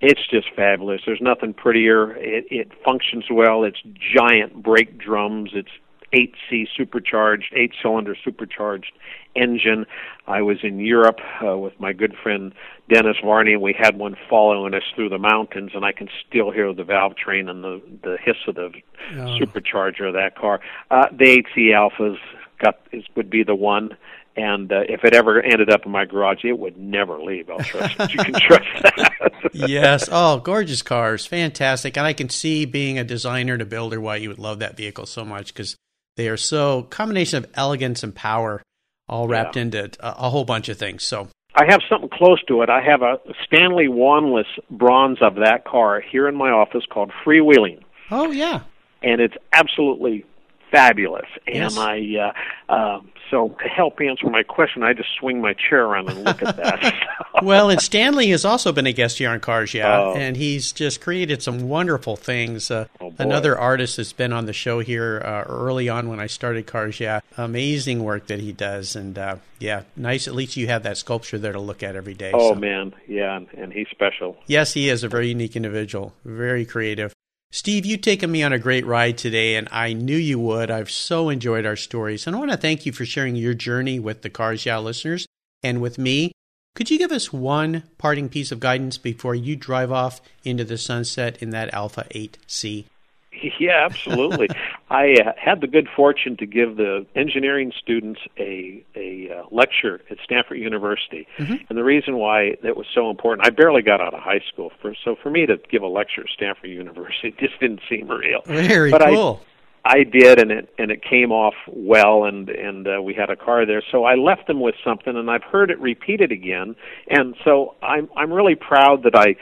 it's 0.00 0.26
just 0.30 0.48
fabulous. 0.56 1.02
There's 1.04 1.20
nothing 1.20 1.52
prettier. 1.54 2.12
It 2.16 2.46
it 2.50 2.72
functions 2.84 3.24
well. 3.30 3.64
It's 3.64 3.80
giant 4.14 4.62
brake 4.62 4.98
drums. 4.98 5.50
It's 5.54 5.70
8C 6.12 6.66
supercharged, 6.76 7.52
eight 7.54 7.72
cylinder 7.80 8.16
supercharged 8.24 8.92
engine. 9.36 9.86
I 10.26 10.42
was 10.42 10.58
in 10.62 10.80
Europe 10.80 11.20
uh, 11.44 11.56
with 11.56 11.78
my 11.78 11.92
good 11.92 12.14
friend 12.22 12.52
Dennis 12.88 13.16
Varni, 13.22 13.52
and 13.52 13.62
we 13.62 13.74
had 13.78 13.96
one 13.96 14.16
following 14.28 14.74
us 14.74 14.82
through 14.94 15.08
the 15.08 15.18
mountains, 15.18 15.72
and 15.74 15.84
I 15.84 15.92
can 15.92 16.08
still 16.26 16.50
hear 16.50 16.72
the 16.74 16.84
valve 16.84 17.16
train 17.16 17.48
and 17.48 17.62
the 17.62 17.80
the 18.02 18.16
hiss 18.22 18.36
of 18.48 18.56
the 18.56 18.72
oh. 19.12 19.38
supercharger 19.38 20.08
of 20.08 20.14
that 20.14 20.36
car. 20.36 20.60
Uh, 20.90 21.06
the 21.12 21.44
8C 21.56 21.68
Alfas 21.72 22.16
got 22.58 22.80
is 22.92 23.04
would 23.14 23.30
be 23.30 23.42
the 23.42 23.54
one 23.54 23.96
and 24.36 24.72
uh, 24.72 24.82
if 24.88 25.04
it 25.04 25.12
ever 25.12 25.42
ended 25.42 25.70
up 25.70 25.84
in 25.84 25.92
my 25.92 26.04
garage, 26.04 26.44
it 26.44 26.58
would 26.58 26.78
never 26.78 27.20
leave. 27.20 27.50
I'll 27.50 27.58
trust 27.58 27.98
you 28.12 28.18
can 28.18 28.34
trust 28.34 28.68
that. 28.82 29.50
yes. 29.52 30.08
Oh, 30.10 30.38
gorgeous 30.38 30.82
cars, 30.82 31.26
fantastic, 31.26 31.96
and 31.96 32.06
I 32.06 32.12
can 32.12 32.28
see 32.28 32.64
being 32.64 32.98
a 32.98 33.04
designer 33.04 33.54
and 33.54 33.62
a 33.62 33.66
builder 33.66 34.00
why 34.00 34.16
you 34.16 34.28
would 34.28 34.38
love 34.38 34.60
that 34.60 34.76
vehicle 34.76 35.06
so 35.06 35.24
much 35.24 35.52
because 35.52 35.76
they 36.16 36.28
are 36.28 36.36
so 36.36 36.82
combination 36.84 37.44
of 37.44 37.50
elegance 37.54 38.02
and 38.02 38.14
power, 38.14 38.62
all 39.08 39.28
wrapped 39.28 39.56
yeah. 39.56 39.62
into 39.62 39.84
a, 40.00 40.26
a 40.26 40.30
whole 40.30 40.44
bunch 40.44 40.68
of 40.68 40.78
things. 40.78 41.04
So 41.04 41.28
I 41.54 41.64
have 41.68 41.80
something 41.88 42.10
close 42.10 42.42
to 42.48 42.62
it. 42.62 42.70
I 42.70 42.80
have 42.82 43.02
a 43.02 43.18
Stanley 43.44 43.88
Wanless 43.88 44.46
bronze 44.70 45.18
of 45.20 45.36
that 45.36 45.64
car 45.64 46.00
here 46.00 46.28
in 46.28 46.36
my 46.36 46.50
office 46.50 46.84
called 46.90 47.10
Freewheeling. 47.24 47.80
Oh 48.10 48.30
yeah, 48.30 48.62
and 49.02 49.20
it's 49.20 49.36
absolutely 49.52 50.24
fabulous. 50.70 51.26
And 51.46 51.56
yes. 51.56 51.76
I, 51.76 52.32
uh, 52.68 52.72
uh, 52.72 53.00
so 53.30 53.48
to 53.62 53.68
help 53.68 54.00
answer 54.00 54.28
my 54.28 54.42
question, 54.42 54.82
I 54.82 54.92
just 54.92 55.10
swing 55.18 55.40
my 55.40 55.54
chair 55.54 55.84
around 55.84 56.10
and 56.10 56.24
look 56.24 56.42
at 56.42 56.56
that. 56.56 57.08
well, 57.42 57.70
and 57.70 57.80
Stanley 57.80 58.28
has 58.30 58.44
also 58.44 58.72
been 58.72 58.86
a 58.86 58.92
guest 58.92 59.18
here 59.18 59.30
on 59.30 59.40
Cars 59.40 59.72
Yeah, 59.72 60.00
oh. 60.00 60.14
and 60.14 60.36
he's 60.36 60.72
just 60.72 61.00
created 61.00 61.42
some 61.42 61.68
wonderful 61.68 62.16
things. 62.16 62.70
Uh, 62.70 62.86
oh, 63.00 63.14
another 63.18 63.56
artist 63.58 63.96
that's 63.96 64.12
been 64.12 64.32
on 64.32 64.46
the 64.46 64.52
show 64.52 64.80
here 64.80 65.22
uh, 65.24 65.44
early 65.48 65.88
on 65.88 66.08
when 66.08 66.20
I 66.20 66.26
started 66.26 66.66
Cars 66.66 66.98
Yeah. 66.98 67.20
Amazing 67.36 68.02
work 68.02 68.26
that 68.26 68.40
he 68.40 68.52
does, 68.52 68.96
and 68.96 69.16
uh, 69.16 69.36
yeah, 69.58 69.82
nice. 69.96 70.26
At 70.26 70.34
least 70.34 70.56
you 70.56 70.66
have 70.66 70.82
that 70.82 70.96
sculpture 70.96 71.38
there 71.38 71.52
to 71.52 71.60
look 71.60 71.82
at 71.82 71.96
every 71.96 72.14
day. 72.14 72.32
Oh 72.34 72.54
so. 72.54 72.54
man, 72.54 72.94
yeah, 73.06 73.38
and 73.56 73.72
he's 73.72 73.88
special. 73.90 74.36
Yes, 74.46 74.72
he 74.72 74.88
is 74.88 75.04
a 75.04 75.08
very 75.08 75.28
unique 75.28 75.56
individual, 75.56 76.14
very 76.24 76.64
creative. 76.64 77.14
Steve, 77.52 77.84
you've 77.84 78.00
taken 78.00 78.30
me 78.30 78.44
on 78.44 78.52
a 78.52 78.60
great 78.60 78.86
ride 78.86 79.18
today, 79.18 79.56
and 79.56 79.68
I 79.72 79.92
knew 79.92 80.16
you 80.16 80.38
would. 80.38 80.70
I've 80.70 80.90
so 80.90 81.28
enjoyed 81.28 81.66
our 81.66 81.74
stories, 81.74 82.26
and 82.26 82.36
I 82.36 82.38
want 82.38 82.52
to 82.52 82.56
thank 82.56 82.86
you 82.86 82.92
for 82.92 83.04
sharing 83.04 83.34
your 83.34 83.54
journey 83.54 83.98
with 83.98 84.22
the 84.22 84.30
Cars 84.30 84.64
Yeah 84.64 84.78
listeners 84.78 85.26
and 85.60 85.82
with 85.82 85.98
me. 85.98 86.30
Could 86.76 86.92
you 86.92 86.98
give 86.98 87.10
us 87.10 87.32
one 87.32 87.82
parting 87.98 88.28
piece 88.28 88.52
of 88.52 88.60
guidance 88.60 88.98
before 88.98 89.34
you 89.34 89.56
drive 89.56 89.90
off 89.90 90.20
into 90.44 90.62
the 90.62 90.78
sunset 90.78 91.42
in 91.42 91.50
that 91.50 91.74
Alfa 91.74 92.06
8C? 92.14 92.84
Yeah, 93.58 93.84
absolutely. 93.84 94.48
I 94.88 95.14
uh, 95.14 95.32
had 95.36 95.60
the 95.60 95.66
good 95.66 95.88
fortune 95.94 96.36
to 96.38 96.46
give 96.46 96.76
the 96.76 97.06
engineering 97.14 97.72
students 97.78 98.20
a 98.38 98.84
a 98.96 99.30
uh, 99.30 99.42
lecture 99.50 100.00
at 100.10 100.18
Stanford 100.24 100.58
University, 100.58 101.26
mm-hmm. 101.38 101.54
and 101.68 101.78
the 101.78 101.84
reason 101.84 102.16
why 102.16 102.56
that 102.62 102.76
was 102.76 102.86
so 102.94 103.10
important, 103.10 103.46
I 103.46 103.50
barely 103.50 103.82
got 103.82 104.00
out 104.00 104.14
of 104.14 104.20
high 104.20 104.40
school, 104.52 104.72
for 104.80 104.94
so 105.04 105.16
for 105.22 105.30
me 105.30 105.46
to 105.46 105.58
give 105.70 105.82
a 105.82 105.86
lecture 105.86 106.22
at 106.22 106.28
Stanford 106.30 106.70
University 106.70 107.34
just 107.38 107.58
didn't 107.60 107.80
seem 107.88 108.08
real. 108.08 108.40
Very 108.46 108.90
but 108.90 109.02
cool. 109.02 109.40
I, 109.44 109.50
I 109.84 110.04
did, 110.04 110.40
and 110.40 110.50
it 110.50 110.74
and 110.78 110.90
it 110.90 111.02
came 111.02 111.32
off 111.32 111.54
well, 111.66 112.24
and 112.24 112.48
and 112.48 112.86
uh, 112.86 113.02
we 113.02 113.14
had 113.14 113.30
a 113.30 113.36
car 113.36 113.64
there. 113.66 113.82
So 113.90 114.04
I 114.04 114.14
left 114.14 114.46
them 114.46 114.60
with 114.60 114.74
something, 114.84 115.16
and 115.16 115.30
I've 115.30 115.44
heard 115.44 115.70
it 115.70 115.80
repeated 115.80 116.32
again, 116.32 116.76
and 117.08 117.34
so 117.44 117.74
I'm 117.82 118.08
I'm 118.16 118.32
really 118.32 118.54
proud 118.54 119.04
that 119.04 119.14
I 119.14 119.36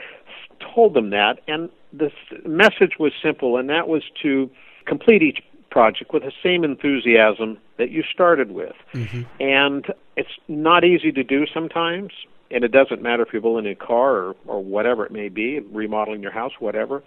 told 0.73 0.93
them 0.93 1.09
that, 1.11 1.39
and 1.47 1.69
the 1.93 2.11
message 2.45 2.93
was 2.99 3.11
simple, 3.23 3.57
and 3.57 3.69
that 3.69 3.87
was 3.87 4.03
to 4.21 4.49
complete 4.85 5.21
each 5.21 5.39
project 5.69 6.13
with 6.13 6.23
the 6.23 6.31
same 6.43 6.63
enthusiasm 6.63 7.57
that 7.77 7.91
you 7.91 8.03
started 8.11 8.51
with. 8.51 8.75
Mm-hmm. 8.93 9.21
And 9.39 9.85
it's 10.15 10.29
not 10.47 10.83
easy 10.83 11.11
to 11.11 11.23
do 11.23 11.45
sometimes, 11.53 12.11
and 12.51 12.63
it 12.63 12.71
doesn't 12.71 13.01
matter 13.01 13.23
if 13.23 13.29
you're 13.31 13.41
building 13.41 13.71
a 13.71 13.75
car 13.75 14.15
or, 14.15 14.35
or 14.47 14.63
whatever 14.63 15.05
it 15.05 15.11
may 15.11 15.29
be, 15.29 15.59
remodeling 15.59 16.21
your 16.21 16.31
house, 16.31 16.53
whatever. 16.59 17.03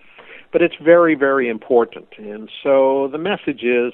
But 0.53 0.63
it's 0.63 0.77
very, 0.83 1.15
very 1.15 1.49
important. 1.49 2.09
And 2.19 2.51
so 2.63 3.09
the 3.11 3.19
message 3.19 3.63
is 3.63 3.93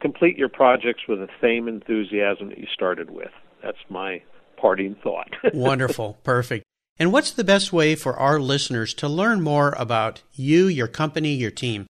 complete 0.00 0.36
your 0.36 0.48
projects 0.48 1.02
with 1.08 1.20
the 1.20 1.28
same 1.40 1.68
enthusiasm 1.68 2.48
that 2.48 2.58
you 2.58 2.66
started 2.72 3.10
with. 3.10 3.30
That's 3.62 3.78
my 3.88 4.22
parting 4.56 4.96
thought. 5.02 5.30
Wonderful. 5.54 6.18
Perfect. 6.22 6.64
And 7.00 7.12
what's 7.12 7.30
the 7.30 7.44
best 7.44 7.72
way 7.72 7.94
for 7.94 8.14
our 8.16 8.38
listeners 8.38 8.92
to 8.94 9.08
learn 9.08 9.40
more 9.40 9.74
about 9.78 10.20
you, 10.34 10.66
your 10.66 10.86
company, 10.86 11.32
your 11.32 11.50
team? 11.50 11.86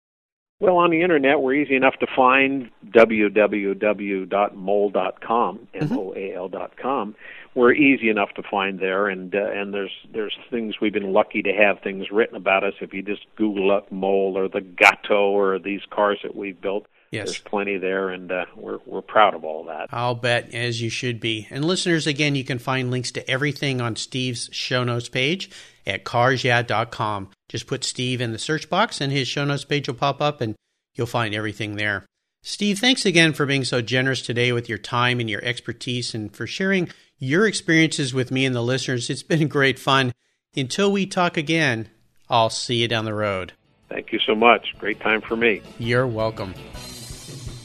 Well, 0.61 0.77
on 0.77 0.91
the 0.91 1.03
internet, 1.03 1.41
we're 1.41 1.55
easy 1.55 1.75
enough 1.75 1.97
to 1.99 2.07
find 2.15 2.71
www.moal.com, 2.91 4.29
M-O-A-L.com. 5.75 7.17
We're 7.57 7.73
easy 7.73 8.09
enough 8.09 8.31
to 8.37 8.45
find 8.49 8.79
there, 8.79 9.09
and 9.09 9.35
uh, 9.35 9.51
and 9.51 9.75
there's 9.75 9.91
there's 10.13 10.39
things 10.49 10.77
we've 10.81 10.93
been 10.93 11.13
lucky 11.13 11.43
to 11.43 11.53
have 11.53 11.81
things 11.83 12.13
written 12.13 12.37
about 12.37 12.63
us. 12.63 12.75
If 12.81 12.95
you 12.95 13.03
just 13.03 13.27
Google 13.35 13.73
up 13.73 13.91
Moal 13.91 14.39
or 14.39 14.49
the 14.49 14.61
Gatto 14.61 15.33
or 15.33 15.59
these 15.59 15.81
cars 15.91 16.21
that 16.23 16.37
we've 16.37 16.61
built, 16.61 16.87
Yes. 17.11 17.27
There's 17.27 17.39
plenty 17.41 17.77
there, 17.77 18.11
and 18.11 18.31
uh, 18.31 18.47
we're 18.55 18.79
we're 18.87 19.03
proud 19.03 19.35
of 19.35 19.45
all 19.45 19.65
that. 19.65 19.89
I'll 19.91 20.15
bet, 20.15 20.55
as 20.55 20.81
you 20.81 20.91
should 20.91 21.19
be. 21.19 21.49
And 21.51 21.65
listeners, 21.65 22.07
again, 22.07 22.37
you 22.37 22.45
can 22.45 22.61
find 22.61 22.91
links 22.91 23.11
to 23.13 23.29
everything 23.29 23.81
on 23.81 23.97
Steve's 23.97 24.49
show 24.53 24.85
notes 24.85 25.09
page 25.09 25.51
at 25.85 26.05
carsyeah.com. 26.05 27.31
Just 27.49 27.67
put 27.67 27.83
Steve 27.83 28.21
in 28.21 28.31
the 28.31 28.39
search 28.39 28.71
box, 28.71 29.01
and 29.01 29.13
his 29.13 29.27
show 29.27 29.45
notes 29.45 29.65
page 29.65 29.89
will 29.89 29.97
pop 29.97 30.21
up, 30.21 30.41
and 30.41 30.55
you'll 30.95 31.09
find 31.09 31.35
everything 31.35 31.75
there. 31.75 32.07
Steve, 32.45 32.79
thanks 32.79 33.05
again 33.05 33.33
for 33.33 33.45
being 33.45 33.65
so 33.65 33.83
generous 33.83 34.23
today 34.23 34.53
with 34.53 34.69
your 34.69 34.79
time 34.79 35.19
and 35.19 35.29
your 35.29 35.45
expertise, 35.45 36.15
and 36.15 36.35
for 36.35 36.47
sharing 36.47 36.89
your 37.19 37.45
experiences 37.47 38.15
with 38.15 38.31
me 38.31 38.47
and 38.47 38.55
the 38.55 38.63
listeners. 38.63 39.11
It's 39.11 39.25
been 39.25 39.49
great 39.49 39.81
fun. 39.81 40.13
Until 40.57 40.93
we 40.93 41.07
talk 41.07 41.37
again, 41.37 41.89
I'll 42.29 42.51
see 42.51 42.77
you 42.77 42.89
down 42.89 43.05
the 43.05 43.15
road. 43.15 43.53
Thank 43.89 44.13
you 44.13 44.21
so 44.21 44.37
much. 44.37 44.75
Great 44.79 45.01
time 45.01 45.21
for 45.21 45.35
me. 45.35 45.61
You're 45.79 46.07
welcome. 46.07 46.55